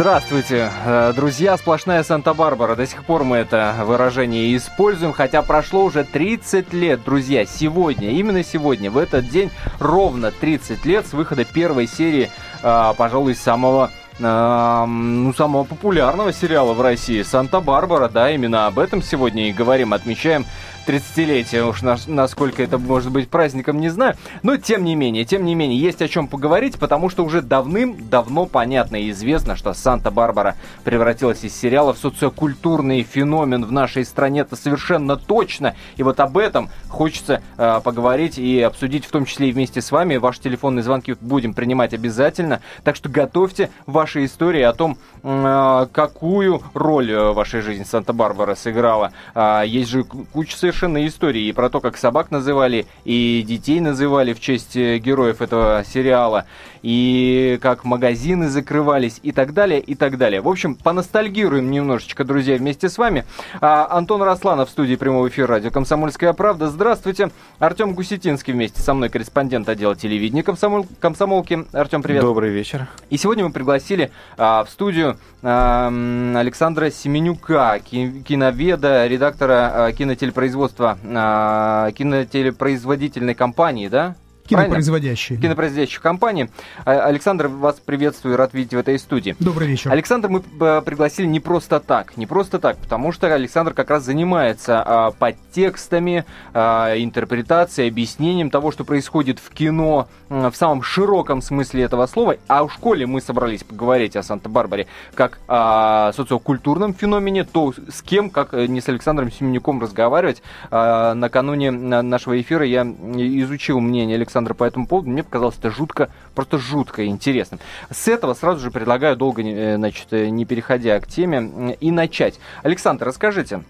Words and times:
Здравствуйте, 0.00 0.70
э, 0.86 1.12
друзья, 1.14 1.58
сплошная 1.58 2.02
Санта-Барбара. 2.02 2.74
До 2.74 2.86
сих 2.86 3.04
пор 3.04 3.22
мы 3.22 3.36
это 3.36 3.74
выражение 3.84 4.56
используем, 4.56 5.12
хотя 5.12 5.42
прошло 5.42 5.84
уже 5.84 6.04
30 6.04 6.72
лет, 6.72 7.04
друзья. 7.04 7.44
Сегодня, 7.44 8.08
именно 8.12 8.42
сегодня, 8.42 8.90
в 8.90 8.96
этот 8.96 9.28
день, 9.28 9.50
ровно 9.78 10.30
30 10.30 10.86
лет 10.86 11.06
с 11.06 11.12
выхода 11.12 11.44
первой 11.44 11.86
серии, 11.86 12.30
э, 12.62 12.94
пожалуй, 12.96 13.34
самого 13.34 13.90
э, 14.18 14.84
ну, 14.86 15.34
самого 15.34 15.64
популярного 15.64 16.32
сериала 16.32 16.72
в 16.72 16.80
России 16.80 17.20
«Санта-Барбара». 17.20 18.08
Да, 18.08 18.30
именно 18.30 18.68
об 18.68 18.78
этом 18.78 19.02
сегодня 19.02 19.50
и 19.50 19.52
говорим, 19.52 19.92
отмечаем 19.92 20.46
30-летие. 20.90 21.62
Уж 21.62 21.82
на, 21.82 21.96
насколько 22.08 22.62
это 22.62 22.76
может 22.76 23.12
быть 23.12 23.28
праздником, 23.28 23.78
не 23.78 23.90
знаю. 23.90 24.16
Но 24.42 24.56
тем 24.56 24.82
не 24.82 24.96
менее, 24.96 25.24
тем 25.24 25.44
не 25.44 25.54
менее, 25.54 25.78
есть 25.78 26.02
о 26.02 26.08
чем 26.08 26.26
поговорить, 26.26 26.78
потому 26.78 27.08
что 27.08 27.24
уже 27.24 27.42
давным-давно 27.42 28.46
понятно 28.46 28.96
и 28.96 29.10
известно, 29.10 29.54
что 29.54 29.72
Санта-Барбара 29.72 30.56
превратилась 30.82 31.44
из 31.44 31.54
сериала 31.54 31.94
в 31.94 31.98
социокультурный 31.98 33.02
феномен 33.02 33.64
в 33.64 33.70
нашей 33.70 34.04
стране. 34.04 34.40
Это 34.40 34.56
совершенно 34.56 35.16
точно. 35.16 35.76
И 35.96 36.02
вот 36.02 36.18
об 36.18 36.36
этом 36.36 36.70
хочется 36.88 37.40
э, 37.56 37.80
поговорить 37.84 38.38
и 38.38 38.60
обсудить, 38.60 39.04
в 39.04 39.10
том 39.10 39.26
числе 39.26 39.50
и 39.50 39.52
вместе 39.52 39.80
с 39.80 39.92
вами. 39.92 40.16
Ваши 40.16 40.40
телефонные 40.40 40.82
звонки 40.82 41.14
будем 41.20 41.54
принимать 41.54 41.94
обязательно. 41.94 42.60
Так 42.82 42.96
что 42.96 43.08
готовьте 43.08 43.70
ваши 43.86 44.24
истории 44.24 44.62
о 44.62 44.72
том, 44.72 44.98
э, 45.22 45.86
какую 45.92 46.62
роль 46.74 47.14
в 47.14 47.34
вашей 47.34 47.60
жизни 47.60 47.84
Санта-Барбара 47.84 48.56
сыграла. 48.56 49.12
Э, 49.36 49.62
есть 49.64 49.90
же 49.90 50.02
куча 50.02 50.56
совершенно 50.56 50.79
совершенно 50.80 51.06
истории 51.06 51.42
и 51.42 51.52
про 51.52 51.68
то, 51.68 51.80
как 51.80 51.98
собак 51.98 52.30
называли, 52.30 52.86
и 53.04 53.44
детей 53.46 53.80
называли 53.80 54.32
в 54.32 54.40
честь 54.40 54.76
э, 54.76 54.96
героев 54.96 55.42
этого 55.42 55.84
сериала, 55.86 56.46
и 56.82 57.58
как 57.60 57.84
магазины 57.84 58.48
закрывались, 58.48 59.20
и 59.22 59.30
так 59.32 59.52
далее, 59.52 59.80
и 59.80 59.94
так 59.94 60.16
далее. 60.16 60.40
В 60.40 60.48
общем, 60.48 60.74
поностальгируем 60.74 61.70
немножечко, 61.70 62.24
друзья, 62.24 62.56
вместе 62.56 62.88
с 62.88 62.96
вами. 62.96 63.26
А, 63.60 63.86
Антон 63.90 64.22
Росланов 64.22 64.70
в 64.70 64.72
студии 64.72 64.94
прямого 64.94 65.28
эфира 65.28 65.48
радио 65.48 65.70
«Комсомольская 65.70 66.32
правда». 66.32 66.70
Здравствуйте. 66.70 67.30
Артем 67.58 67.92
Гусетинский 67.92 68.54
вместе 68.54 68.80
со 68.80 68.94
мной, 68.94 69.10
корреспондент 69.10 69.68
отдела 69.68 69.94
телевидения 69.94 70.42
комсомол... 70.42 70.86
комсомолки. 70.98 71.66
Артем, 71.72 72.02
привет. 72.02 72.22
Добрый 72.22 72.50
вечер. 72.50 72.88
И 73.10 73.18
сегодня 73.18 73.44
мы 73.44 73.52
пригласили 73.52 74.10
а, 74.38 74.64
в 74.64 74.70
студию 74.70 75.18
а, 75.42 75.88
Александра 76.36 76.90
Семенюка, 76.90 77.80
киноведа, 77.80 79.06
редактора 79.06 79.72
а, 79.74 79.92
кинотелепроизводства 79.92 80.69
производства 80.70 80.98
э, 81.02 81.92
кинотелепроизводительной 81.92 83.34
компании, 83.34 83.88
да? 83.88 84.16
Кинопроизводящие. 84.50 85.38
Кинопроизводящие 85.38 86.00
компании. 86.00 86.50
А, 86.84 87.04
Александр, 87.06 87.48
вас 87.48 87.76
приветствую, 87.84 88.36
рад 88.36 88.52
видеть 88.52 88.74
в 88.74 88.78
этой 88.78 88.98
студии. 88.98 89.36
Добрый 89.38 89.68
вечер. 89.68 89.92
Александр 89.92 90.28
мы 90.28 90.40
пригласили 90.40 91.26
не 91.26 91.40
просто 91.40 91.80
так, 91.80 92.16
не 92.16 92.26
просто 92.26 92.58
так, 92.58 92.76
потому 92.78 93.12
что 93.12 93.32
Александр 93.32 93.74
как 93.74 93.90
раз 93.90 94.04
занимается 94.04 94.82
а, 94.84 95.10
подтекстами, 95.12 96.24
а, 96.52 96.94
интерпретацией, 96.96 97.88
объяснением 97.88 98.50
того, 98.50 98.72
что 98.72 98.84
происходит 98.84 99.38
в 99.38 99.50
кино 99.50 100.08
в 100.28 100.52
самом 100.54 100.82
широком 100.82 101.42
смысле 101.42 101.82
этого 101.82 102.06
слова. 102.06 102.36
А 102.46 102.64
в 102.64 102.72
школе 102.72 103.06
мы 103.06 103.20
собрались 103.20 103.64
поговорить 103.64 104.16
о 104.16 104.22
Санта-Барбаре 104.22 104.86
как 105.14 105.38
о 105.48 106.12
социокультурном 106.12 106.94
феномене, 106.94 107.44
то 107.44 107.72
с 107.88 108.02
кем, 108.02 108.30
как 108.30 108.54
э, 108.54 108.66
не 108.66 108.80
с 108.80 108.88
Александром 108.88 109.30
Семенюком 109.30 109.80
разговаривать. 109.80 110.42
А, 110.70 111.14
накануне 111.14 111.70
нашего 111.70 112.40
эфира 112.40 112.64
я 112.64 112.82
изучил 112.82 113.80
мнение 113.80 114.16
Александра 114.16 114.39
Александра 114.40 114.54
по 114.54 114.64
этому 114.64 114.86
поводу. 114.86 115.10
Мне 115.10 115.22
показалось 115.22 115.58
это 115.58 115.70
жутко, 115.70 116.10
просто 116.34 116.58
жутко 116.58 117.06
интересным. 117.06 117.60
С 117.90 118.08
этого 118.08 118.32
сразу 118.34 118.60
же 118.60 118.70
предлагаю 118.70 119.16
долго, 119.16 119.42
э, 119.42 119.76
значит, 119.76 120.06
э, 120.12 120.28
не 120.28 120.46
переходя 120.46 120.98
к 121.00 121.06
теме, 121.06 121.76
и 121.78 121.90
начать. 121.90 122.40
Александр, 122.62 123.06
расскажите, 123.06 123.62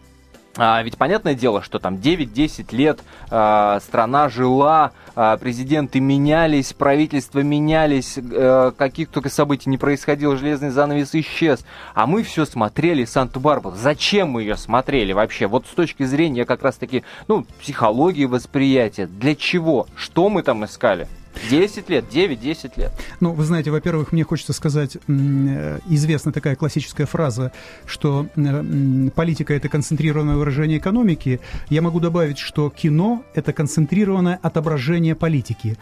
а, 0.56 0.82
ведь 0.82 0.98
понятное 0.98 1.34
дело, 1.34 1.62
что 1.62 1.78
там 1.78 1.94
9-10 1.94 2.74
лет 2.74 3.00
а, 3.30 3.78
страна 3.80 4.28
жила, 4.28 4.92
а, 5.14 5.36
президенты 5.36 6.00
менялись, 6.00 6.72
правительства 6.72 7.40
менялись, 7.40 8.18
а, 8.18 8.72
каких 8.72 9.10
только 9.10 9.28
событий 9.28 9.70
не 9.70 9.78
происходило, 9.78 10.36
железный 10.36 10.70
занавес 10.70 11.14
исчез. 11.14 11.64
А 11.94 12.06
мы 12.06 12.24
все 12.24 12.44
смотрели 12.44 13.04
Санту-Барбару. 13.04 13.76
Зачем 13.76 14.30
мы 14.30 14.42
ее 14.42 14.56
смотрели 14.56 15.12
вообще? 15.12 15.46
Вот 15.46 15.66
с 15.66 15.70
точки 15.70 16.02
зрения 16.02 16.44
как 16.44 16.62
раз-таки, 16.62 17.04
ну, 17.28 17.46
психологии 17.60 18.24
восприятия. 18.24 19.06
Для 19.06 19.36
чего? 19.36 19.86
Что 19.94 20.28
мы 20.28 20.42
там 20.42 20.64
искали? 20.64 21.06
10 21.48 21.88
лет, 21.88 22.04
9-10 22.10 22.72
лет. 22.76 22.92
Ну, 23.20 23.32
вы 23.32 23.44
знаете, 23.44 23.70
во-первых, 23.70 24.12
мне 24.12 24.24
хочется 24.24 24.52
сказать, 24.52 24.96
э, 24.96 25.78
известна 25.88 26.32
такая 26.32 26.56
классическая 26.56 27.06
фраза, 27.06 27.52
что 27.86 28.26
э, 28.36 29.10
политика– 29.14 29.54
это 29.54 29.68
концентрированное 29.68 30.36
выражение 30.36 30.78
экономики. 30.78 31.40
Я 31.68 31.82
могу 31.82 32.00
добавить, 32.00 32.38
что 32.38 32.70
кино– 32.70 33.24
это 33.34 33.52
концентрированное 33.52 34.38
отображение 34.42 35.14
политики. 35.14 35.78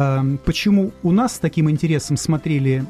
Эм, 0.00 0.38
почему 0.38 0.92
у 1.02 1.12
нас 1.12 1.34
с 1.34 1.38
таким 1.38 1.68
интересом 1.68 2.16
смотрели 2.16 2.86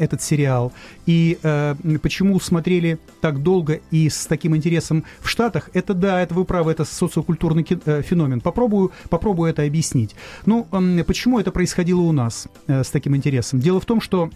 этот 0.00 0.22
сериал 0.22 0.72
и 1.06 1.38
э, 1.40 1.76
почему 2.02 2.40
смотрели 2.40 2.98
так 3.20 3.44
долго 3.44 3.80
и 3.92 4.10
с 4.10 4.26
таким 4.26 4.56
интересом 4.56 5.04
в 5.20 5.28
Штатах, 5.28 5.70
это 5.72 5.94
да, 5.94 6.20
это 6.20 6.34
вы 6.34 6.44
правы, 6.44 6.72
это 6.72 6.84
социокультурный 6.84 7.64
э, 7.86 8.02
феномен. 8.02 8.40
Попробую, 8.40 8.90
попробую 9.08 9.50
это 9.50 9.62
объяснить. 9.62 10.16
Ну, 10.46 10.66
эм, 10.72 11.04
почему 11.04 11.38
это 11.38 11.52
происходило 11.52 12.00
у 12.00 12.10
нас 12.10 12.48
э, 12.66 12.82
с 12.82 12.90
таким 12.90 13.14
интересом? 13.14 13.60
Дело 13.60 13.80
в 13.80 13.84
том, 13.84 14.00
что 14.00 14.28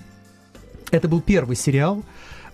это 0.93 1.09
был 1.09 1.23
первый 1.23 1.57
сериал, 1.57 2.05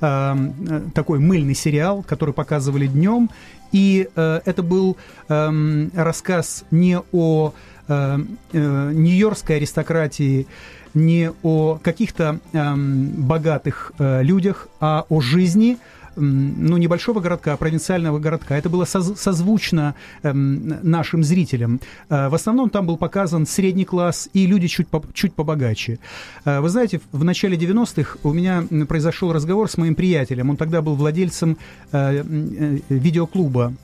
эм, 0.00 0.90
такой 0.94 1.18
мыльный 1.18 1.54
сериал, 1.54 2.02
который 2.08 2.32
показывали 2.32 2.86
днем, 2.86 3.28
и 3.70 4.08
это 4.14 4.62
был 4.62 4.96
рассказ 5.28 6.64
не 6.70 6.98
о 7.12 7.52
э, 7.88 8.18
э, 8.52 8.92
нью-йоркской 8.94 9.56
аристократии, 9.56 10.46
не 10.94 11.30
о 11.42 11.78
каких-то 11.82 12.40
э, 12.52 12.74
богатых 12.76 13.92
э, 13.98 14.22
людях, 14.22 14.68
а 14.80 15.04
о 15.08 15.20
жизни 15.20 15.78
ну, 16.20 16.76
небольшого 16.76 17.20
городка, 17.20 17.52
а 17.52 17.56
провинциального 17.56 18.18
городка. 18.18 18.56
Это 18.56 18.68
было 18.68 18.84
созвучно 18.84 19.94
эм, 20.22 20.78
нашим 20.82 21.22
зрителям. 21.22 21.80
Э, 22.08 22.28
в 22.28 22.34
основном 22.34 22.70
там 22.70 22.86
был 22.86 22.96
показан 22.96 23.46
средний 23.46 23.84
класс 23.84 24.28
и 24.32 24.46
люди 24.46 24.66
чуть, 24.66 24.88
по, 24.88 25.02
чуть 25.14 25.34
побогаче. 25.34 25.98
Э, 26.44 26.60
вы 26.60 26.68
знаете, 26.68 27.00
в 27.12 27.24
начале 27.24 27.56
90-х 27.56 28.18
у 28.22 28.32
меня 28.32 28.64
произошел 28.88 29.32
разговор 29.32 29.70
с 29.70 29.76
моим 29.76 29.94
приятелем. 29.94 30.50
Он 30.50 30.56
тогда 30.56 30.82
был 30.82 30.94
владельцем 30.96 31.56
э, 31.92 32.24
э, 32.24 32.78
видеоклуба 32.88 33.74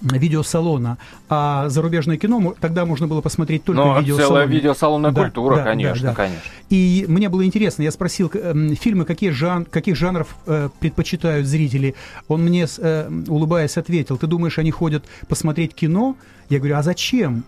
видеосалона, 0.00 0.98
а 1.28 1.68
зарубежное 1.68 2.16
кино 2.16 2.54
тогда 2.60 2.84
можно 2.86 3.06
было 3.06 3.20
посмотреть 3.20 3.64
только 3.64 3.82
Но 3.82 3.94
в 3.94 4.00
видеосалоне. 4.00 4.28
целая 4.28 4.46
видеосалонная 4.46 5.10
да, 5.10 5.22
культура, 5.22 5.56
да, 5.56 5.64
конечно, 5.64 6.02
да, 6.02 6.08
да. 6.10 6.14
конечно. 6.14 6.42
И 6.70 7.04
мне 7.08 7.28
было 7.28 7.44
интересно, 7.44 7.82
я 7.82 7.90
спросил, 7.90 8.30
э, 8.32 8.74
фильмы 8.74 9.04
какие 9.04 9.30
жан, 9.30 9.64
каких 9.64 9.96
жанров 9.96 10.36
э, 10.46 10.68
предпочитают 10.80 11.46
зрители. 11.46 11.94
Он 12.28 12.42
мне, 12.42 12.66
э, 12.78 13.10
улыбаясь, 13.28 13.76
ответил, 13.76 14.16
ты 14.16 14.26
думаешь, 14.26 14.58
они 14.58 14.70
ходят 14.70 15.04
посмотреть 15.28 15.74
кино? 15.74 16.16
Я 16.48 16.58
говорю, 16.58 16.76
а 16.76 16.82
зачем? 16.82 17.44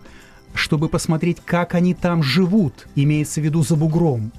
Чтобы 0.53 0.89
посмотреть, 0.89 1.37
как 1.43 1.73
они 1.73 1.93
там 1.93 2.21
живут, 2.21 2.87
имеется 2.95 3.41
в 3.41 3.43
виду 3.43 3.63
за 3.63 3.75
бугром. 3.75 4.31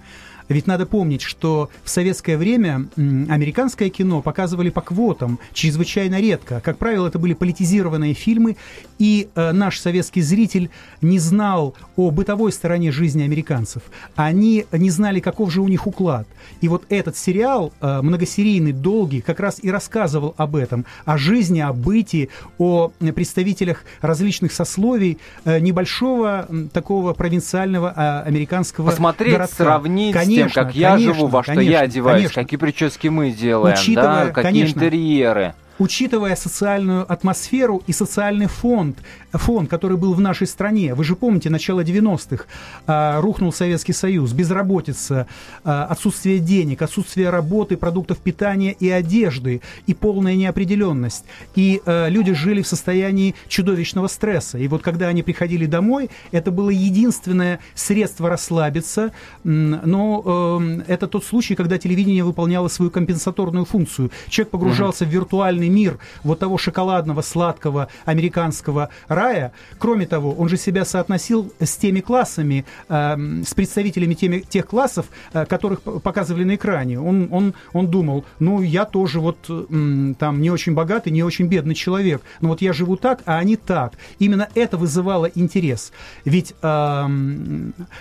Ведь 0.48 0.66
надо 0.66 0.86
помнить, 0.86 1.22
что 1.22 1.70
в 1.82 1.90
советское 1.90 2.36
время 2.36 2.86
американское 2.96 3.88
кино 3.88 4.22
показывали 4.22 4.70
по 4.70 4.80
квотам, 4.80 5.38
чрезвычайно 5.52 6.20
редко. 6.20 6.60
Как 6.60 6.78
правило, 6.78 7.08
это 7.08 7.18
были 7.18 7.34
политизированные 7.34 8.14
фильмы, 8.14 8.56
и 8.98 9.28
э, 9.34 9.52
наш 9.52 9.80
советский 9.80 10.22
зритель 10.22 10.70
не 11.00 11.18
знал 11.18 11.74
о 11.96 12.10
бытовой 12.10 12.52
стороне 12.52 12.92
жизни 12.92 13.22
американцев. 13.22 13.82
Они 14.16 14.66
не 14.72 14.90
знали, 14.90 15.20
каков 15.20 15.52
же 15.52 15.60
у 15.60 15.68
них 15.68 15.86
уклад. 15.86 16.26
И 16.60 16.68
вот 16.68 16.84
этот 16.88 17.16
сериал, 17.16 17.72
э, 17.80 18.02
многосерийный, 18.02 18.72
долгий, 18.72 19.20
как 19.20 19.40
раз 19.40 19.58
и 19.62 19.70
рассказывал 19.70 20.34
об 20.36 20.56
этом, 20.56 20.84
о 21.04 21.18
жизни, 21.18 21.60
о 21.60 21.72
бытии, 21.72 22.30
о 22.58 22.90
представителях 23.14 23.84
различных 24.00 24.52
сословий 24.52 25.18
э, 25.44 25.58
небольшого 25.60 26.48
такого 26.72 27.12
провинциального 27.14 27.92
э, 27.94 28.28
американского 28.28 28.90
Посмотреть, 28.90 29.32
городка. 29.32 29.56
сравнить 29.56 30.12
Конечно, 30.12 30.33
тем, 30.34 30.50
как 30.50 30.74
я 30.74 30.98
живу, 30.98 31.26
во 31.26 31.42
что 31.42 31.54
конечно, 31.54 31.70
я 31.70 31.80
одеваюсь, 31.80 32.22
конечно. 32.22 32.42
какие 32.42 32.58
прически 32.58 33.08
мы 33.08 33.30
делаем, 33.30 33.74
Учитывая, 33.74 34.26
да, 34.26 34.30
какие 34.32 34.52
конечно, 34.52 34.78
интерьеры. 34.78 35.54
Учитывая 35.78 36.36
социальную 36.36 37.10
атмосферу 37.10 37.82
и 37.86 37.92
социальный 37.92 38.46
фонд, 38.46 38.98
фонд, 39.32 39.68
который 39.68 39.96
был 39.96 40.14
в 40.14 40.20
нашей 40.20 40.46
стране. 40.46 40.94
Вы 40.94 41.04
же 41.04 41.16
помните, 41.16 41.50
начало 41.50 41.82
90-х, 41.82 42.44
а, 42.86 43.20
рухнул 43.20 43.52
Советский 43.52 43.92
Союз, 43.92 44.32
безработица, 44.32 45.26
а, 45.64 45.86
отсутствие 45.86 46.38
денег, 46.38 46.82
отсутствие 46.82 47.30
работы, 47.30 47.76
продуктов 47.76 48.18
питания 48.18 48.72
и 48.72 48.88
одежды, 48.88 49.60
и 49.86 49.94
полная 49.94 50.36
неопределенность. 50.36 51.24
И 51.54 51.82
а, 51.86 52.08
люди 52.08 52.32
жили 52.32 52.62
в 52.62 52.68
состоянии 52.68 53.34
чудовищного 53.48 54.08
стресса. 54.08 54.58
И 54.58 54.68
вот 54.68 54.82
когда 54.82 55.08
они 55.08 55.22
приходили 55.22 55.66
домой, 55.66 56.10
это 56.32 56.50
было 56.50 56.70
единственное 56.70 57.60
средство 57.74 58.28
расслабиться, 58.28 59.12
но 59.42 60.60
э, 60.60 60.82
это 60.86 61.06
тот 61.06 61.24
случай, 61.24 61.54
когда 61.54 61.78
телевидение 61.78 62.24
выполняло 62.24 62.68
свою 62.68 62.90
компенсаторную 62.90 63.64
функцию. 63.64 64.10
Человек 64.28 64.50
погружался 64.50 65.04
mm-hmm. 65.04 65.08
в 65.08 65.12
виртуальный 65.12 65.63
мир 65.68 65.98
вот 66.22 66.38
того 66.38 66.58
шоколадного, 66.58 67.22
сладкого 67.22 67.88
американского 68.04 68.88
рая. 69.08 69.52
Кроме 69.78 70.06
того, 70.06 70.32
он 70.32 70.48
же 70.48 70.56
себя 70.56 70.84
соотносил 70.84 71.52
с 71.60 71.76
теми 71.76 72.00
классами, 72.00 72.64
э, 72.88 73.16
с 73.44 73.54
представителями 73.54 74.14
теми, 74.14 74.40
тех 74.40 74.66
классов, 74.66 75.06
э, 75.32 75.44
которых 75.46 75.82
показывали 75.82 76.44
на 76.44 76.54
экране. 76.54 77.00
Он, 77.00 77.28
он, 77.30 77.54
он 77.72 77.88
думал, 77.88 78.24
ну, 78.38 78.60
я 78.62 78.84
тоже 78.84 79.20
вот 79.20 79.38
э, 79.48 80.14
там 80.18 80.40
не 80.40 80.50
очень 80.50 80.74
богатый, 80.74 81.10
не 81.10 81.22
очень 81.22 81.46
бедный 81.46 81.74
человек, 81.74 82.22
но 82.40 82.50
вот 82.50 82.62
я 82.62 82.72
живу 82.72 82.96
так, 82.96 83.22
а 83.26 83.38
они 83.38 83.56
так. 83.56 83.94
Именно 84.18 84.48
это 84.54 84.76
вызывало 84.76 85.26
интерес. 85.26 85.92
Ведь, 86.24 86.54
э, 86.62 87.06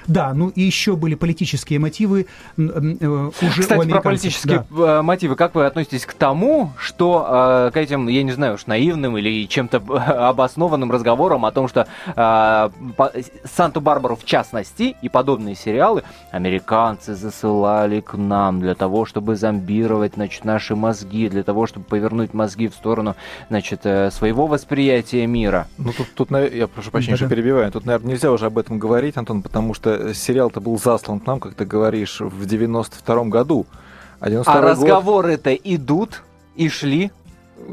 да, 0.07 0.33
ну 0.33 0.49
и 0.49 0.61
еще 0.61 0.95
были 0.95 1.15
политические 1.15 1.79
мотивы 1.79 2.27
э, 2.57 2.61
уже 3.41 3.61
Кстати, 3.61 3.89
про 3.89 4.01
политические 4.01 4.65
да. 4.69 4.99
Э, 4.99 5.01
мотивы. 5.01 5.35
Как 5.35 5.55
вы 5.55 5.65
относитесь 5.65 6.05
к 6.05 6.13
тому, 6.13 6.73
что 6.77 7.25
э, 7.67 7.71
к 7.71 7.77
этим, 7.77 8.07
я 8.07 8.23
не 8.23 8.31
знаю 8.31 8.55
уж, 8.55 8.65
наивным 8.67 9.17
или 9.17 9.47
чем-то 9.47 9.77
обоснованным 10.29 10.91
разговорам 10.91 11.45
о 11.45 11.51
том, 11.51 11.67
что 11.67 11.87
э, 12.15 12.69
Санту-Барбару 13.43 14.15
в 14.15 14.25
частности 14.25 14.95
и 15.01 15.09
подобные 15.09 15.55
сериалы 15.55 16.03
американцы 16.31 17.15
засылали 17.15 18.01
к 18.01 18.15
нам 18.15 18.59
для 18.59 18.75
того, 18.75 19.05
чтобы 19.05 19.35
зомбировать 19.35 20.13
значит, 20.15 20.45
наши 20.45 20.75
мозги, 20.75 21.29
для 21.29 21.43
того, 21.43 21.67
чтобы 21.67 21.85
повернуть 21.85 22.33
мозги 22.33 22.67
в 22.67 22.73
сторону 22.73 23.15
значит, 23.49 23.81
э, 23.85 24.11
своего 24.11 24.47
восприятия 24.47 25.25
мира. 25.27 25.67
Ну 25.77 25.91
тут, 25.95 26.13
тут 26.13 26.31
я 26.31 26.67
прошу 26.67 26.91
прощения, 26.91 27.17
что 27.17 27.29
перебиваю, 27.29 27.71
тут, 27.71 27.85
наверное, 27.85 28.11
нельзя 28.11 28.31
уже 28.31 28.45
об 28.45 28.57
этом 28.57 28.79
говорить, 28.79 29.17
Антон, 29.17 29.41
потому 29.41 29.73
что 29.73 30.13
сериал-то 30.13 30.59
был 30.61 30.77
заслан 30.77 31.19
к 31.19 31.27
нам, 31.27 31.39
как 31.39 31.53
ты 31.55 31.65
говоришь, 31.65 32.19
в 32.19 32.45
92 32.45 33.23
году. 33.25 33.65
А, 34.19 34.27
а 34.45 34.61
разговоры-то 34.61 35.53
идут 35.53 36.23
и 36.55 36.69
шли 36.69 37.11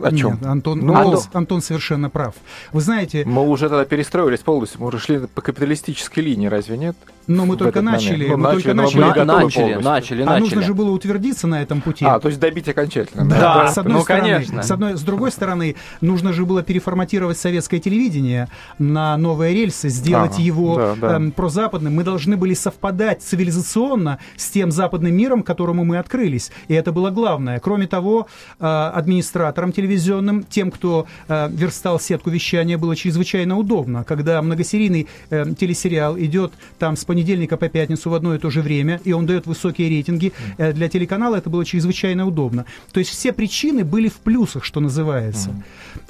о 0.02 0.14
чем? 0.14 0.32
Нет, 0.32 0.46
Антон, 0.46 0.80
ну, 0.80 0.94
Антон, 0.94 1.20
Антон 1.32 1.62
совершенно 1.62 2.10
прав. 2.10 2.34
Вы 2.72 2.80
знаете... 2.80 3.24
Мы 3.24 3.46
уже 3.46 3.68
тогда 3.68 3.84
перестроились 3.84 4.40
полностью, 4.40 4.80
мы 4.80 4.88
уже 4.88 4.98
шли 4.98 5.20
по 5.26 5.42
капиталистической 5.42 6.20
линии, 6.20 6.46
разве 6.46 6.76
нет? 6.76 6.96
Но 7.30 7.46
мы 7.46 7.56
только 7.56 7.80
начали. 7.80 8.28
Ну, 8.28 8.36
мы 8.38 8.52
только 8.52 8.74
начали. 8.74 9.00
начали, 9.00 9.24
начали, 9.24 9.74
начали, 9.82 10.22
А 10.22 10.38
нужно 10.38 10.62
же 10.62 10.74
было 10.74 10.90
утвердиться 10.90 11.46
на 11.46 11.62
этом 11.62 11.80
пути. 11.80 12.04
А, 12.04 12.18
то 12.18 12.28
есть 12.28 12.40
добить 12.40 12.68
окончательно. 12.68 13.24
Да, 13.24 13.38
да. 13.38 13.68
с 13.68 13.78
одной 13.78 13.98
ну, 13.98 14.02
стороны. 14.02 14.30
Конечно. 14.30 14.62
С, 14.62 14.70
одной, 14.70 14.96
с 14.96 15.02
другой 15.02 15.30
стороны, 15.30 15.76
нужно 16.00 16.32
же 16.32 16.44
было 16.44 16.62
переформатировать 16.62 17.38
советское 17.38 17.78
телевидение 17.78 18.48
на 18.78 19.16
новые 19.16 19.54
рельсы, 19.54 19.88
сделать 19.90 20.38
а, 20.38 20.42
его 20.42 20.76
да, 20.76 20.94
да. 20.96 21.16
Эм, 21.16 21.30
прозападным. 21.30 21.94
Мы 21.94 22.02
должны 22.02 22.36
были 22.36 22.54
совпадать 22.54 23.22
цивилизационно 23.22 24.18
с 24.36 24.50
тем 24.50 24.72
западным 24.72 25.14
миром, 25.14 25.42
которому 25.44 25.84
мы 25.84 25.98
открылись. 25.98 26.50
И 26.66 26.74
это 26.74 26.90
было 26.90 27.10
главное. 27.10 27.60
Кроме 27.60 27.86
того, 27.86 28.26
э, 28.58 28.66
администраторам 28.66 29.72
телевизионным, 29.80 30.44
тем, 30.44 30.70
кто 30.70 31.06
э, 31.28 31.48
верстал 31.50 31.98
сетку 31.98 32.30
вещания, 32.30 32.76
было 32.76 32.94
чрезвычайно 32.94 33.56
удобно, 33.56 34.04
когда 34.04 34.40
многосерийный 34.42 35.08
э, 35.30 35.46
телесериал 35.58 36.18
идет 36.18 36.52
там 36.78 36.96
с 36.96 37.04
понедельника 37.04 37.56
по 37.56 37.68
пятницу 37.68 38.10
в 38.10 38.14
одно 38.14 38.34
и 38.34 38.38
то 38.38 38.50
же 38.50 38.60
время, 38.60 39.00
и 39.04 39.12
он 39.12 39.26
дает 39.26 39.46
высокие 39.46 39.88
рейтинги. 39.88 40.32
Mm. 40.58 40.72
Для 40.72 40.88
телеканала 40.88 41.36
это 41.36 41.48
было 41.48 41.64
чрезвычайно 41.64 42.26
удобно. 42.26 42.66
То 42.92 43.00
есть 43.00 43.10
все 43.10 43.32
причины 43.32 43.84
были 43.84 44.08
в 44.08 44.18
плюсах, 44.18 44.64
что 44.64 44.80
называется. 44.80 45.50
Mm. 45.50 45.62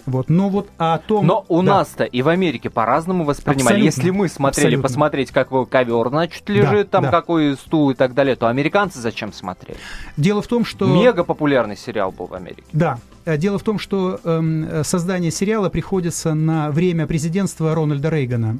Вот. 0.07 0.29
Но 0.29 0.49
вот 0.49 0.69
о 0.79 0.99
том... 0.99 1.27
Но 1.27 1.45
у 1.49 1.63
да. 1.63 1.77
нас-то 1.77 2.05
и 2.05 2.23
в 2.23 2.29
Америке 2.29 2.71
по-разному 2.71 3.25
воспринимали. 3.25 3.63
Абсолютно. 3.63 3.85
Если 3.85 4.11
мы 4.11 4.29
смотрели, 4.29 4.67
Абсолютно. 4.67 4.83
посмотреть, 4.83 5.31
как 5.31 5.51
ковер, 5.69 6.09
значит, 6.09 6.49
лежит, 6.49 6.91
да, 6.91 6.99
там 6.99 7.05
да. 7.05 7.11
какой 7.11 7.57
стул 7.57 7.91
и 7.91 7.95
так 7.95 8.15
далее, 8.15 8.35
то 8.37 8.49
американцы 8.49 8.99
зачем 8.99 9.33
смотрели? 9.33 9.79
Дело 10.17 10.43
в 10.43 10.47
том, 10.47 10.65
что... 10.65 10.87
Мега 10.87 11.25
популярный 11.25 11.77
сериал 11.77 12.11
был 12.13 12.27
в 12.27 12.35
Америке. 12.35 12.65
Да, 12.73 12.99
Э, 13.01 13.10
дело 13.37 13.59
в 13.59 13.63
том, 13.63 13.79
что 13.79 14.21
э, 14.23 14.83
создание 14.85 15.31
сериала 15.31 15.69
приходится 15.69 16.35
на 16.35 16.71
время 16.71 17.07
президентства 17.07 17.75
Рональда 17.75 18.09
Рейгана. 18.09 18.59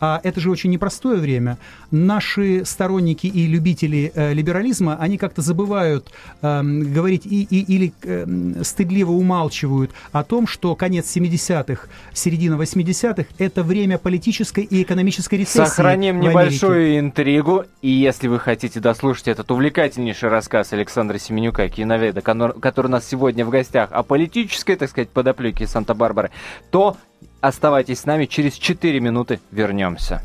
А 0.00 0.20
это 0.22 0.40
же 0.40 0.50
очень 0.50 0.70
непростое 0.70 1.18
время. 1.18 1.58
Наши 1.90 2.64
сторонники 2.64 3.26
и 3.26 3.46
любители 3.46 4.12
э, 4.14 4.32
либерализма, 4.32 4.96
они 4.98 5.18
как-то 5.18 5.42
забывают 5.42 6.10
э, 6.42 6.62
говорить 6.62 7.26
и, 7.26 7.42
и, 7.42 7.62
или 7.62 7.92
э, 8.02 8.62
стыдливо 8.62 9.12
умалчивают 9.12 9.92
о 10.12 10.24
том, 10.24 10.46
что 10.46 10.74
конец 10.74 11.14
70-х, 11.16 11.88
середина 12.12 12.54
80-х– 12.54 13.24
это 13.38 13.62
время 13.62 13.98
политической 13.98 14.64
и 14.64 14.82
экономической 14.82 15.36
рецессии 15.36 15.64
Сохраним 15.64 16.20
небольшую 16.20 16.98
интригу. 16.98 17.64
И 17.80 17.90
если 17.90 18.28
вы 18.28 18.38
хотите 18.40 18.80
дослушать 18.80 19.28
этот 19.28 19.50
увлекательнейший 19.50 20.28
рассказ 20.28 20.72
Александра 20.72 21.18
Семенюка, 21.18 21.68
киноведа, 21.68 22.20
который 22.20 22.86
у 22.86 22.90
нас 22.90 23.06
сегодня 23.06 23.44
в 23.44 23.50
гостях, 23.50 23.90
о 23.92 24.02
политической, 24.02 24.76
так 24.76 24.90
сказать, 24.90 25.08
подоплеке 25.10 25.66
Санта-Барбары, 25.66 26.30
то 26.70 26.96
оставайтесь 27.48 28.00
с 28.00 28.06
нами, 28.06 28.26
через 28.26 28.54
4 28.54 29.00
минуты 29.00 29.40
вернемся. 29.50 30.22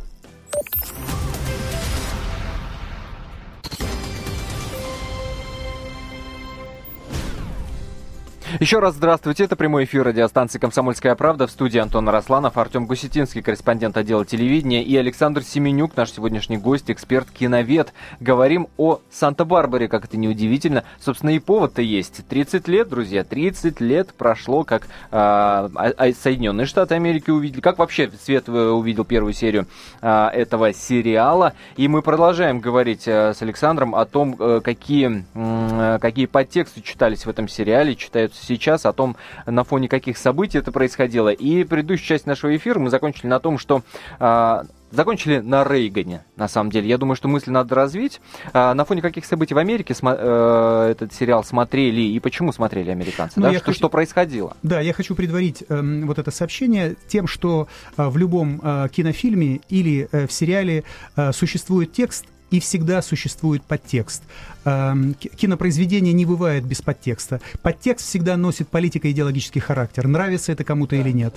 Еще 8.58 8.80
раз 8.80 8.96
здравствуйте. 8.96 9.44
Это 9.44 9.56
прямой 9.56 9.84
эфир 9.84 10.04
радиостанции 10.04 10.58
«Комсомольская 10.58 11.14
правда». 11.14 11.46
В 11.46 11.52
студии 11.52 11.78
Антон 11.78 12.10
Росланов, 12.10 12.58
Артем 12.58 12.88
Гусетинский, 12.88 13.44
корреспондент 13.44 13.96
отдела 13.96 14.26
телевидения, 14.26 14.84
и 14.84 14.98
Александр 14.98 15.44
Семенюк, 15.44 15.96
наш 15.96 16.12
сегодняшний 16.12 16.58
гость, 16.58 16.90
эксперт-киновед. 16.90 17.94
Говорим 18.20 18.68
о 18.78 19.02
Санта-Барбаре, 19.12 19.88
как 19.88 20.06
это 20.06 20.18
неудивительно. 20.18 20.84
Собственно, 21.00 21.30
и 21.30 21.40
повод-то 21.40 21.84
есть. 21.84 22.28
30 22.28 22.68
лет, 22.68 22.90
друзья, 22.90 23.24
30 23.24 23.80
лет 23.82 24.16
прошло, 24.16 24.64
как 24.64 24.88
э, 25.12 26.14
Соединенные 26.20 26.66
Штаты 26.66 26.96
Америки 26.96 27.30
увидели, 27.30 27.62
как 27.62 27.78
вообще 27.78 28.10
свет 28.20 28.50
увидел 28.50 29.06
первую 29.06 29.34
серию 29.34 29.68
э, 30.02 30.28
этого 30.34 30.74
сериала. 30.74 31.54
И 31.78 31.88
мы 31.88 32.02
продолжаем 32.02 32.62
говорить 32.62 33.08
э, 33.08 33.36
с 33.36 33.44
Александром 33.44 33.94
о 33.94 34.06
том, 34.06 34.36
э, 34.40 34.62
какие, 34.64 35.24
э, 35.36 36.00
какие 36.02 36.26
подтексты 36.26 36.82
читались 36.82 37.28
в 37.28 37.30
этом 37.30 37.48
сериале, 37.48 37.96
читаются 37.96 38.39
сейчас, 38.42 38.86
о 38.86 38.94
том, 38.94 39.16
на 39.46 39.64
фоне 39.64 39.88
каких 39.88 40.18
событий 40.18 40.58
это 40.58 40.72
происходило. 40.72 41.30
И 41.30 41.64
предыдущую 41.64 42.08
часть 42.08 42.26
нашего 42.26 42.56
эфира 42.56 42.80
мы 42.80 42.90
закончили 42.90 43.28
на 43.28 43.40
том, 43.40 43.58
что 43.58 43.82
э, 44.20 44.64
закончили 44.92 45.40
на 45.40 45.64
Рейгане, 45.64 46.24
на 46.36 46.48
самом 46.48 46.72
деле. 46.72 46.88
Я 46.88 46.98
думаю, 46.98 47.16
что 47.16 47.28
мысль 47.28 47.52
надо 47.52 47.76
развить. 47.76 48.22
А, 48.54 48.74
на 48.74 48.86
фоне 48.86 49.02
каких 49.02 49.26
событий 49.26 49.54
в 49.54 49.58
Америке 49.58 49.96
э, 50.02 50.88
этот 50.92 51.14
сериал 51.14 51.44
смотрели 51.44 52.02
и 52.02 52.20
почему 52.20 52.52
смотрели 52.52 52.90
американцы? 52.90 53.40
Ну, 53.40 53.44
да? 53.44 53.54
что, 53.54 53.66
хочу... 53.66 53.78
что 53.78 53.90
происходило? 53.90 54.56
Да, 54.64 54.80
я 54.80 54.94
хочу 54.94 55.16
предварить 55.16 55.64
э, 55.68 56.02
вот 56.06 56.20
это 56.20 56.32
сообщение 56.32 56.96
тем, 57.08 57.28
что 57.28 57.68
э, 57.98 58.08
в 58.08 58.18
любом 58.18 58.60
э, 58.62 58.88
кинофильме 58.92 59.62
или 59.70 60.08
э, 60.12 60.28
в 60.28 60.32
сериале 60.32 60.84
э, 61.16 61.32
существует 61.32 61.92
текст, 61.94 62.26
и 62.52 62.60
всегда 62.60 63.02
существует 63.02 63.64
подтекст. 63.64 64.24
Эм, 64.66 65.14
кинопроизведение 65.14 66.14
не 66.14 66.26
бывает 66.26 66.66
без 66.66 66.82
подтекста. 66.82 67.42
Подтекст 67.62 68.08
всегда 68.08 68.38
носит 68.38 68.68
политико-идеологический 68.70 69.62
характер, 69.62 70.08
нравится 70.08 70.52
это 70.52 70.64
кому-то 70.64 70.96
или 70.96 71.12
нет. 71.12 71.36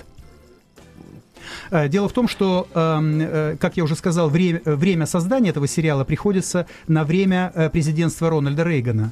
Э, 1.71 1.87
дело 1.87 2.09
в 2.09 2.13
том, 2.13 2.27
что, 2.27 2.67
эм, 2.73 3.19
э, 3.21 3.57
как 3.59 3.77
я 3.77 3.83
уже 3.83 3.95
сказал, 3.95 4.29
время, 4.29 4.61
время 4.65 5.05
создания 5.05 5.49
этого 5.49 5.67
сериала 5.67 6.03
приходится 6.03 6.67
на 6.87 7.03
время 7.03 7.51
э, 7.53 7.69
президентства 7.69 8.29
Рональда 8.29 8.63
Рейгана. 8.63 9.11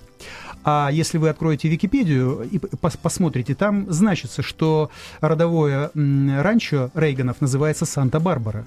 А 0.64 0.90
если 0.92 1.18
вы 1.18 1.30
откроете 1.30 1.68
Википедию 1.70 2.48
и 2.52 2.60
посмотрите, 3.02 3.56
там 3.56 3.92
значится, 3.92 4.44
что 4.44 4.92
родовое 5.20 5.90
ранчо 5.96 6.92
Рейганов 6.94 7.42
называется 7.42 7.86
Санта-Барбара. 7.86 8.66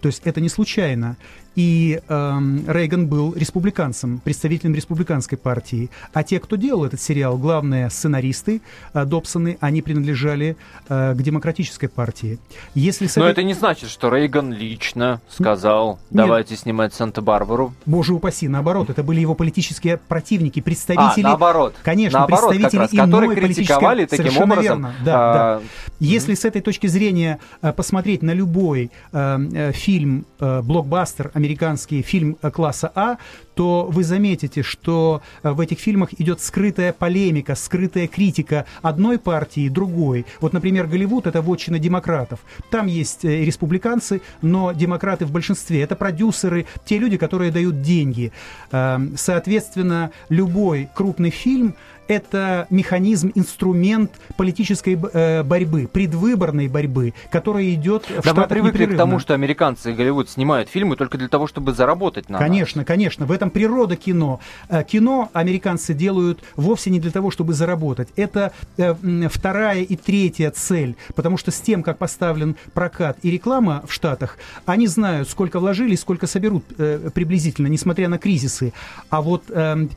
То 0.00 0.08
есть 0.08 0.22
это 0.24 0.40
не 0.40 0.48
случайно. 0.48 1.16
И 1.56 2.00
э, 2.06 2.40
Рейган 2.68 3.08
был 3.08 3.34
республиканцем, 3.34 4.18
представителем 4.18 4.74
республиканской 4.74 5.38
партии. 5.38 5.90
А 6.12 6.22
те, 6.22 6.38
кто 6.38 6.56
делал 6.56 6.84
этот 6.84 7.00
сериал, 7.00 7.38
главные 7.38 7.90
сценаристы 7.90 8.60
э, 8.92 9.04
Добсоны, 9.04 9.56
они 9.60 9.82
принадлежали 9.82 10.56
э, 10.88 11.14
к 11.14 11.22
демократической 11.22 11.88
партии. 11.88 12.38
Если 12.74 13.08
Но 13.16 13.26
это 13.26 13.42
не 13.42 13.54
значит, 13.54 13.88
что 13.88 14.14
Рейган 14.14 14.52
лично 14.52 15.20
сказал, 15.28 15.98
давайте 16.10 16.52
Нет. 16.54 16.60
снимать 16.60 16.94
Санта-Барбару. 16.94 17.74
Боже 17.86 18.12
упаси, 18.12 18.48
наоборот, 18.48 18.90
это 18.90 19.02
были 19.02 19.20
его 19.20 19.34
политические 19.34 19.96
противники, 19.96 20.60
представители... 20.60 21.24
А, 21.24 21.30
наоборот. 21.30 21.74
Конечно, 21.82 22.18
наоборот, 22.18 22.50
представители 22.50 23.00
раз, 23.00 23.08
иной 23.08 23.34
критиковали 23.34 24.04
таким 24.04 24.26
Совершенно 24.26 24.44
образом. 24.44 24.82
Верно. 24.82 24.94
Да, 25.04 25.14
а... 25.14 25.58
да. 25.60 25.62
Если 26.00 26.34
с 26.34 26.44
этой 26.44 26.60
точки 26.60 26.86
зрения 26.86 27.38
э, 27.62 27.72
посмотреть 27.72 28.22
на 28.22 28.32
любой 28.34 28.90
э, 29.12 29.38
э, 29.52 29.72
фильм, 29.72 30.26
э, 30.38 30.60
блокбастер, 30.60 31.30
американский 31.32 31.45
фильм 31.54 32.36
э, 32.42 32.50
класса 32.50 32.90
А, 32.94 33.18
то 33.54 33.86
вы 33.90 34.04
заметите, 34.04 34.62
что 34.62 35.22
э, 35.42 35.50
в 35.50 35.60
этих 35.60 35.78
фильмах 35.78 36.10
идет 36.18 36.40
скрытая 36.40 36.92
полемика, 36.92 37.54
скрытая 37.54 38.06
критика 38.06 38.66
одной 38.82 39.18
партии 39.18 39.64
и 39.64 39.68
другой. 39.68 40.26
Вот, 40.40 40.52
например, 40.52 40.86
Голливуд— 40.86 41.26
это 41.28 41.42
вотчина 41.42 41.78
демократов. 41.78 42.40
Там 42.70 42.86
есть 42.86 43.24
э, 43.24 43.44
республиканцы, 43.44 44.20
но 44.42 44.72
демократы 44.72 45.24
в 45.26 45.32
большинстве. 45.32 45.82
Это 45.82 45.96
продюсеры, 45.96 46.66
те 46.84 46.98
люди, 46.98 47.16
которые 47.16 47.50
дают 47.50 47.82
деньги. 47.82 48.32
Эм, 48.72 49.14
соответственно, 49.16 50.10
любой 50.28 50.88
крупный 50.94 51.30
фильм— 51.30 51.74
это 52.08 52.66
механизм, 52.70 53.32
инструмент 53.34 54.12
политической 54.36 54.98
э, 55.12 55.42
борьбы, 55.42 55.88
предвыборной 55.92 56.68
борьбы, 56.68 57.14
которая 57.30 57.68
идет 57.74 58.04
в 58.08 58.22
да, 58.22 58.34
мы 58.34 58.46
привыкли 58.46 58.78
непрерывно. 58.78 58.94
к 58.94 58.98
тому, 58.98 59.18
что 59.18 59.34
американцы 59.34 59.92
и 59.92 59.94
Голливуд 59.94 60.28
снимают 60.30 60.68
фильмы 60.68 60.96
только 60.96 61.18
для 61.18 61.28
того, 61.28 61.46
чтобы 61.46 61.72
заработать 61.72 62.28
на 62.28 62.38
Конечно, 62.38 62.80
нас. 62.80 62.86
конечно. 62.86 63.26
В 63.26 63.32
этом 63.32 63.50
природа 63.50 63.96
кино. 63.96 64.40
Э, 64.68 64.84
кино 64.84 65.30
американцы 65.32 65.94
делают 65.94 66.42
вовсе 66.56 66.90
не 66.90 67.00
для 67.00 67.10
того, 67.10 67.30
чтобы 67.30 67.54
заработать. 67.54 68.08
Это 68.16 68.52
э, 68.76 68.94
вторая 69.28 69.82
и 69.82 69.96
третья 69.96 70.50
цель, 70.50 70.96
потому 71.14 71.36
что 71.36 71.50
с 71.50 71.60
тем, 71.60 71.82
как 71.82 71.98
поставлен 71.98 72.56
прокат 72.74 73.18
и 73.22 73.30
реклама 73.30 73.82
в 73.86 73.92
Штатах, 73.92 74.38
они 74.64 74.86
знают, 74.86 75.28
сколько 75.28 75.60
вложили, 75.60 75.96
сколько 75.96 76.26
соберут 76.26 76.64
приблизительно, 76.66 77.66
несмотря 77.66 78.08
на 78.08 78.18
кризисы. 78.18 78.72
А 79.10 79.20
вот 79.22 79.44
эм, 79.50 79.90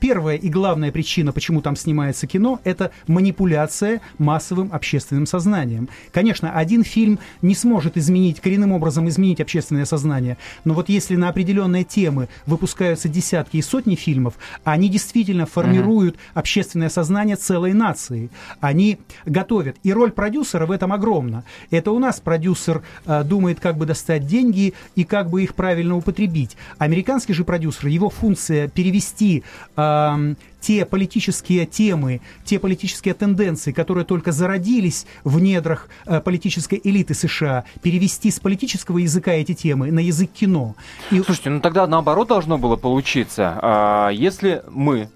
первая 0.00 0.36
и 0.36 0.48
главная 0.48 0.92
причина, 0.92 1.32
почему 1.32 1.45
почему 1.46 1.62
там 1.62 1.76
снимается 1.76 2.26
кино, 2.26 2.58
это 2.64 2.90
манипуляция 3.06 4.00
массовым 4.18 4.70
общественным 4.72 5.26
сознанием. 5.26 5.88
Конечно, 6.10 6.50
один 6.50 6.82
фильм 6.82 7.20
не 7.40 7.54
сможет 7.54 7.96
изменить, 7.96 8.40
коренным 8.40 8.72
образом 8.72 9.08
изменить 9.08 9.40
общественное 9.40 9.84
сознание, 9.84 10.38
но 10.64 10.74
вот 10.74 10.88
если 10.88 11.14
на 11.14 11.28
определенные 11.28 11.84
темы 11.84 12.28
выпускаются 12.46 13.08
десятки 13.08 13.58
и 13.58 13.62
сотни 13.62 13.94
фильмов, 13.94 14.34
они 14.64 14.88
действительно 14.88 15.46
формируют 15.46 16.16
uh-huh. 16.16 16.30
общественное 16.34 16.88
сознание 16.88 17.36
целой 17.36 17.74
нации. 17.74 18.28
Они 18.60 18.98
готовят. 19.24 19.76
И 19.84 19.92
роль 19.92 20.10
продюсера 20.10 20.66
в 20.66 20.72
этом 20.72 20.92
огромна. 20.92 21.44
Это 21.70 21.92
у 21.92 22.00
нас 22.00 22.18
продюсер 22.18 22.82
э, 23.06 23.22
думает, 23.22 23.60
как 23.60 23.76
бы 23.76 23.86
достать 23.86 24.26
деньги 24.26 24.74
и 24.96 25.04
как 25.04 25.30
бы 25.30 25.44
их 25.44 25.54
правильно 25.54 25.96
употребить. 25.96 26.56
Американский 26.78 27.34
же 27.34 27.44
продюсер, 27.44 27.86
его 27.86 28.10
функция 28.10 28.66
перевести 28.66 29.44
э, 29.76 30.34
те 30.66 30.84
политические 30.84 31.64
темы, 31.64 32.20
те 32.44 32.58
политические 32.58 33.14
тенденции, 33.14 33.70
которые 33.70 34.04
только 34.04 34.32
зародились 34.32 35.06
в 35.22 35.38
недрах 35.38 35.88
э, 36.06 36.20
политической 36.20 36.80
элиты 36.82 37.14
США, 37.14 37.64
перевести 37.82 38.32
с 38.32 38.40
политического 38.40 38.98
языка 38.98 39.30
эти 39.30 39.54
темы 39.54 39.92
на 39.92 40.00
язык 40.00 40.32
кино. 40.32 40.74
И... 41.12 41.22
Слушайте, 41.22 41.50
ну 41.50 41.60
тогда 41.60 41.86
наоборот 41.86 42.26
должно 42.26 42.58
было 42.58 42.74
получиться. 42.74 43.56
А, 43.62 44.08
если 44.08 44.64
мы 44.68 45.08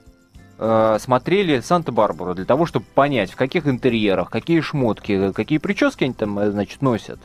э, 0.61 0.99
смотрели 1.01 1.61
Санта-Барбару 1.61 2.35
для 2.35 2.45
того, 2.45 2.67
чтобы 2.67 2.85
понять, 2.95 3.33
в 3.33 3.37
каких 3.37 3.67
интерьерах, 3.67 4.31
какие 4.31 4.61
шмотки, 4.61 5.33
какие 5.33 5.59
прически 5.59 6.05
они 6.05 6.13
там, 6.13 6.39
э, 6.39 6.51
значит, 6.51 6.83
носят. 6.83 7.19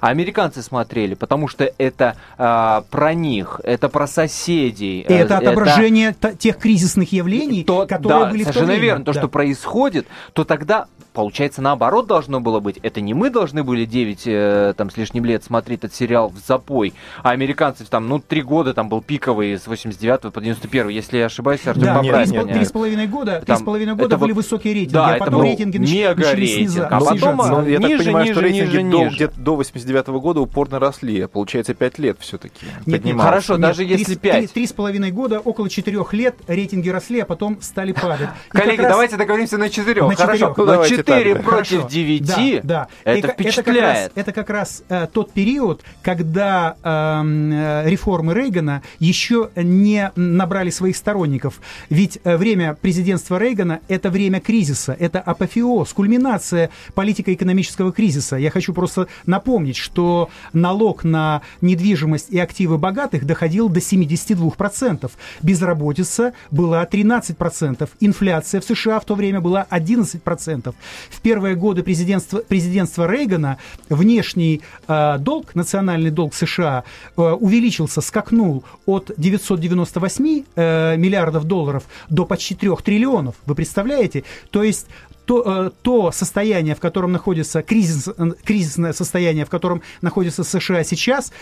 А 0.00 0.08
американцы 0.08 0.62
смотрели, 0.62 1.14
потому 1.14 1.48
что 1.48 1.70
это 1.78 2.16
э, 2.38 2.82
про 2.90 3.14
них, 3.14 3.60
это 3.64 3.88
про 3.88 4.06
соседей. 4.06 5.00
И 5.00 5.12
это 5.12 5.38
отображение 5.38 6.10
это... 6.10 6.36
тех 6.36 6.58
кризисных 6.58 7.12
явлений, 7.12 7.64
то, 7.64 7.86
которые 7.86 8.24
да, 8.24 8.30
были 8.30 8.44
в 8.44 8.52
то 8.52 8.64
время. 8.64 8.80
верно. 8.80 9.04
То, 9.04 9.12
да. 9.12 9.20
что 9.20 9.28
происходит, 9.28 10.06
то 10.34 10.44
тогда 10.44 10.86
Получается, 11.12 11.60
наоборот 11.60 12.06
должно 12.06 12.40
было 12.40 12.60
быть. 12.60 12.78
Это 12.82 13.00
не 13.00 13.12
мы 13.12 13.28
должны 13.28 13.62
были 13.64 13.84
9 13.84 14.22
э, 14.26 14.74
там, 14.76 14.90
с 14.90 14.96
лишним 14.96 15.24
лет 15.24 15.44
смотреть 15.44 15.80
этот 15.80 15.94
сериал 15.94 16.30
в 16.30 16.38
запой, 16.38 16.94
а 17.22 17.30
американцы 17.30 17.84
там, 17.84 18.08
ну, 18.08 18.18
три 18.18 18.42
года 18.42 18.72
там 18.72 18.88
был 18.88 19.02
пиковый 19.02 19.58
с 19.58 19.66
89 19.66 20.32
по 20.32 20.40
91 20.40 20.88
Если 20.88 21.18
я 21.18 21.26
ошибаюсь, 21.26 21.66
Артем 21.66 21.82
да, 21.82 21.94
поправь 21.96 22.30
Три 22.30 22.64
с 22.64 22.72
половиной 22.72 23.06
года, 23.06 23.42
три 23.44 23.56
с 23.56 23.62
половиной 23.62 23.94
года 23.94 24.16
были 24.16 24.32
вот, 24.32 24.42
высокие 24.42 24.74
рейтинги, 24.74 24.94
да, 24.94 25.14
а 25.14 25.18
потом 25.18 25.42
рейтинги 25.42 25.78
мега 25.78 26.32
рейтинг, 26.32 26.70
сниза, 26.70 26.88
а 26.88 27.00
потом, 27.00 27.36
ну, 27.36 27.66
я 27.66 27.78
ниже, 27.78 27.96
так 27.96 28.04
понимаю, 28.04 28.24
ниже, 28.24 28.34
что 28.34 28.42
рейтинги 28.42 28.76
ниже, 28.76 28.90
до, 28.90 29.14
где-то 29.14 29.40
до 29.40 29.56
89 29.56 30.06
года 30.08 30.40
упорно 30.40 30.78
росли, 30.78 31.20
а 31.20 31.28
получается 31.28 31.74
5 31.74 31.98
лет 31.98 32.16
все-таки 32.20 32.66
нет, 32.86 33.04
нет, 33.04 33.20
Хорошо, 33.20 33.54
нет, 33.54 33.62
даже 33.62 33.84
если 33.84 34.14
5. 34.14 34.52
Три 34.52 34.66
с 34.66 34.72
половиной 34.72 35.10
года, 35.10 35.40
около 35.40 35.68
4 35.68 35.98
лет 36.12 36.36
рейтинги 36.46 36.88
росли, 36.88 37.20
а 37.20 37.26
потом 37.26 37.60
стали 37.60 37.92
падать. 37.92 38.28
Коллеги, 38.48 38.80
давайте 38.80 39.16
договоримся 39.16 39.58
на 39.58 39.68
4. 39.68 40.14
Хорошо, 40.16 40.54
но 40.56 40.84
4 41.04 41.36
против 41.36 41.62
против 41.62 41.90
9, 41.90 42.24
да, 42.24 42.60
да. 42.62 42.88
это 43.04 43.28
и, 43.28 43.30
впечатляет. 43.32 44.12
Это 44.14 44.32
как 44.32 44.50
раз, 44.50 44.82
это 44.88 44.92
как 44.92 45.00
раз 45.00 45.06
э, 45.06 45.06
тот 45.12 45.32
период, 45.32 45.82
когда 46.02 46.76
эм, 46.82 47.52
э, 47.52 47.88
реформы 47.88 48.34
Рейгана 48.34 48.82
еще 48.98 49.50
не 49.56 50.12
набрали 50.16 50.70
своих 50.70 50.96
сторонников. 50.96 51.60
Ведь 51.90 52.18
э, 52.24 52.36
время 52.36 52.74
президентства 52.74 53.38
Рейгана– 53.38 53.80
это 53.88 54.10
время 54.10 54.40
кризиса, 54.40 54.96
это 54.98 55.20
апофеоз, 55.20 55.92
кульминация 55.92 56.70
политико-экономического 56.94 57.92
кризиса. 57.92 58.36
Я 58.36 58.50
хочу 58.50 58.72
просто 58.72 59.08
напомнить, 59.26 59.76
что 59.76 60.30
налог 60.52 61.04
на 61.04 61.42
недвижимость 61.60 62.30
и 62.30 62.38
активы 62.38 62.78
богатых 62.78 63.26
доходил 63.26 63.68
до 63.68 63.80
72%. 63.80 65.10
Безработица 65.42 66.32
была 66.50 66.84
13%. 66.84 67.88
Инфляция 68.00 68.60
в 68.60 68.64
США 68.64 69.00
в 69.00 69.04
то 69.04 69.14
время 69.14 69.40
была 69.40 69.66
11%. 69.70 70.74
В 71.10 71.20
первые 71.20 71.54
годы 71.54 71.82
президентства, 71.82 72.38
президентства 72.38 73.10
Рейгана 73.10 73.58
внешний 73.88 74.62
э, 74.88 75.18
долг, 75.18 75.54
национальный 75.54 76.10
долг 76.10 76.34
США 76.34 76.84
э, 77.16 77.20
увеличился, 77.22 78.00
скакнул 78.00 78.64
от 78.86 79.10
998 79.16 80.44
э, 80.54 80.96
миллиардов 80.96 81.44
долларов 81.44 81.84
до 82.08 82.24
почти 82.24 82.54
3 82.54 82.70
триллионов. 82.84 83.36
Вы 83.46 83.54
представляете? 83.54 84.24
То 84.50 84.62
есть 84.62 84.86
то, 85.26 85.42
э, 85.44 85.70
то 85.82 86.10
состояние, 86.12 86.74
в 86.74 86.80
котором 86.80 87.12
находится 87.12 87.62
кризис, 87.62 88.08
э, 88.08 88.30
кризисное 88.44 88.92
состояние, 88.92 89.44
в 89.44 89.50
котором 89.50 89.82
находится 90.00 90.44
США 90.44 90.84
сейчас, 90.84 91.32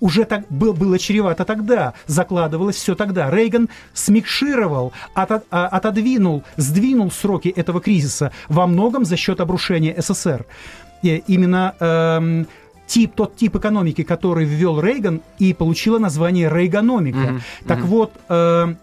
уже 0.00 0.24
так 0.24 0.46
был, 0.50 0.72
было 0.72 0.98
чревато 0.98 1.44
тогда, 1.44 1.94
закладывалось 2.06 2.76
все 2.76 2.94
тогда. 2.94 3.30
Рейган 3.30 3.68
смикшировал, 3.94 4.92
от, 5.14 5.44
а, 5.50 5.66
отодвинул, 5.66 6.42
сдвинул 6.56 7.10
сроки 7.10 7.48
этого 7.48 7.80
кризиса 7.80 8.32
во 8.48 8.66
многом 8.66 9.04
за 9.04 9.16
счет 9.16 9.40
обрушения 9.40 9.94
СССР. 9.98 10.46
И 11.02 11.22
именно 11.26 11.74
эм, 11.78 12.46
тип, 12.86 13.12
тот 13.14 13.36
тип 13.36 13.56
экономики, 13.56 14.02
который 14.02 14.44
ввел 14.44 14.80
Рейган, 14.80 15.20
и 15.38 15.52
получила 15.52 15.98
название 15.98 16.48
Рейганомика. 16.48 17.18
Mm-hmm. 17.18 17.40
Так 17.66 17.78
mm-hmm. 17.78 17.82
вот, 17.82 18.12
э, 18.28 18.74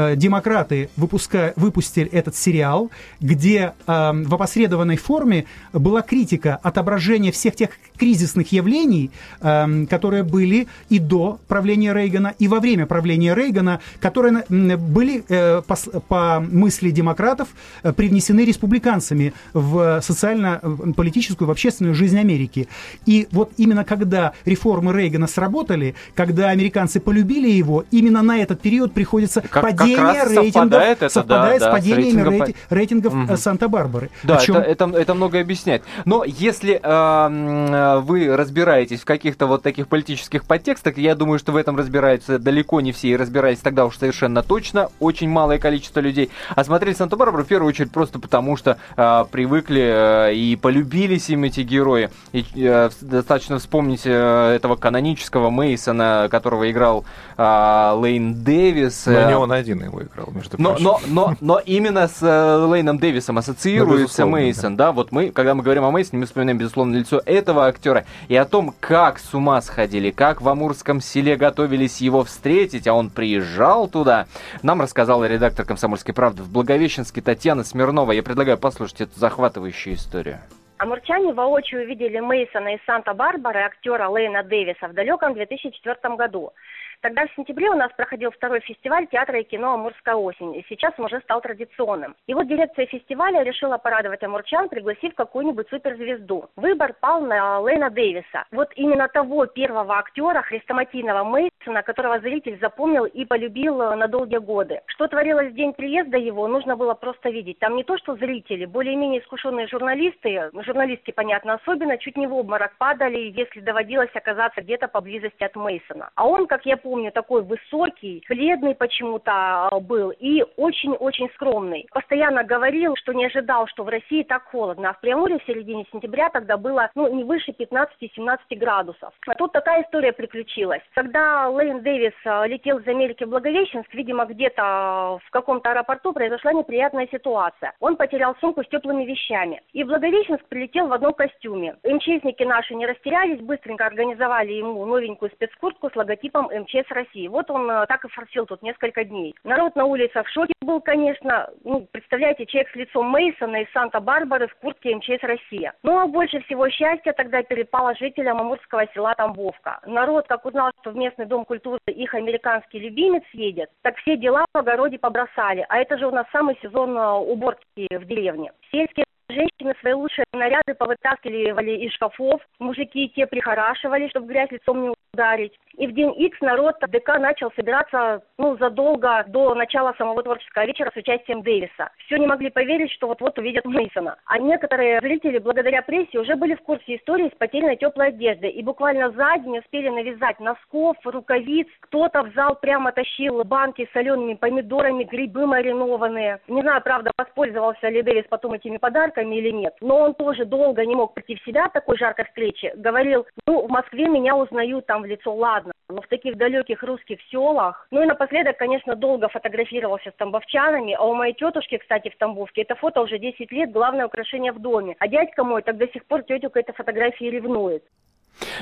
Э, 0.00 0.16
демократы 0.16 0.88
выпуска, 0.96 1.52
выпустили 1.56 2.08
этот 2.10 2.34
сериал, 2.34 2.90
где 3.20 3.74
э, 3.86 4.12
в 4.14 4.34
опосредованной 4.34 4.96
форме 4.96 5.44
была 5.74 6.00
критика 6.00 6.58
отображения 6.62 7.32
всех 7.32 7.54
тех 7.54 7.70
кризисных 7.98 8.50
явлений, 8.50 9.10
э, 9.42 9.86
которые 9.90 10.22
были 10.22 10.68
и 10.88 10.98
до 10.98 11.38
правления 11.48 11.92
Рейгана, 11.92 12.34
и 12.38 12.48
во 12.48 12.60
время 12.60 12.86
правления 12.86 13.34
Рейгана, 13.34 13.80
которые 14.00 14.44
были, 14.48 15.22
э, 15.28 15.60
по, 15.66 15.76
по 16.08 16.40
мысли 16.40 16.90
демократов, 16.90 17.48
э, 17.82 17.92
привнесены 17.92 18.46
республиканцами 18.46 19.34
в 19.52 20.00
социально-политическую, 20.00 21.46
в 21.46 21.50
общественную 21.50 21.94
жизнь 21.94 22.18
Америки. 22.18 22.68
И 23.04 23.28
вот 23.32 23.52
именно 23.58 23.84
когда 23.84 24.32
реформы 24.46 24.94
Рейгана 24.94 25.26
сработали, 25.26 25.94
когда 26.14 26.48
американцы 26.48 27.00
полюбили 27.00 27.50
его, 27.50 27.84
именно 27.90 28.22
на 28.22 28.38
этот 28.38 28.62
период 28.62 28.94
приходится 28.94 29.42
как, 29.42 29.62
падение 29.96 30.20
как 30.20 30.28
раз 30.28 30.36
рейтингов 30.36 30.52
совпадает, 30.52 30.96
это, 30.98 31.08
совпадает 31.08 31.60
да, 31.60 31.66
с 31.66 31.68
да, 31.68 31.72
падениями 31.72 32.04
рейтингом... 32.04 32.32
рейтинг, 32.32 32.56
рейтингов 32.70 33.14
угу. 33.14 33.36
Санта-Барбары. 33.36 34.10
Да, 34.22 34.36
чем... 34.38 34.56
это, 34.56 34.84
это, 34.84 34.98
это 34.98 35.14
многое 35.14 35.42
объясняет. 35.42 35.82
Но 36.04 36.24
если 36.24 36.80
э, 36.82 38.00
вы 38.00 38.36
разбираетесь 38.36 39.00
в 39.00 39.04
каких-то 39.04 39.46
вот 39.46 39.62
таких 39.62 39.88
политических 39.88 40.44
подтекстах, 40.44 40.98
я 40.98 41.14
думаю, 41.14 41.38
что 41.38 41.52
в 41.52 41.56
этом 41.56 41.76
разбираются 41.76 42.38
далеко 42.38 42.80
не 42.80 42.92
все, 42.92 43.08
и 43.08 43.16
разбирались 43.16 43.58
тогда 43.58 43.86
уж 43.86 43.96
совершенно 43.96 44.42
точно 44.42 44.88
очень 44.98 45.28
малое 45.28 45.58
количество 45.58 46.00
людей. 46.00 46.30
А 46.54 46.64
смотрели 46.64 46.94
Санта-Барбару 46.94 47.44
в 47.44 47.46
первую 47.46 47.68
очередь 47.68 47.92
просто 47.92 48.18
потому, 48.18 48.56
что 48.56 48.78
э, 48.96 49.24
привыкли 49.30 50.28
э, 50.30 50.34
и 50.34 50.56
полюбились 50.56 51.28
им 51.30 51.44
эти 51.44 51.60
герои. 51.60 52.10
И 52.32 52.44
э, 52.56 52.90
достаточно 53.00 53.58
вспомнить 53.58 54.02
э, 54.04 54.54
этого 54.54 54.76
канонического 54.76 55.50
Мейсона, 55.50 56.28
которого 56.30 56.70
играл 56.70 57.04
э, 57.36 57.92
Лейн 57.96 58.34
Дэвис. 58.42 59.06
Но 59.06 59.28
не 59.28 59.36
он 59.36 59.52
один 59.52 59.69
его 59.78 60.02
играл, 60.02 60.28
между 60.32 60.60
но, 60.60 60.70
прочим. 60.70 60.84
Но, 60.84 61.00
но, 61.08 61.36
но 61.40 61.58
именно 61.58 62.08
с 62.08 62.22
э, 62.22 62.64
Лейном 62.66 62.98
Дэвисом 62.98 63.38
ассоциируется 63.38 64.24
ну, 64.24 64.32
Мейсон, 64.32 64.76
да. 64.76 64.86
да, 64.86 64.92
вот 64.92 65.12
мы, 65.12 65.30
когда 65.30 65.54
мы 65.54 65.62
говорим 65.62 65.84
о 65.84 65.90
Мейсоне, 65.90 66.20
мы 66.20 66.26
вспоминаем, 66.26 66.58
безусловно, 66.58 66.96
лицо 66.96 67.22
этого 67.24 67.66
актера 67.66 68.04
и 68.28 68.36
о 68.36 68.44
том, 68.44 68.74
как 68.80 69.18
с 69.18 69.34
ума 69.34 69.60
сходили, 69.60 70.10
как 70.10 70.40
в 70.40 70.48
Амурском 70.48 71.00
селе 71.00 71.36
готовились 71.36 72.00
его 72.00 72.24
встретить, 72.24 72.86
а 72.86 72.94
он 72.94 73.10
приезжал 73.10 73.88
туда. 73.88 74.26
Нам 74.62 74.80
рассказала 74.80 75.24
редактор 75.24 75.64
«Комсомольской 75.64 76.14
правды» 76.14 76.42
в 76.42 76.50
Благовещенске 76.50 77.20
Татьяна 77.20 77.64
Смирнова. 77.64 78.12
Я 78.12 78.22
предлагаю 78.22 78.58
послушать 78.58 79.02
эту 79.02 79.18
захватывающую 79.18 79.94
историю. 79.94 80.40
Амурчане 80.80 81.34
воочию 81.34 81.82
увидели 81.82 82.20
Мейсона 82.20 82.74
из 82.74 82.80
Санта-Барбары, 82.86 83.60
актера 83.60 84.08
Лейна 84.08 84.42
Дэвиса, 84.42 84.88
в 84.88 84.94
далеком 84.94 85.34
2004 85.34 86.16
году. 86.16 86.52
Тогда 87.02 87.26
в 87.26 87.34
сентябре 87.34 87.70
у 87.70 87.74
нас 87.74 87.90
проходил 87.96 88.30
второй 88.30 88.60
фестиваль 88.60 89.06
театра 89.06 89.40
и 89.40 89.44
кино 89.44 89.72
«Амурская 89.72 90.16
осень», 90.16 90.54
и 90.56 90.66
сейчас 90.68 90.92
он 90.98 91.06
уже 91.06 91.20
стал 91.20 91.40
традиционным. 91.40 92.14
И 92.26 92.34
вот 92.34 92.46
дирекция 92.46 92.84
фестиваля 92.84 93.42
решила 93.42 93.78
порадовать 93.78 94.22
амурчан, 94.22 94.68
пригласив 94.68 95.14
какую-нибудь 95.14 95.68
суперзвезду. 95.70 96.50
Выбор 96.56 96.92
пал 97.00 97.22
на 97.22 97.58
Лейна 97.60 97.88
Дэвиса. 97.88 98.44
Вот 98.52 98.68
именно 98.74 99.08
того 99.08 99.46
первого 99.46 99.96
актера, 99.96 100.42
хрестоматийного 100.42 101.24
Мейсона, 101.24 101.82
которого 101.82 102.20
зритель 102.20 102.58
запомнил 102.60 103.06
и 103.06 103.24
полюбил 103.24 103.76
на 103.76 104.06
долгие 104.06 104.38
годы. 104.38 104.82
Что 104.86 105.08
творилось 105.08 105.52
в 105.52 105.54
день 105.54 105.72
приезда 105.72 106.18
его, 106.18 106.46
нужно 106.48 106.76
было 106.76 106.92
просто 106.92 107.30
видеть. 107.30 107.58
Там 107.60 107.76
не 107.76 107.84
то, 107.84 107.96
что 107.96 108.16
зрители, 108.16 108.66
более-менее 108.66 109.22
искушенные 109.22 109.68
журналисты, 109.68 110.50
журналисты, 110.52 111.12
понятно, 111.12 111.54
особенно, 111.54 111.96
чуть 111.96 112.18
не 112.18 112.26
в 112.26 112.34
обморок 112.34 112.76
падали, 112.76 113.32
если 113.34 113.60
доводилось 113.60 114.14
оказаться 114.14 114.60
где-то 114.60 114.88
поблизости 114.88 115.42
от 115.42 115.56
Мейсона. 115.56 116.10
А 116.14 116.26
он, 116.26 116.46
как 116.46 116.66
я 116.66 116.76
помню, 116.76 116.89
помню, 116.90 117.12
такой 117.12 117.42
высокий, 117.42 118.24
бледный 118.28 118.74
почему-то 118.74 119.30
а, 119.32 119.78
был 119.78 120.10
и 120.10 120.44
очень-очень 120.56 121.30
скромный. 121.36 121.86
Постоянно 121.92 122.42
говорил, 122.42 122.96
что 122.96 123.12
не 123.12 123.26
ожидал, 123.26 123.68
что 123.68 123.84
в 123.84 123.88
России 123.88 124.24
так 124.24 124.42
холодно. 124.50 124.90
А 124.90 124.92
в 124.94 125.00
Приамуре 125.00 125.38
в 125.38 125.44
середине 125.44 125.86
сентября 125.92 126.30
тогда 126.30 126.56
было 126.56 126.90
ну, 126.96 127.06
не 127.14 127.22
выше 127.22 127.52
15-17 127.52 128.38
градусов. 128.56 129.14
А 129.24 129.34
тут 129.36 129.52
такая 129.52 129.84
история 129.84 130.12
приключилась. 130.12 130.82
Когда 130.92 131.48
Лейн 131.48 131.80
Дэвис 131.82 132.12
а, 132.24 132.44
летел 132.48 132.78
из 132.78 132.88
Америки 132.88 133.22
в 133.22 133.28
Благовещенск, 133.28 133.94
видимо, 133.94 134.24
где-то 134.24 135.20
в 135.24 135.30
каком-то 135.30 135.70
аэропорту 135.70 136.12
произошла 136.12 136.52
неприятная 136.52 137.06
ситуация. 137.12 137.72
Он 137.78 137.94
потерял 137.94 138.34
сумку 138.40 138.64
с 138.64 138.68
теплыми 138.68 139.04
вещами. 139.04 139.62
И 139.72 139.84
в 139.84 139.86
Благовещенск 139.86 140.44
прилетел 140.46 140.88
в 140.88 140.92
одном 140.92 141.14
костюме. 141.14 141.76
МЧСники 141.84 142.42
наши 142.42 142.74
не 142.74 142.86
растерялись, 142.86 143.40
быстренько 143.40 143.86
организовали 143.86 144.54
ему 144.54 144.84
новенькую 144.86 145.30
спецкуртку 145.30 145.88
с 145.88 145.94
логотипом 145.94 146.46
МЧС 146.46 146.79
с 146.88 146.90
России. 146.90 147.28
Вот 147.28 147.50
он 147.50 147.70
э, 147.70 147.86
так 147.86 148.04
и 148.04 148.08
форсил 148.08 148.46
тут 148.46 148.62
несколько 148.62 149.04
дней. 149.04 149.34
Народ 149.44 149.76
на 149.76 149.84
улицах 149.84 150.26
в 150.26 150.32
шоке 150.32 150.52
был, 150.60 150.80
конечно. 150.80 151.48
Ну, 151.64 151.86
представляете, 151.90 152.46
человек 152.46 152.70
с 152.72 152.76
лицом 152.76 153.10
Мейсона 153.10 153.62
из 153.62 153.72
Санта-Барбары 153.72 154.48
в 154.48 154.54
куртке 154.56 154.94
МЧС 154.96 155.22
Россия. 155.22 155.74
Ну, 155.82 155.98
а 155.98 156.06
больше 156.06 156.40
всего 156.42 156.68
счастья 156.68 157.12
тогда 157.12 157.42
перепало 157.42 157.94
жителям 157.94 158.40
амурского 158.40 158.86
села 158.94 159.14
Тамбовка. 159.14 159.80
Народ, 159.86 160.26
как 160.28 160.44
узнал, 160.44 160.70
что 160.80 160.90
в 160.90 160.96
местный 160.96 161.26
дом 161.26 161.44
культуры 161.44 161.80
их 161.86 162.14
американский 162.14 162.78
любимец 162.78 163.24
едет, 163.32 163.70
так 163.82 163.96
все 163.96 164.16
дела 164.16 164.44
в 164.52 164.58
огороде 164.58 164.98
побросали. 164.98 165.64
А 165.68 165.78
это 165.78 165.98
же 165.98 166.06
у 166.06 166.10
нас 166.10 166.26
самый 166.32 166.58
сезон 166.62 166.96
э, 166.96 167.12
уборки 167.12 167.88
в 167.90 168.04
деревне. 168.06 168.52
Сельские 168.70 169.04
Женщины 169.30 169.74
свои 169.80 169.92
лучшие 169.92 170.24
наряды 170.32 170.74
повытаскивали 170.74 171.86
из 171.86 171.92
шкафов, 171.92 172.40
мужики 172.58 173.12
те 173.14 173.26
прихорашивали, 173.26 174.08
чтобы 174.08 174.26
грязь 174.26 174.50
лицом 174.50 174.82
не 174.82 174.88
ударить. 175.20 175.52
И 175.76 175.86
в 175.86 175.94
день 175.94 176.12
X 176.16 176.40
народ 176.40 176.76
ДК 176.88 177.18
начал 177.18 177.52
собираться 177.52 178.22
ну, 178.38 178.56
задолго 178.58 179.24
до 179.28 179.54
начала 179.54 179.94
самого 179.96 180.22
творческого 180.22 180.66
вечера 180.66 180.90
с 180.92 180.96
участием 180.96 181.42
Дэвиса. 181.42 181.90
Все 182.04 182.18
не 182.18 182.26
могли 182.26 182.50
поверить, 182.50 182.90
что 182.92 183.06
вот-вот 183.06 183.38
увидят 183.38 183.64
Мейсона. 183.64 184.16
А 184.26 184.38
некоторые 184.38 185.00
зрители, 185.00 185.38
благодаря 185.38 185.82
прессе, 185.82 186.18
уже 186.18 186.36
были 186.36 186.54
в 186.54 186.62
курсе 186.62 186.96
истории 186.96 187.30
с 187.32 187.38
потерянной 187.38 187.76
теплой 187.76 188.08
одежды. 188.08 188.48
И 188.48 188.62
буквально 188.62 189.10
за 189.12 189.38
день 189.38 189.58
успели 189.58 189.88
навязать 189.88 190.40
носков, 190.40 190.96
рукавиц. 191.04 191.68
Кто-то 191.80 192.24
в 192.24 192.34
зал 192.34 192.56
прямо 192.56 192.92
тащил 192.92 193.42
банки 193.44 193.86
с 193.86 193.92
солеными 193.92 194.34
помидорами, 194.34 195.04
грибы 195.04 195.46
маринованные. 195.46 196.40
Не 196.48 196.62
знаю, 196.62 196.82
правда, 196.82 197.12
воспользовался 197.16 197.88
ли 197.88 198.02
Дэвис 198.02 198.24
потом 198.28 198.54
этими 198.54 198.76
подарками 198.76 199.36
или 199.36 199.50
нет. 199.50 199.74
Но 199.80 199.98
он 199.98 200.14
тоже 200.14 200.44
долго 200.44 200.84
не 200.84 200.94
мог 200.94 201.14
прийти 201.14 201.36
в 201.36 201.44
себя 201.44 201.66
от 201.66 201.72
такой 201.72 201.96
жаркой 201.96 202.26
встречи. 202.26 202.72
Говорил, 202.74 203.24
ну, 203.46 203.66
в 203.66 203.70
Москве 203.70 204.08
меня 204.08 204.36
узнают 204.36 204.86
там 204.86 205.02
в 205.02 205.06
лицо, 205.10 205.34
ладно. 205.34 205.72
Но 205.88 206.02
в 206.02 206.06
таких 206.06 206.36
далеких 206.36 206.82
русских 206.82 207.18
селах. 207.30 207.86
Ну 207.90 208.02
и 208.02 208.06
напоследок, 208.06 208.56
конечно, 208.56 208.96
долго 208.96 209.28
фотографировался 209.28 210.10
с 210.10 210.14
тамбовчанами. 210.14 210.94
А 210.94 211.04
у 211.04 211.14
моей 211.14 211.34
тетушки, 211.34 211.78
кстати, 211.78 212.08
в 212.10 212.16
Тамбовке, 212.16 212.62
это 212.62 212.74
фото 212.76 213.00
уже 213.02 213.18
10 213.18 213.50
лет, 213.52 213.72
главное 213.72 214.06
украшение 214.06 214.52
в 214.52 214.60
доме. 214.60 214.96
А 214.98 215.08
дядька 215.08 215.44
мой 215.44 215.62
так 215.62 215.76
до 215.76 215.88
сих 215.88 216.04
пор 216.06 216.22
тетю 216.22 216.50
к 216.50 216.56
этой 216.56 216.72
фотографии 216.72 217.24
ревнует. 217.24 217.82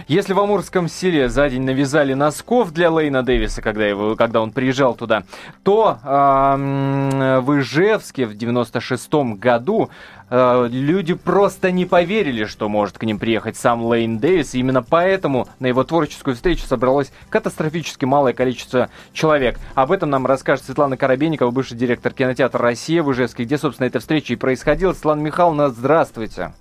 Если 0.06 0.32
в 0.32 0.40
Амурском 0.40 0.88
селе 0.88 1.28
за 1.28 1.48
день 1.48 1.62
навязали 1.62 2.14
носков 2.14 2.72
для 2.72 2.90
Лейна 2.90 3.22
Дэвиса, 3.22 3.62
когда, 3.62 3.86
его, 3.86 4.16
когда 4.16 4.40
он 4.40 4.52
приезжал 4.52 4.94
туда, 4.94 5.24
то 5.62 5.98
э, 6.02 7.40
в 7.40 7.58
Ижевске 7.58 8.26
в 8.26 8.32
96-м 8.32 9.36
году 9.36 9.90
э, 10.30 10.68
люди 10.70 11.14
просто 11.14 11.70
не 11.70 11.84
поверили, 11.84 12.44
что 12.44 12.68
может 12.68 12.98
к 12.98 13.02
ним 13.04 13.18
приехать 13.18 13.56
сам 13.56 13.84
Лейн 13.84 14.18
Дэвис. 14.18 14.54
И 14.54 14.60
именно 14.60 14.82
поэтому 14.82 15.48
на 15.58 15.66
его 15.66 15.84
творческую 15.84 16.36
встречу 16.36 16.66
собралось 16.66 17.12
катастрофически 17.28 18.04
малое 18.04 18.32
количество 18.32 18.88
человек. 19.12 19.58
Об 19.74 19.92
этом 19.92 20.10
нам 20.10 20.26
расскажет 20.26 20.64
Светлана 20.66 20.96
Коробейникова, 20.96 21.50
бывший 21.50 21.76
директор 21.76 22.12
кинотеатра 22.12 22.60
«Россия» 22.60 23.02
в 23.02 23.12
Ижевске, 23.12 23.44
где, 23.44 23.58
собственно, 23.58 23.86
эта 23.86 24.00
встреча 24.00 24.32
и 24.32 24.36
происходила. 24.36 24.92
Светлана 24.92 25.20
Михайловна, 25.20 25.70
здравствуйте. 25.70 26.52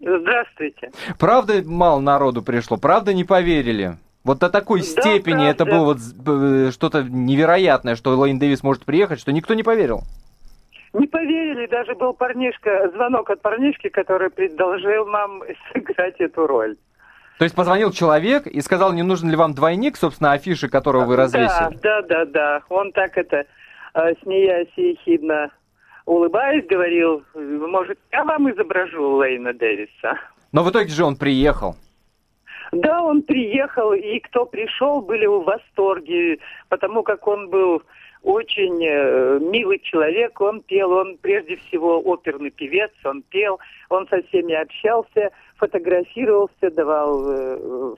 Здравствуйте. 0.00 0.90
Правда 1.18 1.62
мало 1.64 2.00
народу 2.00 2.42
пришло? 2.42 2.76
Правда 2.76 3.12
не 3.12 3.24
поверили? 3.24 3.96
Вот 4.24 4.38
до 4.38 4.50
такой 4.50 4.80
да, 4.80 4.86
степени 4.86 5.44
правда. 5.44 5.50
это 5.50 5.64
было 5.64 5.84
вот 5.84 5.98
э, 5.98 6.70
что-то 6.70 7.02
невероятное, 7.02 7.96
что 7.96 8.16
Лейн 8.16 8.38
Дэвис 8.38 8.62
может 8.62 8.84
приехать, 8.84 9.20
что 9.20 9.32
никто 9.32 9.54
не 9.54 9.62
поверил. 9.62 10.02
Не 10.92 11.06
поверили, 11.06 11.66
даже 11.66 11.94
был 11.94 12.12
парнишка, 12.14 12.90
звонок 12.94 13.30
от 13.30 13.42
парнишки, 13.42 13.88
который 13.88 14.30
предложил 14.30 15.06
нам 15.06 15.42
сыграть 15.72 16.20
эту 16.20 16.46
роль. 16.46 16.76
То 17.38 17.44
есть 17.44 17.54
позвонил 17.54 17.92
человек 17.92 18.46
и 18.46 18.60
сказал, 18.60 18.92
не 18.92 19.02
нужен 19.02 19.30
ли 19.30 19.36
вам 19.36 19.54
двойник, 19.54 19.96
собственно, 19.96 20.32
афиши, 20.32 20.68
которого 20.68 21.04
вы 21.04 21.16
развесили? 21.16 21.78
Да, 21.82 22.02
да, 22.02 22.02
да, 22.02 22.24
да. 22.24 22.62
Он 22.68 22.90
так 22.92 23.16
это, 23.16 23.44
э, 23.94 24.14
смеясь 24.22 24.72
и 24.76 24.90
ехидно 24.90 25.50
улыбаясь, 26.08 26.66
говорил, 26.66 27.22
может, 27.34 27.98
я 28.10 28.24
вам 28.24 28.50
изображу 28.50 29.16
Лейна 29.16 29.52
Дэвиса. 29.52 30.18
Но 30.52 30.64
в 30.64 30.70
итоге 30.70 30.88
же 30.88 31.04
он 31.04 31.16
приехал. 31.16 31.76
Да, 32.72 33.02
он 33.02 33.22
приехал, 33.22 33.92
и 33.92 34.18
кто 34.20 34.46
пришел, 34.46 35.00
были 35.00 35.26
в 35.26 35.44
восторге, 35.44 36.38
потому 36.68 37.02
как 37.02 37.26
он 37.26 37.48
был 37.48 37.82
очень 38.22 38.84
э, 38.84 39.38
милый 39.40 39.78
человек, 39.78 40.40
он 40.40 40.60
пел, 40.62 40.92
он 40.92 41.18
прежде 41.18 41.56
всего 41.56 42.00
оперный 42.00 42.50
певец, 42.50 42.90
он 43.04 43.22
пел, 43.22 43.58
он 43.88 44.06
со 44.08 44.22
всеми 44.22 44.54
общался, 44.54 45.30
фотографировался, 45.56 46.70
давал 46.70 47.24
э, 47.26 47.94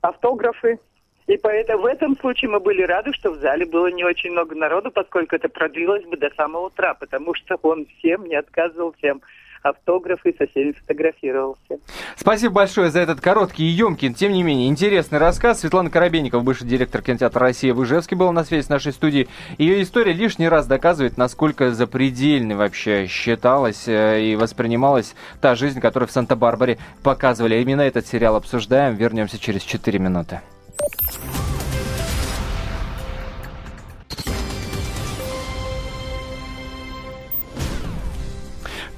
автографы. 0.00 0.78
И 1.26 1.36
поэтому 1.36 1.82
в 1.82 1.86
этом 1.86 2.16
случае 2.18 2.50
мы 2.50 2.60
были 2.60 2.82
рады, 2.82 3.12
что 3.12 3.32
в 3.32 3.40
зале 3.40 3.66
было 3.66 3.88
не 3.88 4.04
очень 4.04 4.30
много 4.30 4.54
народу, 4.54 4.90
поскольку 4.92 5.34
это 5.34 5.48
продлилось 5.48 6.04
бы 6.04 6.16
до 6.16 6.30
самого 6.36 6.66
утра, 6.66 6.94
потому 6.94 7.34
что 7.34 7.56
он 7.62 7.86
всем 7.98 8.26
не 8.26 8.36
отказывал, 8.36 8.94
всем 8.98 9.20
автографы, 9.62 10.34
со 10.38 10.46
всеми 10.46 10.72
фотографировался. 10.72 11.78
Спасибо 12.16 12.54
большое 12.54 12.90
за 12.90 13.00
этот 13.00 13.20
короткий 13.20 13.64
и 13.64 13.68
емкий, 13.68 14.12
тем 14.12 14.32
не 14.32 14.44
менее, 14.44 14.68
интересный 14.68 15.18
рассказ. 15.18 15.60
Светлана 15.60 15.90
Коробейникова, 15.90 16.40
бывший 16.40 16.68
директор 16.68 17.02
кинотеатра 17.02 17.40
«Россия» 17.40 17.74
в 17.74 17.82
Ижевске, 17.82 18.16
была 18.16 18.32
на 18.32 18.44
связи 18.44 18.64
с 18.64 18.68
нашей 18.68 18.92
студией. 18.92 19.28
Ее 19.58 19.82
история 19.82 20.12
лишний 20.12 20.48
раз 20.48 20.66
доказывает, 20.66 21.16
насколько 21.16 21.72
запредельной 21.72 22.54
вообще 22.54 23.06
считалась 23.06 23.88
э, 23.88 24.22
и 24.22 24.36
воспринималась 24.36 25.14
та 25.40 25.54
жизнь, 25.54 25.80
которую 25.80 26.08
в 26.08 26.12
Санта-Барбаре 26.12 26.78
показывали. 27.02 27.60
Именно 27.60 27.82
этот 27.82 28.06
сериал 28.06 28.36
обсуждаем. 28.36 28.94
Вернемся 28.94 29.38
через 29.40 29.62
4 29.62 29.98
минуты. 29.98 30.40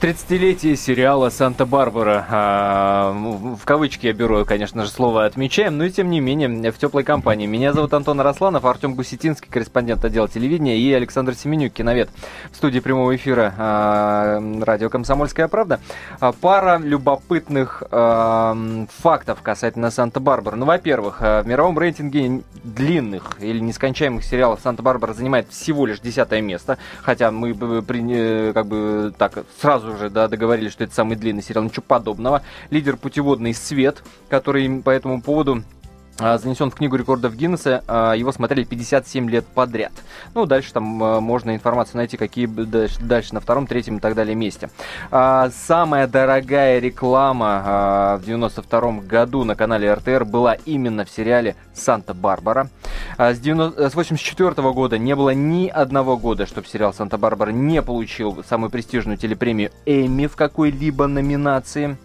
30-летие 0.01 0.77
сериала 0.77 1.29
«Санта-Барбара». 1.29 2.25
А, 2.31 3.13
в 3.13 3.65
кавычки 3.65 4.07
я 4.07 4.13
беру, 4.13 4.45
конечно 4.45 4.85
же, 4.85 4.91
слово 4.91 5.25
«отмечаем», 5.25 5.77
но 5.77 5.87
и 5.87 5.91
тем 5.91 6.09
не 6.09 6.21
менее 6.21 6.71
в 6.71 6.79
теплой 6.79 7.03
компании. 7.03 7.47
Меня 7.47 7.73
зовут 7.73 7.93
Антон 7.93 8.21
Росланов, 8.21 8.65
Артем 8.65 8.95
Гусетинский, 8.95 9.51
корреспондент 9.51 10.05
отдела 10.05 10.29
телевидения, 10.29 10.79
и 10.79 10.93
Александр 10.93 11.35
Семенюк, 11.35 11.73
киновед 11.73 12.11
в 12.53 12.57
студии 12.57 12.79
прямого 12.79 13.17
эфира 13.17 13.53
а, 13.59 14.41
радио 14.61 14.89
«Комсомольская 14.89 15.49
правда». 15.49 15.81
А, 16.21 16.31
пара 16.31 16.79
любопытных 16.79 17.83
а, 17.91 18.57
фактов 18.99 19.43
касательно 19.43 19.91
«Санта-Барбара». 19.91 20.55
Ну, 20.55 20.65
во-первых, 20.65 21.17
а, 21.23 21.43
в 21.43 21.49
мировом 21.49 21.77
рейтинге 21.77 22.43
длинных 22.63 23.39
или 23.41 23.59
нескончаемых 23.59 24.23
сериалов 24.23 24.61
«Санта-Барбара» 24.63 25.13
занимает 25.13 25.49
всего 25.51 25.87
лишь 25.87 25.99
десятое 25.99 26.41
место, 26.41 26.79
хотя 27.03 27.33
мы 27.33 27.53
при, 27.83 28.53
как 28.53 28.67
бы 28.67 29.13
так 29.19 29.45
сразу 29.61 29.88
сразу 29.89 29.99
же 29.99 30.11
да, 30.11 30.29
договорились, 30.29 30.73
что 30.73 30.85
это 30.85 30.95
самый 30.95 31.17
длинный 31.17 31.43
сериал. 31.43 31.65
Ничего 31.65 31.85
подобного. 31.87 32.43
Лидер 32.71 32.97
путеводный 32.97 33.55
«Свет», 33.55 34.03
который 34.29 34.83
по 34.83 34.91
этому 34.91 35.23
поводу 35.23 35.63
занесен 36.19 36.71
в 36.71 36.75
книгу 36.75 36.97
рекордов 36.97 37.37
Гиннесса, 37.37 37.85
а, 37.87 38.13
его 38.13 38.33
смотрели 38.33 38.65
57 38.65 39.31
лет 39.31 39.47
подряд. 39.47 39.93
Ну, 40.35 40.47
дальше 40.47 40.73
там 40.73 41.03
а, 41.03 41.21
можно 41.21 41.55
информацию 41.55 41.99
найти, 41.99 42.17
какие 42.17 42.47
дальше, 42.47 43.35
на 43.35 43.41
втором, 43.41 43.67
третьем 43.67 43.99
и 43.99 44.01
так 44.01 44.15
далее 44.15 44.35
месте. 44.35 44.71
Самая 45.11 46.07
дорогая 46.07 46.79
реклама 46.79 48.19
в 48.21 48.27
92 48.27 49.01
году 49.03 49.45
на 49.45 49.55
канале 49.55 49.93
РТР 49.93 50.25
была 50.25 50.55
именно 50.55 51.05
в 51.05 51.11
сериале 51.11 51.57
«Санта-Барбара». 51.73 52.69
С 53.17 53.39
1984 53.39 54.73
года 54.73 54.99
не 54.99 55.15
было 55.15 55.31
ни 55.31 55.69
одного 55.69 56.17
года, 56.17 56.47
чтобы 56.47 56.67
сериал 56.67 56.93
«Санта-Барбара» 56.93 57.51
не 57.51 57.83
получил 57.83 58.45
самую 58.49 58.71
престижную 58.71 59.19
телепремию 59.19 59.71
Эмми 59.87 60.27
в 60.27 60.37
какой-либо 60.37 61.07
номинации. 61.07 61.97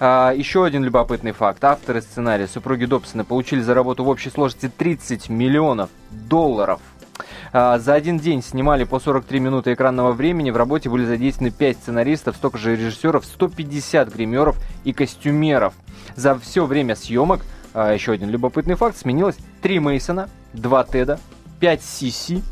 Еще 0.00 0.64
один 0.64 0.84
любопытный 0.84 1.32
факт. 1.32 1.62
Авторы 1.64 2.02
сценария, 2.02 2.46
супруги 2.46 2.84
Добсона, 2.84 3.24
получили 3.24 3.55
получили 3.56 3.60
за 3.62 3.74
работу 3.74 4.04
в 4.04 4.08
общей 4.08 4.30
сложности 4.30 4.70
30 4.76 5.28
миллионов 5.28 5.88
долларов. 6.10 6.80
А, 7.52 7.78
за 7.78 7.94
один 7.94 8.18
день 8.18 8.42
снимали 8.42 8.84
по 8.84 9.00
43 9.00 9.40
минуты 9.40 9.72
экранного 9.72 10.12
времени. 10.12 10.50
В 10.50 10.56
работе 10.56 10.90
были 10.90 11.04
задействованы 11.06 11.50
5 11.50 11.76
сценаристов, 11.76 12.36
столько 12.36 12.58
же 12.58 12.76
режиссеров, 12.76 13.24
150 13.24 14.12
гримеров 14.12 14.56
и 14.84 14.92
костюмеров. 14.92 15.72
За 16.16 16.34
все 16.38 16.66
время 16.66 16.96
съемок, 16.96 17.40
а, 17.72 17.92
еще 17.92 18.12
один 18.12 18.30
любопытный 18.30 18.74
факт, 18.74 18.96
сменилось 18.96 19.36
3 19.62 19.80
Мейсона, 19.80 20.28
2 20.52 20.84
Теда, 20.84 21.18
5 21.60 21.82
Сиси, 21.82 22.42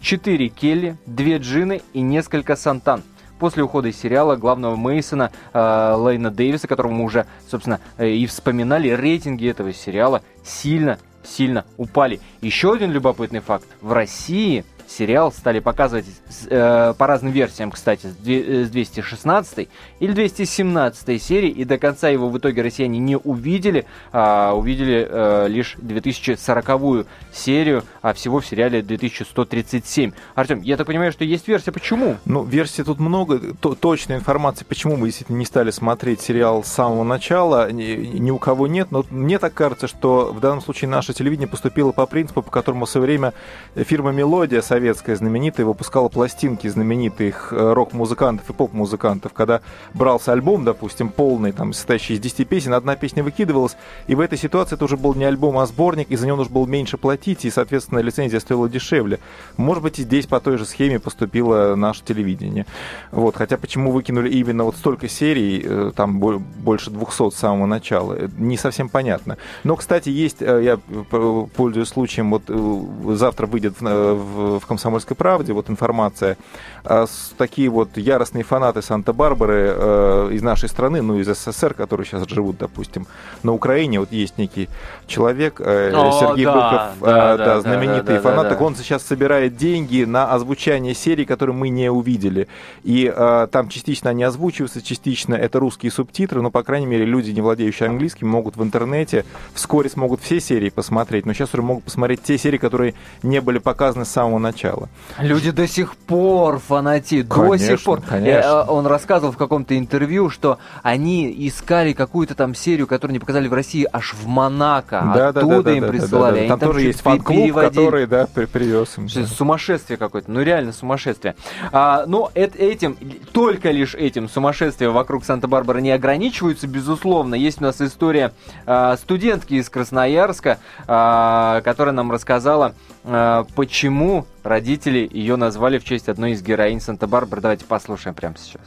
4 0.00 0.48
Келли, 0.48 0.96
2 1.06 1.38
Джины 1.38 1.82
и 1.92 2.00
несколько 2.00 2.56
Сантан 2.56 3.02
после 3.42 3.64
ухода 3.64 3.88
из 3.88 3.98
сериала 3.98 4.36
главного 4.36 4.76
Мейсона 4.76 5.32
э, 5.52 5.94
Лейна 5.98 6.30
Дэвиса, 6.30 6.68
которого 6.68 6.92
мы 6.92 7.02
уже, 7.02 7.26
собственно, 7.50 7.80
э, 7.98 8.08
и 8.08 8.24
вспоминали, 8.26 8.90
рейтинги 8.90 9.48
этого 9.48 9.72
сериала 9.72 10.22
сильно 10.44 11.00
сильно 11.24 11.64
упали. 11.76 12.20
Еще 12.40 12.72
один 12.72 12.92
любопытный 12.92 13.40
факт. 13.40 13.66
В 13.80 13.92
России 13.92 14.64
сериал 14.88 15.32
стали 15.32 15.60
показывать 15.60 16.06
э, 16.48 16.94
по 16.96 17.06
разным 17.06 17.32
версиям, 17.32 17.70
кстати, 17.70 18.06
с 18.06 18.70
216 18.70 19.58
э, 19.58 19.66
или 20.00 20.12
217 20.12 21.22
серии, 21.22 21.50
и 21.50 21.64
до 21.64 21.78
конца 21.78 22.08
его 22.08 22.28
в 22.28 22.38
итоге 22.38 22.62
россияне 22.62 22.98
не 22.98 23.16
увидели, 23.16 23.86
а 24.12 24.54
увидели 24.54 25.06
э, 25.08 25.48
лишь 25.48 25.76
2040 25.78 27.06
серию, 27.32 27.84
а 28.00 28.12
всего 28.12 28.40
в 28.40 28.46
сериале 28.46 28.82
2137. 28.82 30.12
Артем, 30.34 30.60
я 30.62 30.76
так 30.76 30.86
понимаю, 30.86 31.12
что 31.12 31.24
есть 31.24 31.48
версия, 31.48 31.72
почему? 31.72 32.16
Ну, 32.24 32.44
версий 32.44 32.82
тут 32.82 32.98
много, 32.98 33.40
то, 33.60 33.74
точной 33.74 34.16
информации, 34.16 34.64
почему 34.64 34.96
мы 34.96 35.06
действительно 35.06 35.38
не 35.38 35.46
стали 35.46 35.70
смотреть 35.70 36.20
сериал 36.20 36.64
с 36.64 36.68
самого 36.68 37.04
начала, 37.04 37.70
ни, 37.72 38.18
ни 38.18 38.30
у 38.30 38.38
кого 38.38 38.66
нет, 38.66 38.88
но 38.90 39.04
мне 39.10 39.38
так 39.38 39.54
кажется, 39.54 39.88
что 39.88 40.32
в 40.32 40.40
данном 40.40 40.60
случае 40.60 40.88
наше 40.88 41.12
телевидение 41.12 41.48
поступило 41.48 41.92
по 41.92 42.06
принципу, 42.06 42.42
по 42.42 42.50
которому 42.50 42.86
в 42.86 42.90
свое 42.90 43.06
время 43.06 43.32
фирма 43.74 44.12
«Мелодия» 44.12 44.60
советская 44.72 45.16
знаменитая 45.16 45.66
выпускала 45.66 46.08
пластинки 46.08 46.66
знаменитых 46.66 47.52
э, 47.52 47.72
рок-музыкантов 47.74 48.48
и 48.48 48.54
поп-музыкантов, 48.54 49.34
когда 49.34 49.60
брался 49.92 50.32
альбом, 50.32 50.64
допустим, 50.64 51.10
полный, 51.10 51.52
там, 51.52 51.74
состоящий 51.74 52.14
из 52.14 52.20
10 52.20 52.48
песен, 52.48 52.72
одна 52.72 52.96
песня 52.96 53.22
выкидывалась, 53.22 53.76
и 54.06 54.14
в 54.14 54.20
этой 54.20 54.38
ситуации 54.38 54.76
это 54.76 54.86
уже 54.86 54.96
был 54.96 55.12
не 55.12 55.24
альбом, 55.24 55.58
а 55.58 55.66
сборник, 55.66 56.10
и 56.10 56.16
за 56.16 56.26
него 56.26 56.38
нужно 56.38 56.54
было 56.54 56.64
меньше 56.64 56.96
платить, 56.96 57.44
и, 57.44 57.50
соответственно, 57.50 57.98
лицензия 57.98 58.40
стоила 58.40 58.66
дешевле. 58.66 59.18
Может 59.58 59.82
быть, 59.82 59.98
и 59.98 60.04
здесь 60.04 60.26
по 60.26 60.40
той 60.40 60.56
же 60.56 60.64
схеме 60.64 60.98
поступило 60.98 61.74
наше 61.74 62.02
телевидение. 62.02 62.64
Вот, 63.10 63.36
хотя 63.36 63.58
почему 63.58 63.90
выкинули 63.90 64.30
именно 64.30 64.64
вот 64.64 64.76
столько 64.76 65.06
серий, 65.06 65.62
э, 65.62 65.92
там 65.94 66.18
больше 66.18 66.90
200 66.90 67.30
с 67.30 67.34
самого 67.34 67.66
начала, 67.66 68.14
э, 68.14 68.28
не 68.38 68.56
совсем 68.56 68.88
понятно. 68.88 69.36
Но, 69.64 69.76
кстати, 69.76 70.08
есть, 70.08 70.40
я 70.40 70.78
пользуюсь 70.78 71.88
случаем, 71.88 72.30
вот 72.30 73.18
завтра 73.18 73.46
выйдет 73.46 73.82
в, 73.82 74.58
в, 74.58 74.61
в 74.62 74.66
«Комсомольской 74.66 75.16
правде» 75.16 75.52
вот 75.52 75.68
информация. 75.68 76.36
А, 76.84 77.06
такие 77.36 77.68
вот 77.68 77.96
яростные 77.96 78.44
фанаты 78.44 78.82
Санта-Барбары 78.82 79.74
э, 79.76 80.30
из 80.32 80.42
нашей 80.42 80.68
страны, 80.68 81.02
ну, 81.02 81.18
из 81.18 81.26
СССР, 81.28 81.74
которые 81.74 82.06
сейчас 82.06 82.26
живут, 82.28 82.58
допустим, 82.58 83.06
на 83.42 83.52
Украине, 83.52 84.00
вот 84.00 84.12
есть 84.12 84.38
некий 84.38 84.68
человек, 85.06 85.60
э, 85.60 85.92
О, 85.94 86.12
Сергей 86.12 86.44
да, 86.44 86.52
Быков, 86.52 86.70
да, 87.00 87.34
э, 87.34 87.36
да, 87.36 87.36
да, 87.36 87.60
знаменитый 87.60 88.16
да, 88.16 88.20
да, 88.20 88.20
фанат, 88.20 88.48
да, 88.48 88.56
да. 88.56 88.64
он 88.64 88.76
сейчас 88.76 89.02
собирает 89.02 89.56
деньги 89.56 90.04
на 90.04 90.32
озвучание 90.32 90.94
серий, 90.94 91.24
которые 91.24 91.54
мы 91.54 91.68
не 91.68 91.90
увидели. 91.90 92.48
И 92.84 93.12
там 93.52 93.68
частично 93.68 94.10
они 94.10 94.22
озвучиваются, 94.22 94.82
частично 94.82 95.34
это 95.34 95.58
русские 95.58 95.90
субтитры, 95.92 96.40
но, 96.40 96.50
по 96.50 96.62
крайней 96.62 96.86
мере, 96.86 97.04
люди, 97.04 97.30
не 97.30 97.40
владеющие 97.40 97.88
английским, 97.88 98.28
могут 98.28 98.56
в 98.56 98.62
интернете 98.62 99.24
вскоре 99.54 99.88
смогут 99.90 100.20
все 100.22 100.40
серии 100.40 100.70
посмотреть, 100.70 101.26
но 101.26 101.32
сейчас 101.32 101.52
уже 101.54 101.62
могут 101.62 101.84
посмотреть 101.84 102.22
те 102.22 102.38
серии, 102.38 102.58
которые 102.58 102.94
не 103.22 103.40
были 103.40 103.58
показаны 103.58 104.04
с 104.04 104.08
самого 104.08 104.38
начала 104.38 104.51
начала. 104.52 104.88
Люди 105.18 105.50
до 105.50 105.66
сих 105.66 105.96
пор 105.96 106.58
фанатеют, 106.58 107.28
до 107.28 107.56
сих 107.56 107.82
пор. 107.82 108.00
Конечно. 108.00 108.48
Э, 108.48 108.64
он 108.68 108.86
рассказывал 108.86 109.32
в 109.32 109.36
каком-то 109.36 109.76
интервью, 109.76 110.30
что 110.30 110.58
они 110.82 111.34
искали 111.48 111.92
какую-то 111.92 112.34
там 112.34 112.54
серию, 112.54 112.86
которую 112.86 113.14
не 113.14 113.18
показали 113.18 113.48
в 113.48 113.52
России, 113.52 113.86
аж 113.92 114.14
в 114.14 114.26
Монако. 114.26 115.12
Да, 115.14 115.28
Оттуда 115.28 115.56
да, 115.56 115.62
да, 115.62 115.72
им 115.72 115.88
присылали. 115.88 116.34
Да, 116.34 116.40
да, 116.40 116.42
да. 116.42 116.48
Там, 116.48 116.58
там 116.60 116.68
тоже 116.68 116.80
есть 116.82 117.00
фан-клуб, 117.00 117.54
который 117.54 118.06
да, 118.06 118.26
привез 118.26 118.98
им. 118.98 119.08
Да. 119.12 119.26
Сумасшествие 119.26 119.96
какое-то, 119.96 120.30
ну 120.30 120.42
реально 120.42 120.72
сумасшествие. 120.72 121.34
А, 121.72 122.04
но 122.06 122.30
это, 122.34 122.58
этим, 122.58 122.96
только 123.32 123.70
лишь 123.70 123.94
этим 123.94 124.28
сумасшествия 124.28 124.90
вокруг 124.90 125.24
Санта-Барбары 125.24 125.80
не 125.80 125.90
ограничиваются, 125.90 126.66
безусловно. 126.66 127.34
Есть 127.34 127.60
у 127.60 127.64
нас 127.64 127.80
история 127.80 128.32
а, 128.66 128.96
студентки 128.96 129.54
из 129.54 129.68
Красноярска, 129.68 130.58
а, 130.86 131.60
которая 131.62 131.94
нам 131.94 132.12
рассказала, 132.12 132.74
почему 133.02 134.26
родители 134.44 135.08
ее 135.10 135.36
назвали 135.36 135.78
в 135.78 135.84
честь 135.84 136.08
одной 136.08 136.32
из 136.32 136.42
героинь 136.42 136.80
Санта-Барбары. 136.80 137.42
Давайте 137.42 137.64
послушаем 137.64 138.14
прямо 138.14 138.36
сейчас. 138.36 138.62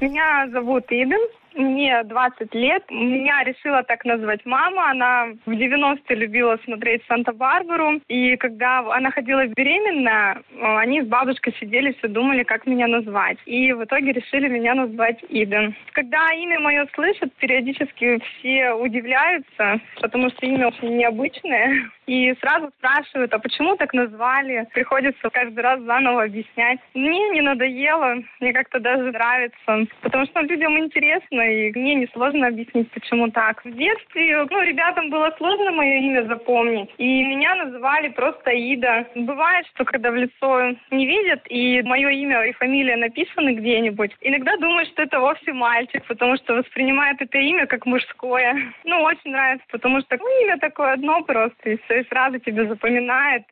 Меня 0.00 0.48
зовут 0.50 0.84
Иден, 0.90 1.20
мне 1.54 2.02
20 2.04 2.54
лет. 2.54 2.84
Меня 2.90 3.42
решила 3.44 3.82
так 3.82 4.04
назвать 4.04 4.44
мама. 4.44 4.90
Она 4.90 5.28
в 5.46 5.50
90-е 5.50 6.16
любила 6.16 6.58
смотреть 6.64 7.02
Санта-Барбару. 7.08 8.00
И 8.08 8.36
когда 8.36 8.80
она 8.94 9.10
ходила 9.10 9.46
беременная, 9.46 10.42
они 10.60 11.02
с 11.02 11.06
бабушкой 11.06 11.54
сидели, 11.60 11.92
все 11.98 12.08
думали, 12.08 12.42
как 12.42 12.66
меня 12.66 12.86
назвать. 12.86 13.38
И 13.46 13.72
в 13.72 13.84
итоге 13.84 14.12
решили 14.12 14.48
меня 14.48 14.74
назвать 14.74 15.22
Иден. 15.28 15.74
Когда 15.92 16.32
имя 16.32 16.60
мое 16.60 16.86
слышат, 16.94 17.32
периодически 17.34 18.20
все 18.38 18.72
удивляются, 18.72 19.80
потому 20.00 20.30
что 20.30 20.46
имя 20.46 20.68
очень 20.68 20.96
необычное. 20.96 21.90
И 22.06 22.34
сразу 22.40 22.70
спрашивают, 22.78 23.32
а 23.32 23.38
почему 23.38 23.76
так 23.76 23.94
назвали? 23.94 24.68
Приходится 24.74 25.30
каждый 25.30 25.60
раз 25.60 25.80
заново 25.80 26.24
объяснять. 26.24 26.78
Мне 26.92 27.30
не 27.30 27.40
надоело, 27.40 28.16
мне 28.40 28.52
как-то 28.52 28.78
даже 28.78 29.10
нравится, 29.10 29.86
потому 30.02 30.26
что 30.26 30.40
людям 30.40 30.78
интересно, 30.78 31.43
и 31.46 31.72
мне 31.74 31.94
не 31.94 32.06
сложно 32.08 32.48
объяснить, 32.48 32.90
почему 32.90 33.30
так. 33.30 33.64
В 33.64 33.76
детстве, 33.76 34.46
ну, 34.50 34.62
ребятам 34.62 35.10
было 35.10 35.32
сложно 35.36 35.72
мое 35.72 35.98
имя 35.98 36.24
запомнить, 36.26 36.90
и 36.98 37.24
меня 37.24 37.54
называли 37.54 38.08
просто 38.08 38.50
Ида. 38.50 39.06
Бывает, 39.14 39.66
что 39.74 39.84
когда 39.84 40.10
в 40.10 40.16
лицо 40.16 40.76
не 40.90 41.06
видят, 41.06 41.42
и 41.48 41.82
мое 41.82 42.10
имя 42.10 42.44
и 42.44 42.52
фамилия 42.52 42.96
написаны 42.96 43.54
где-нибудь, 43.54 44.12
иногда 44.20 44.56
думают, 44.56 44.88
что 44.90 45.02
это 45.02 45.20
вовсе 45.20 45.52
мальчик, 45.52 46.04
потому 46.06 46.36
что 46.36 46.54
воспринимают 46.54 47.20
это 47.20 47.38
имя 47.38 47.66
как 47.66 47.86
мужское. 47.86 48.56
Ну, 48.84 49.00
очень 49.02 49.30
нравится, 49.30 49.66
потому 49.70 50.00
что 50.00 50.16
ну, 50.16 50.44
имя 50.44 50.58
такое 50.58 50.92
одно 50.92 51.22
просто, 51.22 51.70
и 51.70 51.78
все, 51.84 52.00
и 52.00 52.08
сразу 52.08 52.38
тебе 52.38 52.66
запоминает. 52.66 53.44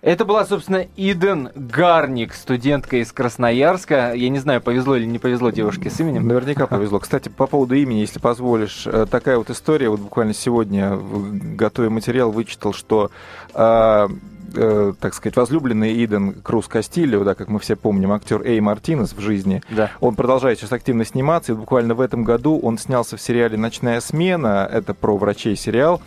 Это 0.00 0.24
была, 0.24 0.44
собственно, 0.46 0.86
Иден 0.96 1.50
Гарник, 1.54 2.34
студентка 2.34 2.96
из 2.96 3.12
Красноярска. 3.12 4.14
Я 4.14 4.28
не 4.28 4.38
знаю, 4.38 4.60
повезло 4.60 4.96
или 4.96 5.04
не 5.04 5.18
повезло 5.18 5.50
девушке 5.50 5.90
с 5.90 6.00
именем. 6.00 6.26
Наверняка 6.26 6.66
повезло. 6.66 6.98
Кстати, 6.98 7.28
по 7.28 7.46
поводу 7.46 7.74
имени, 7.74 7.98
если 8.00 8.18
позволишь, 8.18 8.86
э, 8.86 9.06
такая 9.10 9.36
вот 9.38 9.50
история. 9.50 9.88
Вот 9.90 10.00
буквально 10.00 10.34
сегодня, 10.34 10.96
готовя 10.96 11.90
материал, 11.90 12.32
вычитал, 12.32 12.72
что 12.72 13.10
э, 13.54 14.08
э, 14.54 14.92
так 14.98 15.14
сказать, 15.14 15.36
возлюбленный 15.36 16.02
Иден 16.04 16.32
Круз 16.42 16.68
Кастильо, 16.68 17.22
да, 17.24 17.34
как 17.34 17.48
мы 17.48 17.58
все 17.58 17.76
помним, 17.76 18.12
актер 18.12 18.42
Эй 18.42 18.60
Мартинес 18.60 19.12
в 19.12 19.20
жизни, 19.20 19.62
Да. 19.70 19.90
он 20.00 20.14
продолжает 20.14 20.58
сейчас 20.58 20.72
активно 20.72 21.04
сниматься, 21.04 21.52
и 21.52 21.54
буквально 21.54 21.94
в 21.94 22.00
этом 22.00 22.24
году 22.24 22.58
он 22.58 22.78
снялся 22.78 23.16
в 23.16 23.20
сериале 23.20 23.58
«Ночная 23.58 24.00
смена», 24.00 24.68
это 24.70 24.94
про 24.94 25.16
врачей 25.16 25.56
сериал. 25.56 26.00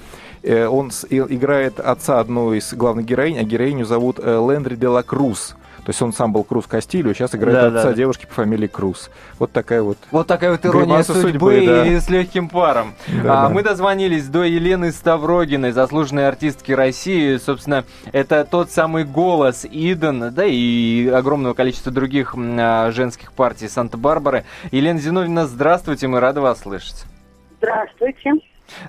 Э, 0.49 0.67
Он 0.67 0.89
играет 1.09 1.79
отца 1.79 2.19
одной 2.19 2.57
из 2.57 2.73
главных 2.73 3.05
героинь, 3.05 3.38
а 3.38 3.43
героиню 3.43 3.85
зовут 3.85 4.17
э, 4.19 4.47
Лендри 4.49 4.75
де 4.75 4.88
ла 4.88 5.03
Круз. 5.03 5.55
То 5.85 5.91
есть 5.91 6.01
он 6.01 6.12
сам 6.12 6.33
был 6.33 6.43
Круз 6.43 6.65
Кастильо, 6.65 7.13
сейчас 7.13 7.35
играет 7.35 7.73
Да, 7.73 7.79
отца 7.79 7.89
да, 7.89 7.93
девушки 7.93 8.25
по 8.25 8.33
фамилии 8.33 8.65
Круз. 8.65 9.12
Вот 9.38 9.51
такая 9.51 9.83
вот. 9.83 9.97
Вот 10.09 10.25
такая 10.25 10.51
вот 10.51 10.65
ирония 10.65 11.03
судьбы, 11.03 11.21
судьбы, 11.21 11.65
да. 11.65 11.85
и 11.85 11.99
с 11.99 12.09
легким 12.09 12.49
паром. 12.49 12.95
Да, 13.23 13.45
А, 13.45 13.47
да. 13.47 13.49
Мы 13.49 13.62
дозвонились 13.62 14.27
до 14.27 14.43
Елены 14.43 14.91
Ставрогиной, 14.91 15.71
заслуженной 15.71 16.27
артистки 16.27 16.71
России. 16.71 17.38
Собственно, 17.38 17.85
это 18.12 18.43
тот 18.43 18.71
самый 18.71 19.03
голос 19.03 19.65
Иден, 19.69 20.33
да 20.33 20.45
и 20.45 21.07
огромного 21.09 21.53
количества 21.53 21.91
других 21.91 22.33
а, 22.35 22.89
женских 22.91 23.33
партий 23.33 23.67
Санта-Барбары. 23.67 24.45
Елена 24.71 24.99
Зиновьевна, 24.99 25.45
здравствуйте, 25.45 26.07
мы 26.07 26.19
рады 26.19 26.41
вас 26.41 26.62
слышать. 26.62 27.05
Здравствуйте. 27.59 28.33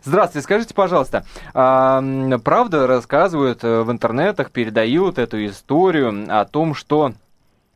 Здравствуйте, 0.04 0.44
скажите, 0.44 0.74
пожалуйста, 0.74 1.24
а, 1.54 2.02
правда 2.44 2.86
рассказывают 2.86 3.64
э, 3.64 3.82
в 3.82 3.90
интернетах, 3.90 4.50
передают 4.50 5.18
эту 5.18 5.44
историю 5.46 6.26
о 6.28 6.44
том, 6.44 6.74
что 6.74 7.12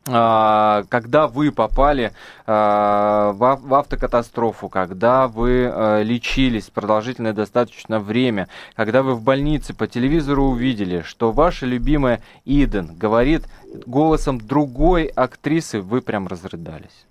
а, 0.07 0.83
когда 0.89 1.27
вы 1.27 1.51
попали 1.51 2.11
а, 2.45 3.31
в, 3.33 3.43
ав- 3.43 3.61
в 3.61 3.73
автокатастрофу, 3.73 4.69
когда 4.69 5.27
вы 5.27 5.65
а, 5.65 6.01
лечились 6.03 6.69
продолжительное 6.69 7.33
достаточно 7.33 7.99
время, 7.99 8.47
когда 8.75 9.01
вы 9.01 9.15
в 9.15 9.23
больнице 9.23 9.73
по 9.73 9.87
телевизору 9.87 10.43
увидели, 10.45 11.01
что 11.01 11.31
ваша 11.31 11.65
любимая 11.65 12.21
Иден 12.45 12.95
говорит 12.95 13.45
голосом 13.87 14.39
другой 14.39 15.05
актрисы, 15.05 15.81
вы 15.81 16.01
прям 16.01 16.27
разрыдались. 16.27 17.07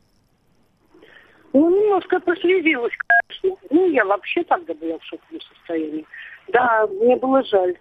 Ну, 1.55 1.71
немножко 1.71 2.19
прослезилась, 2.19 2.93
конечно. 3.07 3.57
Ну, 3.71 3.89
я 3.89 4.05
вообще 4.05 4.43
тогда 4.43 4.75
была 4.75 4.99
в 4.99 5.05
шоковом 5.05 5.41
состоянии. 5.41 6.05
Да, 6.49 6.87
мне 7.01 7.15
было 7.17 7.45
жаль. 7.45 7.79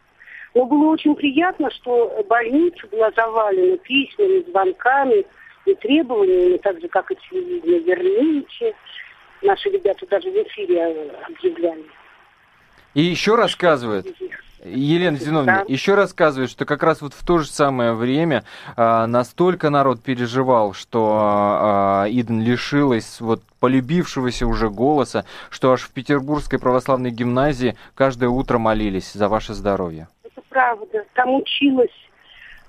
Но 0.53 0.65
было 0.65 0.91
очень 0.91 1.15
приятно, 1.15 1.71
что 1.71 2.23
больница 2.29 2.87
была 2.91 3.09
завалена 3.11 3.77
письмами, 3.77 4.47
звонками 4.47 5.25
и 5.65 5.73
требованиями, 5.73 6.57
так 6.57 6.79
же, 6.79 6.87
как 6.87 7.09
и 7.11 7.17
телевидение, 7.27 7.79
верните. 7.79 8.75
Наши 9.41 9.69
ребята 9.71 10.05
даже 10.05 10.29
в 10.29 10.35
эфире 10.35 11.11
объявляли. 11.27 11.85
И 12.93 13.01
еще 13.01 13.35
рассказывают, 13.35 14.07
Елена 14.63 15.17
Зиновьевна, 15.17 15.59
Да. 15.59 15.65
еще 15.67 15.95
рассказывает, 15.95 16.49
что 16.49 16.65
как 16.65 16.83
раз 16.83 17.01
вот 17.01 17.13
в 17.13 17.25
то 17.25 17.39
же 17.39 17.47
самое 17.47 17.93
время 17.93 18.43
а, 18.77 19.07
настолько 19.07 19.69
народ 19.69 20.01
переживал, 20.01 20.73
что 20.73 21.17
а, 21.19 22.05
Иден 22.07 22.41
лишилась 22.41 23.19
вот 23.19 23.41
полюбившегося 23.59 24.47
уже 24.47 24.69
голоса, 24.69 25.25
что 25.49 25.71
аж 25.73 25.81
в 25.81 25.91
Петербургской 25.91 26.59
православной 26.59 27.11
гимназии 27.11 27.75
каждое 27.95 28.29
утро 28.29 28.57
молились 28.57 29.11
за 29.13 29.27
ваше 29.27 29.53
здоровье. 29.53 30.07
Это 30.23 30.41
правда. 30.49 31.03
Там 31.13 31.33
училась 31.35 31.89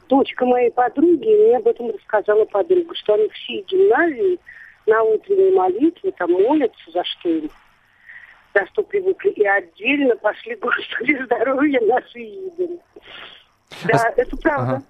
дочка 0.08 0.44
моей 0.46 0.70
подруги, 0.72 1.28
и 1.28 1.46
мне 1.46 1.56
об 1.58 1.66
этом 1.68 1.90
рассказала 1.90 2.44
подруга, 2.46 2.94
что 2.96 3.14
они 3.14 3.28
все 3.28 3.60
гимназии 3.62 4.38
на 4.86 5.02
утренней 5.02 5.54
молитве 5.54 6.12
там 6.18 6.32
молятся 6.32 6.90
за 6.92 7.04
что 7.04 7.28
им, 7.28 7.50
за 8.54 8.66
что 8.66 8.82
привыкли, 8.82 9.30
и 9.30 9.46
отдельно 9.46 10.16
пошли 10.16 10.56
Господи 10.56 11.22
здоровья 11.24 11.80
нашей 11.80 12.48
Иден. 12.48 12.78
Да, 13.84 14.04
А 14.04 14.20
это 14.20 14.36
правда. 14.36 14.72
Ага. 14.76 14.82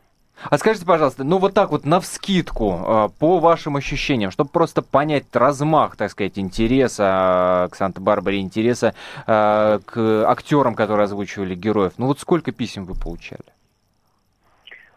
А 0.50 0.59
скажите, 0.59 0.85
пожалуйста, 0.85 1.22
ну 1.24 1.38
вот 1.38 1.55
так 1.55 1.70
вот 1.70 1.87
навскидку, 1.87 2.81
э, 2.85 3.09
по 3.18 3.38
вашим 3.38 3.77
ощущениям, 3.77 4.31
чтобы 4.31 4.50
просто 4.50 4.83
понять 4.83 5.24
размах, 5.33 5.96
так 5.96 6.11
сказать, 6.11 6.38
интереса 6.38 7.66
э, 7.66 7.72
к 7.72 7.77
Санта-Барбаре, 7.77 8.40
интереса 8.40 8.94
э, 9.27 9.79
к 9.85 10.24
актерам, 10.29 10.74
которые 10.74 11.05
озвучивали 11.05 11.55
героев, 11.55 11.92
ну 11.98 12.07
вот 12.07 12.18
сколько 12.18 12.50
писем 12.50 12.85
вы 12.85 12.94
получали? 12.94 13.44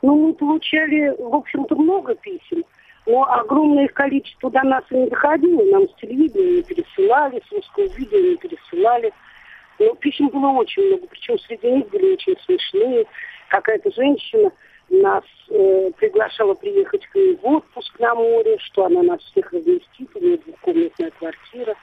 Ну, 0.01 0.27
мы 0.27 0.34
получали, 0.34 1.15
в 1.17 1.36
общем-то, 1.36 1.75
много 1.75 2.15
писем, 2.15 2.63
но 3.08 3.24
огромное 3.24 3.86
их 3.86 3.93
количество 3.93 4.52
до 4.52 4.63
нас 4.63 4.84
и 4.89 4.96
не 4.96 5.10
доходило. 5.10 5.63
Нам 5.72 5.88
с 5.88 5.93
телевидения 5.96 6.58
не 6.58 6.63
пересылали, 6.63 7.41
с 7.48 7.52
русского 7.52 7.86
видео 7.96 8.20
не 8.20 8.36
пересылали. 8.36 9.13
Но 9.80 9.96
писем 9.96 10.28
было 10.28 10.50
очень 10.50 10.84
много, 10.88 11.08
причем 11.08 11.39
среди 11.39 11.72
них 11.72 11.89
были 11.89 12.13
очень 12.13 12.36
смешные. 12.46 13.06
Какая-то 13.48 13.91
женщина 13.93 14.52
нас 14.89 15.24
э, 15.50 15.91
приглашала 15.98 16.54
приехать 16.56 17.08
к 17.08 17.15
ней 17.15 17.38
в 17.41 17.46
отпуск 17.48 17.98
на 18.00 18.13
море, 18.13 18.58
что 18.60 18.86
она 18.86 19.02
нас 19.04 19.22
всех 19.22 19.54
разместит, 19.54 20.10
у 20.13 20.20
нее 20.20 20.38
двухкомнатная 20.38 21.12
квартира, 21.12 21.76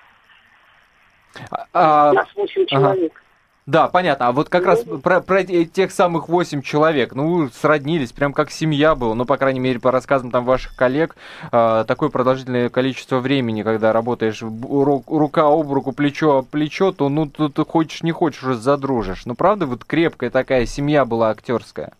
А, 1.72 2.12
нас 2.12 2.28
восемь 2.34 2.66
человек. 2.66 3.23
Да, 3.66 3.88
понятно. 3.88 4.28
А 4.28 4.32
вот 4.32 4.50
как 4.50 4.66
раз 4.66 4.84
про, 5.02 5.22
про 5.22 5.42
те- 5.42 5.64
тех 5.64 5.90
самых 5.90 6.28
восемь 6.28 6.60
человек, 6.60 7.14
ну, 7.14 7.26
вы 7.32 7.48
сроднились, 7.48 8.12
прям 8.12 8.34
как 8.34 8.50
семья 8.50 8.94
была, 8.94 9.14
ну, 9.14 9.24
по 9.24 9.38
крайней 9.38 9.60
мере, 9.60 9.80
по 9.80 9.90
рассказам 9.90 10.30
там 10.30 10.44
ваших 10.44 10.76
коллег, 10.76 11.16
э, 11.50 11.84
такое 11.88 12.10
продолжительное 12.10 12.68
количество 12.68 13.20
времени, 13.20 13.62
когда 13.62 13.94
работаешь 13.94 14.42
ру- 14.42 15.04
рука 15.06 15.46
об 15.46 15.72
руку, 15.72 15.92
плечо 15.92 16.38
об 16.38 16.46
плечо, 16.48 16.92
то, 16.92 17.08
ну, 17.08 17.24
ты, 17.24 17.48
ты 17.48 17.64
хочешь, 17.64 18.02
не 18.02 18.12
хочешь, 18.12 18.42
уже 18.42 18.54
задружишь. 18.56 19.24
Ну, 19.24 19.34
правда, 19.34 19.64
вот 19.64 19.86
крепкая 19.86 20.28
такая 20.28 20.66
семья 20.66 21.06
была 21.06 21.30
актерская? 21.30 21.92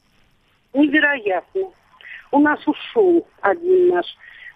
невероятно. 0.74 1.62
У 2.32 2.40
нас 2.40 2.58
ушел 2.66 3.26
один 3.40 3.88
наш 3.90 4.06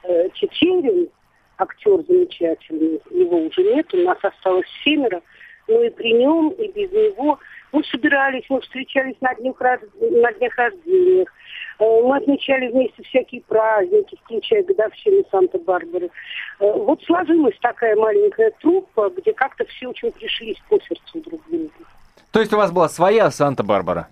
э, 0.03 0.29
Чечерин, 0.35 1.09
актер 1.57 2.05
замечательный, 2.07 3.01
его 3.11 3.39
уже 3.47 3.63
нет, 3.63 3.93
у 3.95 3.99
нас 3.99 4.19
осталось 4.23 4.67
семеро, 4.85 5.23
но 5.69 5.83
и 5.83 5.91
при 5.91 6.13
нем, 6.13 6.51
и 6.51 6.69
без 6.69 6.91
него 6.91 7.39
мы 7.73 7.85
собирались, 7.85 8.45
мы 8.49 8.61
встречались 8.61 9.17
на 9.21 9.35
днях, 9.35 9.61
на 9.61 10.33
днях 10.33 10.57
рождениях, 10.57 11.29
Э, 11.79 12.01
мы 12.03 12.17
отмечали 12.17 12.69
вместе 12.69 13.03
всякие 13.05 13.43
праздники, 13.43 14.19
включая 14.25 14.63
годовщину 14.65 15.25
Санта-Барбары. 15.31 16.11
Э, 16.61 16.73
Вот 16.73 17.03
сложилась 17.05 17.57
такая 17.61 17.95
маленькая 17.97 18.53
труппа, 18.61 19.11
где 19.17 19.33
как-то 19.33 19.65
все 19.67 19.89
очень 19.89 20.11
пришлись 20.13 20.59
по 20.69 20.79
сердцу 20.81 21.21
друг 21.21 21.41
другу. 21.49 21.71
То 22.33 22.41
есть 22.41 22.53
у 22.53 22.57
вас 22.57 22.73
была 22.73 22.89
своя 22.89 23.31
Санта-Барбара? 23.31 24.09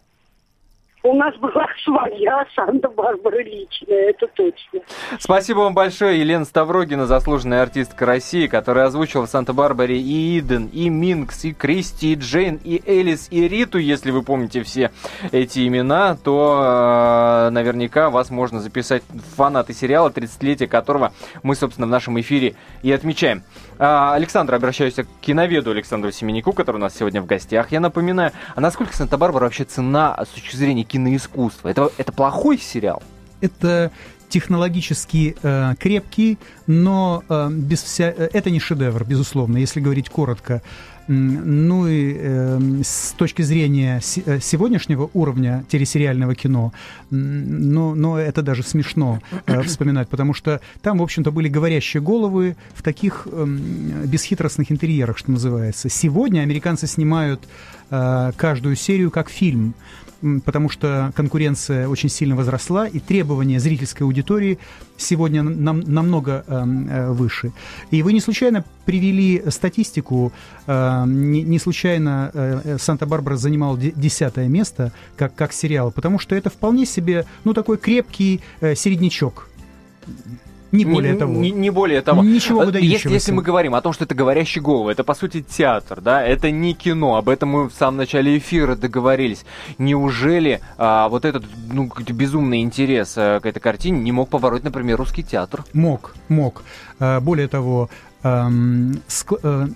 У 1.07 1.15
нас 1.15 1.37
была 1.37 1.67
своя 1.85 2.45
Санта-Барбара 2.57 3.41
личная, 3.41 4.11
это 4.11 4.27
точно. 4.35 4.81
Спасибо 5.21 5.61
вам 5.61 5.73
большое, 5.73 6.19
Елена 6.19 6.45
Ставрогина, 6.45 7.07
заслуженная 7.07 7.63
артистка 7.63 8.07
России, 8.07 8.49
которая 8.49 8.87
озвучила 8.87 9.27
в 9.27 9.31
Санта-Барбаре 9.31 9.99
и 9.99 10.39
Иден, 10.41 10.67
и 10.67 10.89
Минкс, 10.89 11.45
и 11.45 11.53
Кристи, 11.53 12.15
и 12.15 12.17
Джейн, 12.17 12.59
и 12.65 12.83
Элис, 12.85 13.29
и 13.31 13.47
Риту. 13.47 13.79
Если 13.79 14.11
вы 14.11 14.23
помните 14.23 14.65
все 14.65 14.91
эти 15.31 15.67
имена, 15.69 16.17
то 16.17 17.47
э, 17.47 17.51
наверняка 17.51 18.11
вас 18.11 18.31
можно 18.31 18.59
записать 18.59 19.05
фанаты 19.37 19.75
сериала, 19.75 20.09
30-летие 20.09 20.67
которого 20.67 21.13
мы, 21.45 21.55
собственно, 21.55 21.87
в 21.87 21.91
нашем 21.91 22.19
эфире 22.21 22.57
и 22.83 22.91
отмечаем. 22.91 23.45
А, 23.79 24.15
Александр, 24.15 24.55
обращаюсь 24.55 24.95
к 24.95 25.07
киноведу 25.21 25.71
Александру 25.71 26.11
Семеняку, 26.11 26.53
который 26.53 26.77
у 26.77 26.81
нас 26.81 26.97
сегодня 26.97 27.21
в 27.21 27.27
гостях. 27.27 27.73
Я 27.73 27.81
напоминаю, 27.81 28.33
а 28.55 28.61
насколько 28.61 28.97
Санта-Барбара 28.97 29.45
вообще 29.45 29.65
цена 29.65 30.17
с 30.25 30.29
точки 30.29 30.57
зрения 30.57 30.85
киноискусства? 30.85 31.69
Это, 31.69 31.91
это 31.99 32.13
плохой 32.13 32.59
сериал? 32.59 33.03
Это 33.41 33.91
технологически 34.29 35.37
э, 35.43 35.75
крепкий, 35.79 36.39
но 36.67 37.23
э, 37.29 37.49
без 37.51 37.83
вся... 37.83 38.07
э, 38.07 38.29
это 38.33 38.51
не 38.51 38.61
шедевр, 38.61 39.05
безусловно, 39.05 39.59
если 39.59 39.81
говорить 39.81 40.09
коротко. 40.09 40.63
Ну 41.09 41.87
и 41.87 42.17
э, 42.19 42.59
с 42.83 43.13
точки 43.13 43.43
зрения 43.43 44.01
э, 44.27 44.41
сегодняшнего 44.41 45.09
уровня 45.15 45.65
телесериального 45.69 46.35
кино, 46.35 46.73
ну, 47.11 47.95
но 47.95 48.19
это 48.19 48.43
даже 48.43 48.65
смешно 48.65 49.21
э, 49.47 49.63
вспоминать, 49.63 50.09
потому 50.09 50.35
что 50.35 50.61
там, 50.83 50.99
в 50.99 51.03
общем-то, 51.03 51.31
были 51.31 51.49
говорящие 51.49 52.03
головы 52.03 52.57
в 52.75 52.83
таких 52.83 53.29
эм, 53.31 53.61
бесхитростных 54.07 54.73
интерьерах, 54.73 55.17
что 55.19 55.31
называется. 55.31 55.89
Сегодня 55.89 56.41
американцы 56.41 56.89
снимают 56.89 57.47
э, 57.91 58.33
каждую 58.37 58.75
серию 58.75 59.13
как 59.13 59.31
фильм 59.31 59.75
потому 60.45 60.69
что 60.69 61.13
конкуренция 61.15 61.89
очень 61.89 62.09
сильно 62.09 62.37
возросла, 62.37 62.87
и 62.87 62.99
требования 62.99 63.61
зрительской 63.61 64.07
аудитории 64.07 64.59
сегодня 64.97 65.43
нам, 65.43 65.81
намного 65.81 66.45
эм, 66.47 66.89
э, 66.89 67.11
выше. 67.11 67.53
И 67.91 68.03
вы 68.03 68.13
не 68.13 68.21
случайно 68.21 68.65
привели 68.85 69.43
статистику, 69.51 70.33
э, 70.67 71.05
не, 71.07 71.43
не 71.43 71.59
случайно 71.59 72.31
э, 72.33 72.61
э, 72.65 72.79
«Санта-Барбара» 72.79 73.37
занимал 73.37 73.77
де- 73.77 73.93
десятое 73.95 74.49
место 74.49 74.93
как, 75.17 75.35
как 75.35 75.53
сериал, 75.53 75.91
потому 75.91 76.19
что 76.19 76.35
это 76.35 76.51
вполне 76.51 76.87
себе, 76.87 77.27
ну, 77.45 77.53
такой 77.53 77.77
крепкий 77.77 78.41
э, 78.61 78.75
середнячок. 78.75 79.49
Не 80.73 80.85
более 80.85 81.13
не, 81.13 81.19
того. 81.19 81.33
Не, 81.33 81.51
не 81.51 81.71
более 81.71 82.03
того. 82.03 82.23
Ничего 82.23 82.63
Э, 82.63 82.67
выдающегося. 82.67 83.09
Если, 83.09 83.13
если 83.13 83.33
мы 83.33 83.43
говорим 83.43 83.75
о 83.75 83.81
том, 83.81 83.93
что 83.93 84.05
это 84.05 84.15
говорящий 84.15 84.61
голову, 84.61 84.89
это 84.89 85.05
по 85.05 85.15
сути 85.15 85.43
театр, 85.43 86.01
да, 86.01 86.23
это 86.23 86.51
не 86.51 86.75
кино. 86.75 87.17
Об 87.17 87.29
этом 87.29 87.51
мы 87.51 87.69
в 87.69 87.75
самом 87.75 87.99
начале 87.99 88.37
эфира 88.39 88.75
договорились. 88.75 89.45
Неужели 89.79 90.61
а, 90.79 91.09
вот 91.09 91.25
этот 91.25 91.45
ну, 91.73 91.91
безумный 92.09 92.63
интерес 92.63 93.15
а, 93.17 93.41
к 93.41 93.47
этой 93.47 93.61
картине 93.61 94.01
не 94.01 94.13
мог 94.13 94.29
побороть, 94.29 94.65
например, 94.65 94.99
русский 94.99 95.23
театр? 95.23 95.65
Мог, 95.73 96.15
мог. 96.29 96.63
А, 96.99 97.21
Более 97.21 97.49
того, 97.49 97.89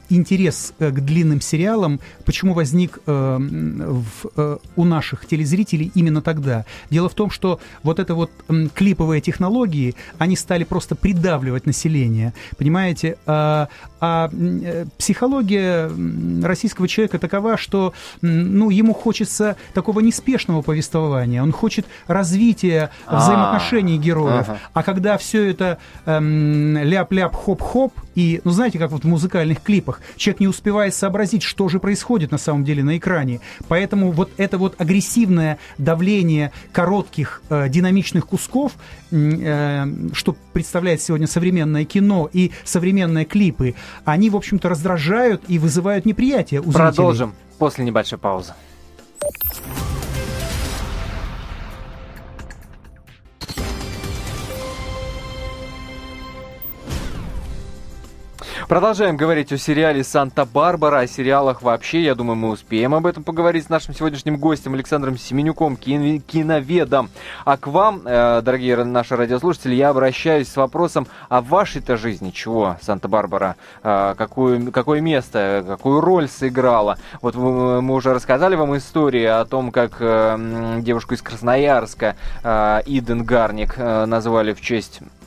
интерес 0.08 0.72
э, 0.78 0.90
к 0.90 1.00
длинным 1.00 1.40
сериалам, 1.40 2.00
почему 2.24 2.54
возник 2.54 2.98
эм, 3.06 4.04
э, 4.36 4.56
у 4.76 4.84
наших 4.84 5.26
телезрителей 5.26 5.92
именно 5.94 6.20
тогда? 6.22 6.64
Дело 6.90 7.08
в 7.08 7.14
том, 7.14 7.30
что 7.30 7.60
вот 7.82 7.98
это 7.98 8.14
вот 8.14 8.30
клиповые 8.74 9.20
технологии, 9.20 9.94
они 10.18 10.36
стали 10.36 10.64
просто 10.64 10.96
придавливать 10.96 11.66
население, 11.66 12.34
понимаете? 12.58 13.18
А, 13.26 13.68
а, 14.00 14.30
э, 14.32 14.86
психология 14.98 15.90
российского 16.42 16.88
человека 16.88 17.18
такова, 17.18 17.56
что 17.56 17.92
ну, 18.22 18.70
ему 18.70 18.94
хочется 18.94 19.56
такого 19.74 20.00
неспешного 20.00 20.62
повествования, 20.62 21.42
он 21.42 21.52
хочет 21.52 21.86
развития 22.06 22.90
А, 23.06 23.18
взаимоотношений 23.18 23.98
героев. 23.98 24.46
А 24.72 24.82
когда 24.82 25.18
все 25.18 25.50
это 25.50 25.78
эм, 26.06 26.76
ляп-ляп, 26.78 27.34
хоп-хоп, 27.34 27.92
и, 28.14 28.40
ну, 28.44 28.50
знаете, 28.50 28.78
как 28.78 28.90
вот 28.90 29.04
в 29.04 29.08
музыкальных 29.08 29.62
клипах, 29.62 30.00
человек 30.16 30.40
не 30.40 30.48
успевает 30.48 30.94
сообразить, 30.94 31.42
что 31.42 31.68
же 31.68 31.78
происходит 31.78 32.30
на 32.30 32.38
самом 32.38 32.64
деле 32.64 32.82
на 32.82 32.96
экране. 32.96 33.40
Поэтому 33.68 34.10
вот 34.10 34.30
это 34.36 34.58
вот 34.58 34.80
агрессивное 34.80 35.58
давление 35.78 36.52
коротких 36.72 37.42
э, 37.50 37.68
динамичных 37.68 38.26
кусков, 38.26 38.72
э, 39.10 39.86
что 40.12 40.36
представляет 40.52 41.02
сегодня 41.02 41.26
современное 41.26 41.84
кино 41.84 42.28
и 42.32 42.52
современные 42.64 43.24
клипы, 43.24 43.74
они, 44.04 44.30
в 44.30 44.36
общем-то, 44.36 44.68
раздражают 44.68 45.42
и 45.48 45.58
вызывают 45.58 46.04
неприятие 46.06 46.60
у 46.60 46.64
зрителей. 46.64 46.86
Продолжим 46.86 47.34
после 47.58 47.84
небольшой 47.84 48.18
паузы. 48.18 48.54
Продолжаем 58.70 59.16
говорить 59.16 59.50
о 59.52 59.58
сериале 59.58 60.04
«Санта-Барбара», 60.04 61.00
о 61.00 61.06
сериалах 61.08 61.60
вообще. 61.60 62.02
Я 62.02 62.14
думаю, 62.14 62.36
мы 62.36 62.50
успеем 62.50 62.94
об 62.94 63.04
этом 63.04 63.24
поговорить 63.24 63.64
с 63.64 63.68
нашим 63.68 63.96
сегодняшним 63.96 64.36
гостем 64.36 64.74
Александром 64.74 65.18
Семенюком, 65.18 65.76
кин- 65.76 66.20
киноведом. 66.20 67.10
А 67.44 67.56
к 67.56 67.66
вам, 67.66 68.02
э, 68.04 68.40
дорогие 68.42 68.76
наши 68.84 69.16
радиослушатели, 69.16 69.74
я 69.74 69.88
обращаюсь 69.88 70.46
с 70.46 70.54
вопросом 70.54 71.08
о 71.28 71.40
вашей-то 71.40 71.96
жизни. 71.96 72.30
Чего 72.30 72.76
Санта-Барбара? 72.80 73.56
Э, 73.82 74.14
какую, 74.16 74.70
какое 74.70 75.00
место, 75.00 75.64
какую 75.66 76.00
роль 76.00 76.28
сыграла? 76.28 76.96
Вот 77.22 77.34
вы- 77.34 77.82
мы 77.82 77.94
уже 77.96 78.14
рассказали 78.14 78.54
вам 78.54 78.76
истории 78.76 79.24
о 79.24 79.44
том, 79.46 79.72
как 79.72 79.96
э, 79.98 80.76
девушку 80.78 81.14
из 81.14 81.22
Красноярска 81.22 82.14
э, 82.44 82.82
Иден 82.86 83.24
Гарник 83.24 83.74
э, 83.76 84.04
назвали 84.04 84.52
в 84.52 84.60
честь 84.60 85.00
а, 85.00 85.19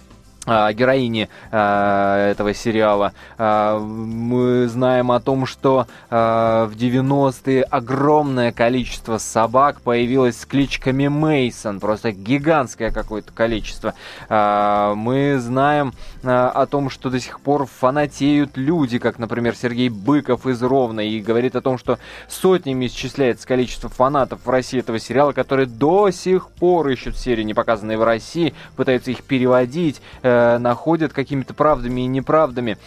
героини 0.45 1.29
а, 1.51 2.29
этого 2.32 2.53
сериала. 2.53 3.13
А, 3.38 3.79
мы 3.79 4.67
знаем 4.67 5.12
о 5.12 5.19
том, 5.19 5.45
что 5.45 5.88
а, 6.10 6.65
в 6.65 6.75
90-е 6.75 7.63
огромное 7.63 8.51
количество 8.51 9.17
собак 9.17 9.82
появилось 9.82 10.39
с 10.41 10.45
кличками 10.45 11.08
Мейсон, 11.08 11.79
просто 11.79 12.12
гигантское 12.12 12.91
какое-то 12.91 13.32
количество. 13.32 13.93
А, 14.29 14.95
мы 14.95 15.38
знаем 15.39 15.93
а, 16.23 16.49
о 16.49 16.65
том, 16.65 16.89
что 16.89 17.10
до 17.10 17.19
сих 17.19 17.39
пор 17.39 17.65
фанатеют 17.65 18.58
люди, 18.58 18.99
как, 18.99 19.19
например, 19.19 19.56
Сергей 19.56 19.89
Быков 19.89 20.45
из 20.45 20.62
Ровно, 20.62 21.01
и 21.01 21.21
говорит 21.21 21.56
о 21.56 21.62
том, 21.62 21.77
что 21.77 21.99
сотнями 22.27 22.88
исчисляется 22.88 23.47
количество 23.47 23.89
фанатов 23.89 24.45
в 24.45 24.49
России 24.49 24.79
этого 24.79 24.99
сериала, 24.99 25.32
которые 25.32 25.67
до 25.67 26.12
сих 26.12 26.49
пор 26.49 26.89
ищут 26.89 27.17
серии, 27.17 27.43
не 27.43 27.53
показанные 27.53 27.97
в 27.97 28.03
России, 28.03 28.53
пытаются 28.75 29.12
их 29.12 29.23
переводить, 29.23 30.01
э, 30.21 30.33
находят 30.60 31.13
какими-то 31.13 31.54
правдами 31.54 32.02
и 32.02 32.08
неправдами. 32.08 32.78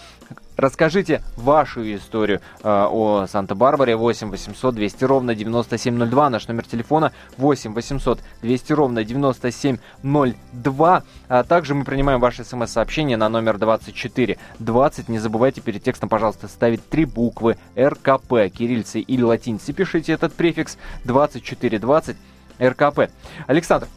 Расскажите 0.56 1.22
вашу 1.36 1.82
историю 1.94 2.40
э, 2.62 2.68
о 2.68 3.26
Санта-Барбаре 3.26 3.94
8 3.94 4.30
800 4.30 4.74
200 4.74 5.04
ровно 5.04 5.34
9702. 5.34 6.30
Наш 6.30 6.48
номер 6.48 6.66
телефона 6.66 7.12
8 7.36 7.74
800 7.74 8.20
200 8.40 8.72
ровно 8.72 9.04
9702. 9.04 11.02
А 11.28 11.44
также 11.44 11.74
мы 11.74 11.84
принимаем 11.84 12.20
ваши 12.20 12.42
смс-сообщения 12.42 13.18
на 13.18 13.28
номер 13.28 13.58
24 13.58 14.38
20. 14.58 15.08
Не 15.10 15.18
забывайте 15.18 15.60
перед 15.60 15.82
текстом, 15.82 16.08
пожалуйста, 16.08 16.48
ставить 16.48 16.88
три 16.88 17.04
буквы 17.04 17.58
РКП, 17.78 18.48
кириллицей 18.50 19.02
или 19.02 19.22
латиницей. 19.22 19.74
Пишите 19.74 20.12
этот 20.12 20.32
префикс 20.32 20.78
2420 21.04 22.16
РКП. 22.58 23.10
Александр, 23.46 23.88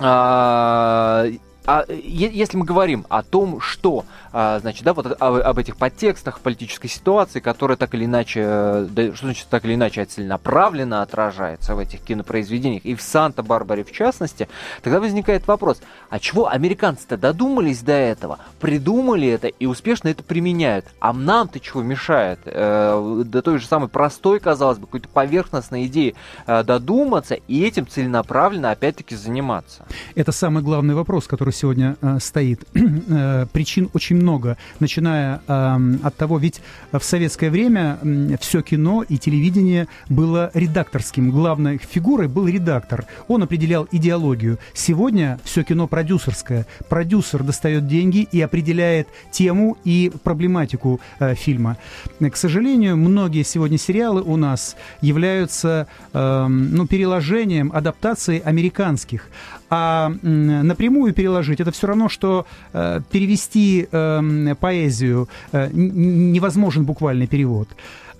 а, 0.00 1.26
а 1.68 1.84
е- 1.86 2.30
если 2.32 2.56
мы 2.56 2.64
говорим 2.64 3.04
о 3.10 3.22
том, 3.22 3.60
что, 3.60 4.06
а, 4.32 4.58
значит, 4.60 4.84
да, 4.84 4.94
вот 4.94 5.14
об, 5.20 5.58
этих 5.58 5.76
подтекстах 5.76 6.40
политической 6.40 6.88
ситуации, 6.88 7.40
которая 7.40 7.76
так 7.76 7.94
или 7.94 8.06
иначе, 8.06 8.40
э, 8.42 9.12
что 9.14 9.26
значит 9.26 9.48
так 9.50 9.66
или 9.66 9.74
иначе 9.74 10.02
целенаправленно 10.06 11.02
отражается 11.02 11.74
в 11.74 11.78
этих 11.78 12.00
кинопроизведениях, 12.00 12.86
и 12.86 12.94
в 12.94 13.02
Санта-Барбаре 13.02 13.84
в 13.84 13.92
частности, 13.92 14.48
тогда 14.82 14.98
возникает 14.98 15.46
вопрос, 15.46 15.82
а 16.08 16.18
чего 16.18 16.48
американцы-то 16.48 17.18
додумались 17.18 17.82
до 17.82 17.92
этого, 17.92 18.38
придумали 18.60 19.28
это 19.28 19.48
и 19.48 19.66
успешно 19.66 20.08
это 20.08 20.22
применяют, 20.22 20.86
а 21.00 21.12
нам-то 21.12 21.60
чего 21.60 21.82
мешает? 21.82 22.38
Э, 22.46 23.22
до 23.26 23.42
той 23.42 23.58
же 23.58 23.66
самой 23.66 23.90
простой, 23.90 24.40
казалось 24.40 24.78
бы, 24.78 24.86
какой-то 24.86 25.08
поверхностной 25.10 25.84
идеи 25.84 26.14
э, 26.46 26.62
додуматься 26.64 27.34
и 27.34 27.62
этим 27.62 27.86
целенаправленно 27.86 28.70
опять-таки 28.70 29.14
заниматься. 29.14 29.84
Это 30.14 30.32
самый 30.32 30.62
главный 30.62 30.94
вопрос, 30.94 31.26
который 31.26 31.57
сегодня 31.58 31.96
э, 32.00 32.18
стоит. 32.20 32.64
Э, 33.10 33.46
Причин 33.52 33.88
очень 33.94 34.16
много, 34.16 34.56
начиная 34.80 35.40
эм, 35.46 36.00
от 36.02 36.16
того, 36.16 36.38
ведь 36.38 36.60
в 36.92 37.00
советское 37.00 37.48
время 37.50 37.98
все 38.40 38.60
кино 38.60 39.02
и 39.02 39.18
телевидение 39.18 39.88
было 40.08 40.50
редакторским. 40.52 41.30
Главной 41.30 41.78
фигурой 41.78 42.28
был 42.28 42.46
редактор. 42.48 43.06
Он 43.28 43.42
определял 43.42 43.88
идеологию. 43.90 44.58
Сегодня 44.74 45.38
все 45.44 45.62
кино 45.62 45.86
продюсерское. 45.86 46.66
Продюсер 46.88 47.42
достает 47.42 47.86
деньги 47.86 48.28
и 48.30 48.40
определяет 48.40 49.08
тему 49.30 49.78
и 49.84 50.12
проблематику 50.22 51.00
э, 51.18 51.34
фильма. 51.34 51.76
К 52.20 52.36
сожалению, 52.36 52.96
многие 52.96 53.42
сегодня 53.42 53.78
сериалы 53.78 54.22
у 54.22 54.36
нас 54.36 54.76
являются 55.00 55.86
эм, 56.12 56.74
ну, 56.74 56.86
переложением, 56.86 57.70
адаптацией 57.72 58.40
американских. 58.40 59.28
А 59.70 60.10
напрямую 60.22 61.12
переложить 61.12 61.60
это 61.60 61.70
все 61.70 61.86
равно, 61.88 62.08
что 62.08 62.46
э, 62.72 63.00
перевести 63.10 63.86
эм, 63.90 64.56
поэзию 64.56 65.28
э, 65.52 65.68
невозможен 65.72 66.84
буквальный 66.84 67.26
перевод. 67.26 67.68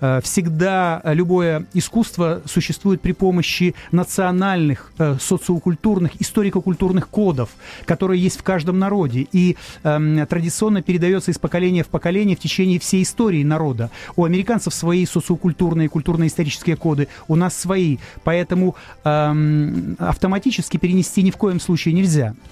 Э, 0.01 0.19
Всегда 0.23 1.01
э, 1.03 1.13
любое 1.13 1.65
искусство 1.73 2.41
существует 2.45 3.01
при 3.01 3.11
помощи 3.11 3.75
национальных, 3.91 4.91
э, 4.97 5.17
социокультурных, 5.19 6.11
историко-культурных 6.19 7.09
кодов, 7.09 7.49
которые 7.85 8.21
есть 8.21 8.39
в 8.39 8.43
каждом 8.43 8.79
народе 8.79 9.27
и 9.31 9.57
эм, 9.83 10.25
традиционно 10.27 10.81
передается 10.81 11.31
из 11.31 11.37
поколения 11.37 11.83
в 11.83 11.87
поколение 11.87 12.35
в 12.35 12.39
течение 12.39 12.79
всей 12.79 13.03
истории 13.03 13.43
народа. 13.43 13.89
У 14.15 14.25
американцев 14.25 14.73
свои 14.73 15.05
социокультурные, 15.05 15.89
культурно-исторические 15.89 16.75
коды, 16.75 17.07
у 17.27 17.35
нас 17.35 17.57
свои, 17.57 17.97
поэтому 18.23 18.75
эм, 19.03 19.95
автоматически 19.99 20.77
перенести 20.77 21.23
ни 21.23 21.31
в 21.31 21.37
коем 21.37 21.59
случае 21.59 21.93
нельзя. 21.93 22.35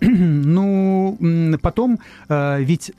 Ну, 0.00 1.16
потом 1.62 2.00
ведь 2.28 2.92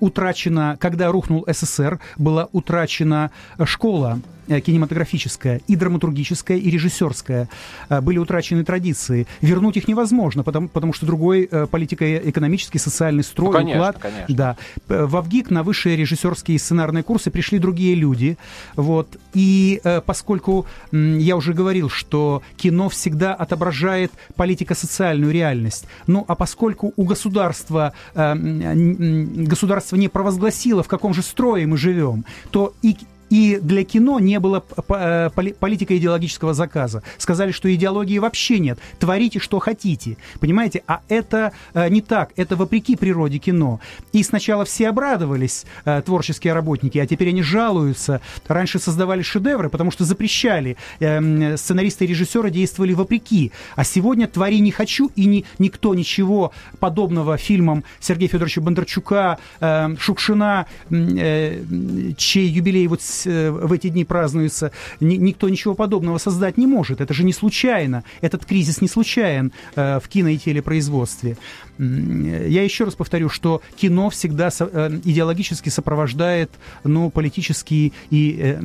утрачена, 0.00 0.76
когда 0.80 1.10
рухнул 1.12 1.44
СССР, 1.46 2.00
была 2.18 2.48
утрачена 2.52 3.30
школа 3.64 4.20
э, 4.50 4.60
кинематографическая, 4.60 5.60
и 5.66 5.76
драматургическая, 5.76 6.58
и 6.58 6.70
режиссерская. 6.70 7.48
Э, 7.88 8.00
Были 8.02 8.18
утрачены 8.18 8.64
традиции. 8.64 9.26
Вернуть 9.40 9.76
их 9.78 9.88
невозможно, 9.88 10.42
потому, 10.42 10.68
потому 10.68 10.92
что 10.92 11.06
другой 11.06 11.48
э, 11.50 11.66
политико-экономический, 11.66 12.78
социальный 12.78 13.24
строй, 13.24 13.48
Ну, 13.48 13.52
конечно, 13.52 13.80
уклад. 13.80 13.98
конечно. 13.98 14.34
Да. 14.36 14.56
В 14.88 15.22
ВГИК 15.22 15.50
на 15.50 15.62
высшие 15.62 15.96
режиссерские 15.96 16.56
и 16.56 16.58
сценарные 16.58 17.02
курсы 17.02 17.30
пришли 17.30 17.58
другие 17.58 17.94
люди. 17.94 18.36
Вот. 18.76 19.16
И 19.32 19.80
поскольку 20.04 20.66
я 20.92 21.36
уже 21.36 21.54
говорил, 21.54 21.88
что 21.88 22.42
кино 22.56 22.88
всегда 22.88 23.34
отображает 23.34 24.12
политико-социальную 24.36 25.32
реальность, 25.32 25.86
ну 26.06 26.24
а 26.28 26.34
поскольку 26.34 26.92
у 26.96 27.04
государства 27.04 27.94
государство 28.14 29.96
не 29.96 30.08
провозгласило, 30.08 30.82
в 30.82 30.88
каком 30.88 31.14
же 31.14 31.22
строе 31.22 31.66
мы 31.66 31.76
живем, 31.76 32.24
то 32.50 32.74
и 32.82 32.96
И 33.30 33.58
для 33.62 33.84
кино 33.84 34.18
не 34.18 34.38
было 34.40 34.62
э, 34.88 35.30
политико-идеологического 35.30 36.52
заказа. 36.52 37.02
Сказали, 37.16 37.52
что 37.52 37.72
идеологии 37.72 38.18
вообще 38.18 38.58
нет. 38.58 38.78
Творите, 38.98 39.38
что 39.38 39.60
хотите. 39.60 40.16
Понимаете? 40.40 40.82
А 40.86 41.00
это 41.08 41.52
э, 41.72 41.88
не 41.88 42.02
так. 42.02 42.32
Это 42.36 42.56
вопреки 42.56 42.96
природе 42.96 43.38
кино. 43.38 43.80
И 44.12 44.22
сначала 44.24 44.64
все 44.64 44.88
обрадовались, 44.88 45.64
э, 45.84 46.02
творческие 46.04 46.52
работники, 46.52 46.98
а 46.98 47.06
теперь 47.06 47.28
они 47.28 47.42
жалуются. 47.42 48.20
Раньше 48.48 48.80
создавали 48.80 49.22
шедевры, 49.22 49.70
потому 49.70 49.92
что 49.92 50.04
запрещали. 50.04 50.76
Эм, 50.98 51.56
сценаристы 51.56 52.04
и 52.04 52.08
режиссеры 52.08 52.50
действовали 52.50 52.92
вопреки. 52.94 53.52
А 53.76 53.84
сегодня 53.84 54.26
«Твори 54.26 54.58
не 54.58 54.72
хочу» 54.72 55.10
и 55.14 55.26
ни, 55.26 55.44
никто 55.58 55.94
ничего 55.94 56.52
подобного 56.80 57.36
фильмам 57.36 57.84
Сергея 58.00 58.28
Федоровича 58.28 58.60
Бондарчука, 58.60 59.38
эм, 59.60 59.96
Шукшина, 59.98 60.66
чей 60.90 62.48
юбилей 62.48 62.86
вот 62.88 63.02
Э, 63.26 63.50
в 63.50 63.72
эти 63.72 63.88
дни 63.88 64.04
празднуется, 64.04 64.72
никто 65.00 65.48
ничего 65.48 65.74
подобного 65.74 66.18
создать 66.18 66.56
не 66.56 66.66
может. 66.66 67.00
Это 67.00 67.14
же 67.14 67.24
не 67.24 67.32
случайно. 67.32 68.04
Этот 68.20 68.44
кризис 68.44 68.80
не 68.80 68.88
случайен 68.88 69.52
э, 69.76 70.00
в 70.00 70.08
кино 70.08 70.28
и 70.28 70.38
телепроизводстве. 70.38 71.36
Я 71.78 72.62
еще 72.62 72.84
раз 72.84 72.94
повторю, 72.94 73.30
что 73.30 73.62
кино 73.76 74.10
всегда 74.10 74.50
э, 74.58 75.00
идеологически 75.04 75.70
сопровождает 75.70 76.50
ну, 76.84 77.10
политический 77.10 77.92
и 78.10 78.56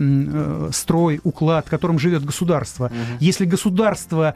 строй, 0.72 1.22
уклад, 1.24 1.70
которым 1.70 2.00
живет 2.00 2.26
государство. 2.26 2.86
Угу. 2.86 3.18
Если 3.20 3.46
государство, 3.46 4.36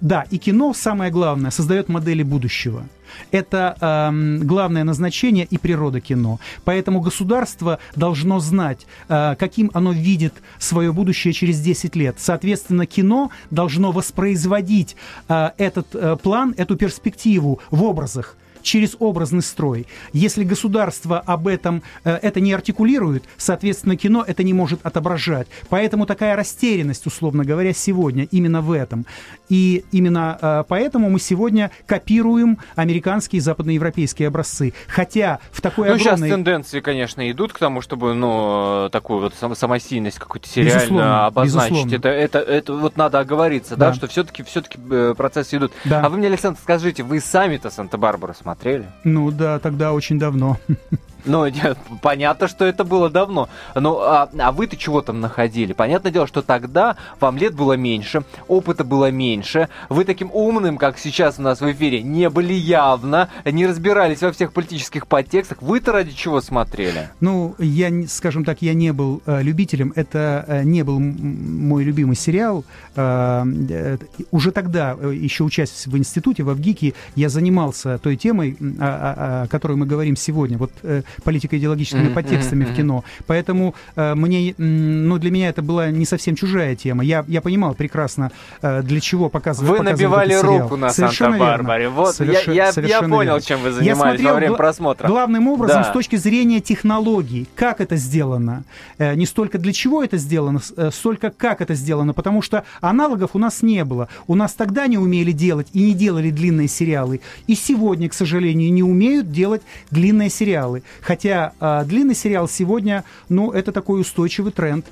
да, 0.00 0.26
и 0.30 0.38
кино, 0.38 0.74
самое 0.74 1.10
главное, 1.10 1.50
создает 1.50 1.88
модели 1.88 2.22
будущего. 2.22 2.84
Это 3.30 3.76
э, 3.80 4.38
главное 4.44 4.84
назначение 4.84 5.44
и 5.44 5.58
природа 5.58 6.00
кино. 6.00 6.40
Поэтому 6.64 7.00
государство 7.00 7.78
должно 7.96 8.40
знать, 8.40 8.86
э, 9.08 9.36
каким 9.38 9.70
оно 9.74 9.92
видит 9.92 10.34
свое 10.58 10.92
будущее 10.92 11.32
через 11.32 11.60
10 11.60 11.96
лет. 11.96 12.16
Соответственно, 12.18 12.86
кино 12.86 13.30
должно 13.50 13.92
воспроизводить 13.92 14.96
э, 15.28 15.50
этот 15.58 15.94
э, 15.94 16.16
план, 16.22 16.54
эту 16.56 16.76
перспективу 16.76 17.60
в 17.70 17.82
образах 17.82 18.36
через 18.68 18.96
образный 18.98 19.42
строй. 19.42 19.86
Если 20.12 20.44
государство 20.44 21.18
об 21.20 21.48
этом 21.48 21.82
э, 22.04 22.18
это 22.20 22.38
не 22.38 22.52
артикулирует, 22.52 23.24
соответственно, 23.38 23.96
кино 23.96 24.22
это 24.26 24.42
не 24.42 24.52
может 24.52 24.84
отображать. 24.84 25.48
Поэтому 25.70 26.04
такая 26.04 26.36
растерянность, 26.36 27.06
условно 27.06 27.44
говоря, 27.44 27.72
сегодня 27.72 28.24
именно 28.30 28.60
в 28.60 28.72
этом. 28.72 29.06
И 29.48 29.86
именно 29.90 30.38
э, 30.40 30.64
поэтому 30.68 31.08
мы 31.08 31.18
сегодня 31.18 31.70
копируем 31.86 32.58
американские 32.76 33.38
и 33.38 33.40
западноевропейские 33.40 34.28
образцы. 34.28 34.74
Хотя 34.86 35.38
в 35.50 35.62
такой 35.62 35.88
ну, 35.88 35.94
огромной... 35.94 36.28
сейчас 36.28 36.36
тенденции, 36.36 36.80
конечно, 36.80 37.30
идут 37.30 37.54
к 37.54 37.58
тому, 37.58 37.80
чтобы, 37.80 38.12
ну, 38.12 38.90
такую 38.92 39.20
вот 39.20 39.56
самостийность 39.56 40.18
какую-то 40.18 40.46
сериально 40.46 40.74
безусловно, 40.74 41.26
обозначить. 41.26 41.72
Безусловно. 41.72 41.96
Это, 41.96 42.08
это, 42.10 42.38
это 42.38 42.74
вот 42.74 42.96
надо 42.98 43.18
оговориться, 43.20 43.76
да, 43.76 43.88
да 43.88 43.94
что 43.94 44.08
все-таки 44.08 44.42
все-таки 44.42 44.78
э, 44.90 45.14
процессы 45.16 45.56
идут. 45.56 45.72
Да. 45.86 46.02
А 46.02 46.10
вы 46.10 46.18
мне, 46.18 46.26
Александр, 46.26 46.58
скажите, 46.62 47.02
вы 47.02 47.20
сами-то 47.20 47.70
Санта-Барбара 47.70 48.34
смотрели? 48.34 48.57
Ну 49.04 49.30
да, 49.30 49.58
тогда 49.58 49.92
очень 49.92 50.18
давно. 50.18 50.58
Ну, 51.24 51.46
понятно, 52.02 52.48
что 52.48 52.64
это 52.64 52.84
было 52.84 53.10
давно. 53.10 53.48
Ну, 53.74 53.98
а, 54.00 54.28
а 54.38 54.52
вы-то 54.52 54.76
чего 54.76 55.02
там 55.02 55.20
находили? 55.20 55.72
Понятное 55.72 56.12
дело, 56.12 56.26
что 56.26 56.42
тогда 56.42 56.96
вам 57.20 57.36
лет 57.36 57.54
было 57.54 57.74
меньше, 57.74 58.22
опыта 58.46 58.84
было 58.84 59.10
меньше. 59.10 59.68
Вы 59.88 60.04
таким 60.04 60.30
умным, 60.32 60.78
как 60.78 60.98
сейчас 60.98 61.38
у 61.38 61.42
нас 61.42 61.60
в 61.60 61.70
эфире, 61.72 62.02
не 62.02 62.30
были 62.30 62.52
явно, 62.52 63.28
не 63.44 63.66
разбирались 63.66 64.22
во 64.22 64.32
всех 64.32 64.52
политических 64.52 65.06
подтекстах. 65.06 65.62
Вы-то 65.62 65.92
ради 65.92 66.12
чего 66.12 66.40
смотрели? 66.40 67.10
Ну, 67.20 67.54
я, 67.58 67.90
скажем 68.08 68.44
так, 68.44 68.62
я 68.62 68.74
не 68.74 68.92
был 68.92 69.22
э, 69.26 69.42
любителем. 69.42 69.92
Это 69.96 70.44
э, 70.46 70.62
не 70.64 70.82
был 70.82 70.98
мой 70.98 71.84
любимый 71.84 72.16
сериал. 72.16 72.64
Э, 72.96 73.44
э, 73.68 73.98
уже 74.30 74.50
тогда, 74.52 74.96
э, 74.98 75.14
еще 75.14 75.44
учась 75.44 75.86
в 75.86 75.96
институте, 75.96 76.42
в 76.42 76.50
Авгике, 76.50 76.94
я 77.14 77.28
занимался 77.28 77.98
той 77.98 78.16
темой, 78.16 78.56
о, 78.60 78.84
о, 78.84 79.42
о 79.42 79.46
которой 79.48 79.76
мы 79.76 79.86
говорим 79.86 80.16
сегодня. 80.16 80.58
Вот 80.58 80.72
э, 80.82 81.02
политико-идеологическими 81.24 82.08
mm-hmm. 82.08 82.14
подтекстами 82.14 82.64
mm-hmm. 82.64 82.72
в 82.72 82.76
кино. 82.76 83.04
Поэтому 83.26 83.74
э, 83.96 84.14
мне, 84.14 84.54
ну, 84.58 85.18
для 85.18 85.30
меня 85.30 85.48
это 85.48 85.62
была 85.62 85.90
не 85.90 86.04
совсем 86.04 86.36
чужая 86.36 86.76
тема. 86.76 87.04
Я, 87.04 87.24
я 87.28 87.40
понимал 87.40 87.74
прекрасно, 87.74 88.30
э, 88.62 88.82
для 88.82 89.00
чего 89.00 89.28
показывать 89.28 89.78
Вы 89.78 89.84
набивали 89.84 90.34
руку 90.34 90.76
на 90.76 90.90
Санта-Барбаре. 90.90 91.88
Вот, 91.88 92.14
Соверш... 92.14 92.46
я, 92.48 92.70
я, 92.74 92.82
я 92.82 93.02
понял, 93.02 93.34
верно. 93.34 93.40
чем 93.40 93.60
вы 93.62 93.72
занимались 93.72 93.86
я 93.86 93.94
смотрел 93.96 94.28
во 94.30 94.34
время 94.36 94.54
просмотра. 94.56 95.08
Главным 95.08 95.48
образом, 95.48 95.82
да. 95.82 95.90
с 95.90 95.92
точки 95.92 96.16
зрения 96.16 96.60
технологий, 96.60 97.46
как 97.54 97.80
это 97.80 97.96
сделано. 97.96 98.64
Э, 98.98 99.14
не 99.14 99.26
столько 99.26 99.58
для 99.58 99.72
чего 99.72 100.02
это 100.02 100.16
сделано, 100.16 100.60
э, 100.76 100.90
столько 100.92 101.30
как 101.30 101.60
это 101.60 101.74
сделано, 101.74 102.12
потому 102.12 102.42
что 102.42 102.64
аналогов 102.80 103.30
у 103.34 103.38
нас 103.38 103.62
не 103.62 103.84
было. 103.84 104.08
У 104.26 104.34
нас 104.34 104.52
тогда 104.52 104.86
не 104.86 104.98
умели 104.98 105.32
делать 105.32 105.68
и 105.72 105.82
не 105.82 105.94
делали 105.94 106.30
длинные 106.30 106.68
сериалы. 106.68 107.20
И 107.46 107.54
сегодня, 107.54 108.08
к 108.08 108.14
сожалению, 108.14 108.72
не 108.72 108.82
умеют 108.82 109.30
делать 109.30 109.62
длинные 109.90 110.30
сериалы. 110.30 110.82
Хотя 111.00 111.52
э, 111.60 111.84
длинный 111.84 112.14
сериал 112.14 112.48
сегодня, 112.48 113.04
ну, 113.28 113.52
это 113.52 113.72
такой 113.72 114.00
устойчивый 114.00 114.52
тренд. 114.52 114.86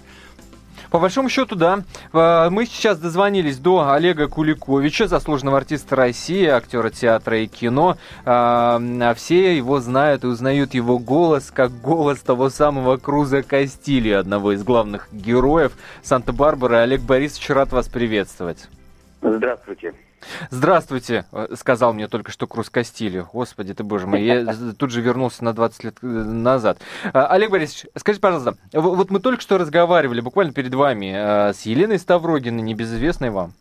По 0.91 0.99
большому 0.99 1.29
счету, 1.29 1.57
да. 1.57 1.81
А, 2.13 2.51
мы 2.51 2.67
сейчас 2.67 2.99
дозвонились 2.99 3.59
до 3.59 3.91
Олега 3.91 4.29
Куликовича, 4.29 5.09
заслуженного 5.09 5.59
артиста 5.59 5.97
России, 5.97 6.47
актера 6.47 6.91
театра 6.91 7.39
и 7.41 7.47
кино. 7.47 7.97
А, 8.25 8.81
все 9.15 9.57
его 9.57 9.81
знают 9.81 10.25
и 10.25 10.29
узнают 10.29 10.75
его 10.75 10.99
голос, 10.99 11.51
как 11.51 11.73
голос 11.81 12.21
того 12.21 12.51
самого 12.51 12.97
Круза 12.97 13.43
Кастили, 13.43 14.11
одного 14.11 14.53
из 14.53 14.63
главных 14.63 15.09
героев 15.13 15.73
Санта-Барбары. 16.03 16.77
Олег 16.77 17.03
Борисович, 17.03 17.51
рад 17.51 17.73
вас 17.73 17.89
приветствовать. 17.89 18.69
Здравствуйте. 19.23 19.93
Здравствуйте, 20.51 21.25
э, 21.33 21.49
сказал 21.55 21.93
мне 21.93 22.09
только 22.09 22.31
что 22.31 22.47
Круз 22.47 22.71
Кастилью. 22.71 23.29
Господи 23.33 23.75
ты, 23.75 23.85
боже 23.85 24.07
мой, 24.07 24.23
я 24.23 24.45
тут 24.79 24.91
же 24.91 25.01
вернулся 25.01 25.45
на 25.45 25.53
20 25.53 25.85
лет 25.85 25.97
э, 26.03 26.07
назад. 26.07 26.79
А, 27.13 27.27
Олег 27.29 27.51
Борисович, 27.51 27.87
скажите, 27.97 28.21
пожалуйста, 28.21 28.57
вот 28.73 29.11
мы 29.11 29.21
только 29.21 29.41
что 29.41 29.59
разговаривали, 29.59 30.21
буквально 30.21 30.53
перед 30.53 30.75
вами, 30.75 31.13
э, 31.15 31.53
с 31.53 31.63
Еленой 31.63 31.99
Ставрогиной, 31.99 32.63
небезызвестной 32.63 33.31
вам. 33.31 33.53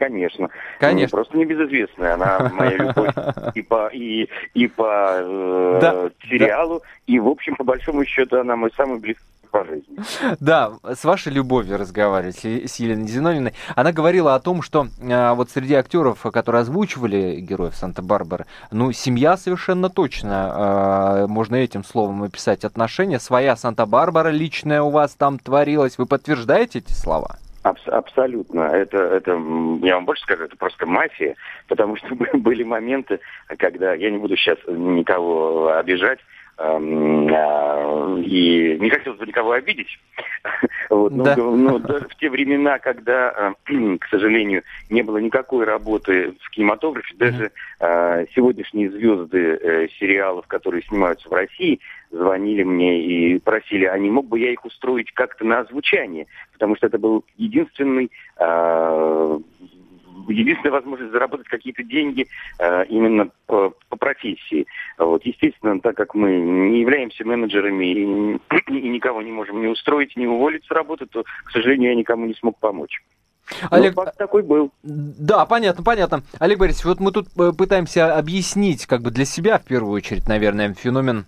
Конечно. 0.00 0.48
Конечно. 0.78 0.98
Не 0.98 1.08
просто 1.08 1.36
небезызвестная, 1.36 2.14
она 2.14 2.50
моя 2.54 2.76
любовь 2.76 3.14
и 3.54 3.62
по, 3.62 3.88
и, 3.88 4.28
и 4.54 4.66
по 4.66 5.18
э, 5.18 5.78
да, 5.80 6.10
сериалу, 6.26 6.80
да. 6.80 6.86
и, 7.06 7.18
в 7.18 7.28
общем, 7.28 7.54
по 7.56 7.64
большому 7.64 8.04
счету, 8.06 8.38
она 8.38 8.56
мой 8.56 8.72
самый 8.76 8.98
близкий 8.98 9.22
по 9.50 9.64
жизни. 9.64 9.96
Да, 10.40 10.72
с 10.84 11.04
вашей 11.04 11.32
любовью 11.32 11.78
разговаривать, 11.78 12.38
с 12.38 12.76
Еленой 12.76 13.08
Зиновьевной. 13.08 13.54
Она 13.76 13.92
говорила 13.92 14.34
о 14.34 14.40
том, 14.40 14.62
что 14.62 14.86
а, 15.02 15.34
вот 15.34 15.50
среди 15.50 15.74
актеров, 15.74 16.22
которые 16.22 16.62
озвучивали 16.62 17.40
героев 17.40 17.74
Санта-Барбары, 17.74 18.46
ну, 18.70 18.92
семья 18.92 19.36
совершенно 19.36 19.90
точно, 19.90 20.52
а, 20.52 21.26
можно 21.26 21.56
этим 21.56 21.84
словом 21.84 22.22
описать 22.22 22.64
отношения. 22.64 23.18
Своя 23.18 23.56
Санта-Барбара 23.56 24.28
личная 24.28 24.82
у 24.82 24.90
вас 24.90 25.14
там 25.14 25.38
творилась. 25.38 25.98
Вы 25.98 26.06
подтверждаете 26.06 26.78
эти 26.78 26.92
слова? 26.92 27.36
Абс 27.62 27.82
абсолютно. 27.88 28.60
Это, 28.62 28.96
это, 28.96 29.32
я 29.32 29.96
вам 29.96 30.06
больше 30.06 30.22
скажу, 30.22 30.44
это 30.44 30.56
просто 30.56 30.86
мафия, 30.86 31.36
потому 31.68 31.96
что 31.96 32.08
были 32.34 32.62
моменты, 32.62 33.20
когда, 33.58 33.94
я 33.94 34.10
не 34.10 34.18
буду 34.18 34.36
сейчас 34.36 34.58
никого 34.66 35.76
обижать, 35.76 36.20
и 36.60 36.64
не 38.78 38.90
хотелось 38.90 39.18
бы 39.18 39.26
никого 39.26 39.52
обидеть. 39.52 39.98
Вот, 40.90 41.12
но, 41.12 41.22
да. 41.22 41.36
но 41.36 41.78
даже 41.78 42.08
в 42.08 42.16
те 42.16 42.28
времена, 42.28 42.80
когда, 42.80 43.54
э, 43.68 43.72
к 44.00 44.08
сожалению, 44.08 44.64
не 44.88 45.02
было 45.02 45.18
никакой 45.18 45.64
работы 45.64 46.34
в 46.42 46.50
кинематографе, 46.50 47.14
даже 47.16 47.52
э, 47.78 48.26
сегодняшние 48.34 48.90
звезды 48.90 49.38
э, 49.38 49.88
сериалов, 50.00 50.48
которые 50.48 50.82
снимаются 50.82 51.28
в 51.28 51.32
России, 51.32 51.78
звонили 52.10 52.64
мне 52.64 53.02
и 53.02 53.38
просили, 53.38 53.84
а 53.84 53.96
не 53.98 54.10
мог 54.10 54.26
бы 54.26 54.40
я 54.40 54.50
их 54.50 54.64
устроить 54.64 55.12
как-то 55.12 55.44
на 55.44 55.60
озвучание, 55.60 56.26
потому 56.52 56.74
что 56.74 56.88
это 56.88 56.98
был 56.98 57.24
единственный 57.36 58.10
э, 58.38 59.38
единственная 60.28 60.72
возможность 60.72 61.12
заработать 61.12 61.48
какие-то 61.48 61.82
деньги 61.82 62.26
э, 62.58 62.84
именно 62.86 63.30
по, 63.46 63.74
по 63.88 63.96
профессии. 63.96 64.66
Вот. 64.98 65.24
Естественно, 65.24 65.80
так 65.80 65.96
как 65.96 66.14
мы 66.14 66.36
не 66.36 66.80
являемся 66.80 67.24
менеджерами 67.24 67.84
и, 67.86 68.38
и 68.68 68.88
никого 68.88 69.22
не 69.22 69.32
можем 69.32 69.60
не 69.60 69.68
устроить, 69.68 70.16
не 70.16 70.26
уволить 70.26 70.64
с 70.64 70.70
работы, 70.70 71.06
то, 71.06 71.24
к 71.44 71.50
сожалению, 71.50 71.90
я 71.90 71.96
никому 71.96 72.26
не 72.26 72.34
смог 72.34 72.58
помочь. 72.58 73.00
Олег, 73.70 73.94
факт 73.94 74.16
такой 74.16 74.42
был. 74.42 74.70
Да, 74.82 75.44
понятно, 75.46 75.82
понятно. 75.82 76.22
Олег 76.38 76.58
Борисович, 76.58 76.84
вот 76.84 77.00
мы 77.00 77.12
тут 77.12 77.28
э, 77.38 77.52
пытаемся 77.56 78.16
объяснить, 78.16 78.86
как 78.86 79.02
бы 79.02 79.10
для 79.10 79.24
себя, 79.24 79.58
в 79.58 79.64
первую 79.64 79.92
очередь, 79.92 80.28
наверное, 80.28 80.74
феномен 80.74 81.26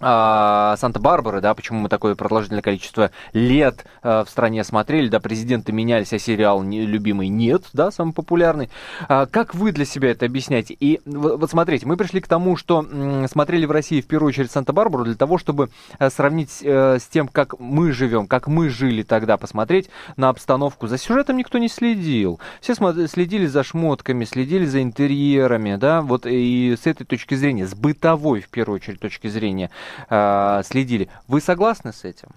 а, 0.00 0.76
Санта-Барбары, 0.76 1.40
да, 1.40 1.54
почему 1.54 1.80
мы 1.80 1.88
такое 1.88 2.14
продолжительное 2.14 2.60
количество 2.60 3.10
лет 3.32 3.86
а, 4.02 4.24
в 4.24 4.30
стране 4.30 4.62
смотрели, 4.62 5.08
да, 5.08 5.20
президенты 5.20 5.72
менялись, 5.72 6.12
а 6.12 6.18
сериал 6.18 6.62
не, 6.62 6.84
любимый 6.84 7.28
нет, 7.28 7.64
да, 7.72 7.90
самый 7.90 8.12
популярный. 8.12 8.68
А, 9.08 9.24
как 9.24 9.54
вы 9.54 9.72
для 9.72 9.86
себя 9.86 10.10
это 10.10 10.26
объясняете? 10.26 10.76
И 10.78 11.00
вот 11.06 11.50
смотрите, 11.50 11.86
мы 11.86 11.96
пришли 11.96 12.20
к 12.20 12.28
тому, 12.28 12.56
что 12.56 12.80
м, 12.80 13.26
смотрели 13.26 13.64
в 13.64 13.70
России 13.70 14.02
в 14.02 14.06
первую 14.06 14.28
очередь 14.28 14.50
Санта-Барбару 14.50 15.04
для 15.04 15.14
того, 15.14 15.38
чтобы 15.38 15.70
а, 15.98 16.10
сравнить 16.10 16.62
а, 16.62 16.98
с 16.98 17.06
тем, 17.06 17.26
как 17.28 17.58
мы 17.58 17.92
живем, 17.92 18.26
как 18.26 18.48
мы 18.48 18.68
жили 18.68 19.02
тогда, 19.02 19.38
посмотреть 19.38 19.88
на 20.18 20.28
обстановку. 20.28 20.88
За 20.88 20.98
сюжетом 20.98 21.38
никто 21.38 21.56
не 21.56 21.68
следил. 21.68 22.38
Все 22.60 22.74
следили 22.74 23.46
за 23.46 23.64
шмотками, 23.64 24.26
следили 24.26 24.66
за 24.66 24.82
интерьерами, 24.82 25.76
да, 25.76 26.02
вот 26.02 26.26
и 26.26 26.76
с 26.78 26.86
этой 26.86 27.04
точки 27.04 27.34
зрения, 27.34 27.66
с 27.66 27.74
бытовой, 27.74 28.42
в 28.42 28.50
первую 28.50 28.76
очередь, 28.76 29.00
точки 29.00 29.28
зрения, 29.28 29.70
э, 30.10 30.62
следили. 30.62 31.08
Вы 31.28 31.40
согласны 31.40 31.92
с 31.92 32.04
этим? 32.04 32.28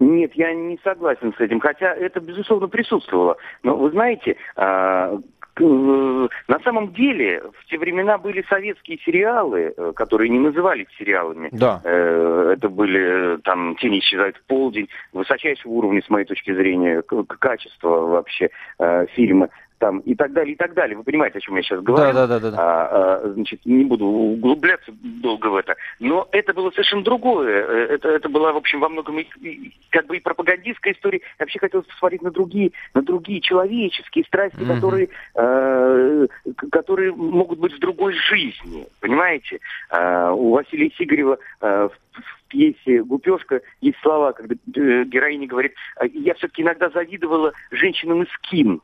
Нет, 0.00 0.32
я 0.34 0.54
не 0.54 0.78
согласен 0.84 1.34
с 1.36 1.40
этим, 1.40 1.58
хотя 1.58 1.92
это, 1.92 2.20
безусловно, 2.20 2.68
присутствовало. 2.68 3.36
Но 3.64 3.76
вы 3.76 3.90
знаете, 3.90 4.36
э, 4.56 5.18
на 5.60 6.60
самом 6.62 6.92
деле 6.92 7.42
в 7.42 7.66
те 7.68 7.78
времена 7.78 8.16
были 8.16 8.44
советские 8.48 8.98
сериалы, 8.98 9.74
э, 9.76 9.92
которые 9.96 10.28
не 10.28 10.38
назывались 10.38 10.86
сериалами. 10.96 11.48
Да. 11.50 11.80
Это 11.82 12.68
были 12.68 13.38
там 13.38 13.74
«Тени 13.76 13.98
исчезают 13.98 14.36
в 14.36 14.42
полдень», 14.44 14.88
высочайшего 15.12 15.72
уровня, 15.72 16.00
с 16.00 16.08
моей 16.08 16.26
точки 16.26 16.54
зрения, 16.54 17.02
качества 17.40 17.88
вообще 17.88 18.50
фильма 19.14 19.48
там 19.78 20.00
и 20.00 20.14
так 20.14 20.32
далее, 20.32 20.54
и 20.54 20.56
так 20.56 20.74
далее. 20.74 20.96
Вы 20.96 21.04
понимаете, 21.04 21.38
о 21.38 21.40
чем 21.40 21.56
я 21.56 21.62
сейчас 21.62 21.80
говорю? 21.80 22.12
Да, 22.12 22.26
да, 22.26 22.40
да, 22.40 22.50
да. 22.50 22.56
А, 22.58 22.88
а, 23.22 23.28
значит, 23.30 23.64
не 23.64 23.84
буду 23.84 24.06
углубляться 24.06 24.92
долго 25.02 25.46
в 25.46 25.56
это. 25.56 25.76
Но 25.98 26.28
это 26.32 26.52
было 26.52 26.70
совершенно 26.70 27.02
другое. 27.02 27.64
Э, 27.64 27.94
это, 27.94 28.08
это 28.08 28.28
была, 28.28 28.52
в 28.52 28.56
общем, 28.56 28.80
во 28.80 28.88
многом 28.88 29.18
и, 29.18 29.72
как 29.90 30.06
бы 30.06 30.16
и 30.16 30.20
пропагандистская 30.20 30.92
история. 30.92 31.20
Я 31.38 31.44
вообще 31.44 31.58
хотел 31.58 31.82
посмотреть 31.82 32.22
на 32.22 32.30
другие, 32.30 32.72
на 32.94 33.02
другие 33.02 33.40
человеческие 33.40 34.24
страсти, 34.24 34.58
mm-hmm. 34.58 34.74
которые, 34.74 35.08
э, 35.34 36.26
которые 36.70 37.12
могут 37.12 37.58
быть 37.58 37.72
в 37.72 37.78
другой 37.78 38.14
жизни. 38.14 38.86
Понимаете? 39.00 39.60
Э, 39.90 40.30
у 40.30 40.50
Василия 40.50 40.90
Сигарева 40.98 41.38
э, 41.60 41.88
в, 41.88 42.20
в 42.20 42.48
пьесе 42.48 43.02
«Гупешка» 43.02 43.60
есть 43.80 43.98
слова, 44.00 44.32
когда 44.32 44.54
э, 44.54 45.04
героиня 45.04 45.46
говорит, 45.46 45.74
я 46.12 46.34
все-таки 46.34 46.62
иногда 46.62 46.90
завидовала 46.90 47.52
женщинам 47.70 48.22
из 48.22 48.38
Ким. 48.42 48.82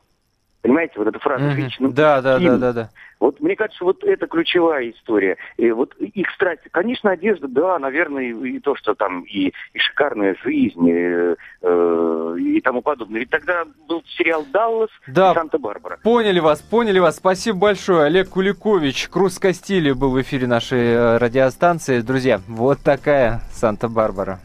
Понимаете, 0.65 0.93
вот 0.97 1.07
эта 1.07 1.19
фраза 1.19 1.43
mm-hmm. 1.43 1.91
Да, 1.91 2.23
да, 2.23 2.39
да, 2.39 2.57
да, 2.57 2.73
да. 2.73 2.89
Вот 3.19 3.39
мне 3.39 3.55
кажется, 3.55 3.83
вот 3.83 4.03
это 4.03 4.25
ключевая 4.25 4.89
история. 4.89 5.37
И 5.57 5.69
вот 5.69 5.93
их 5.99 6.27
страсть, 6.31 6.63
конечно, 6.71 7.11
одежда, 7.11 7.47
да, 7.47 7.77
наверное, 7.77 8.23
и, 8.23 8.49
и 8.49 8.59
то, 8.59 8.75
что 8.75 8.95
там 8.95 9.21
и, 9.25 9.53
и 9.73 9.77
шикарная 9.77 10.35
жизнь, 10.43 10.87
и, 10.87 11.35
э, 11.61 12.35
и 12.39 12.61
тому 12.61 12.81
подобное. 12.81 13.19
Ведь 13.19 13.29
тогда 13.29 13.65
был 13.87 14.03
сериал 14.17 14.43
Даллас 14.51 14.89
да, 15.05 15.33
и 15.33 15.35
Санта-Барбара. 15.35 15.99
Поняли 16.01 16.39
вас, 16.39 16.61
поняли 16.63 16.97
вас. 16.97 17.17
Спасибо 17.17 17.59
большое. 17.59 18.05
Олег 18.05 18.29
Куликович, 18.29 19.09
Круз 19.09 19.37
Кастили 19.37 19.91
был 19.91 20.09
в 20.09 20.21
эфире 20.23 20.47
нашей 20.47 20.79
э, 20.79 21.17
радиостанции. 21.19 22.01
Друзья, 22.01 22.41
вот 22.47 22.79
такая 22.79 23.41
Санта-Барбара. 23.51 24.39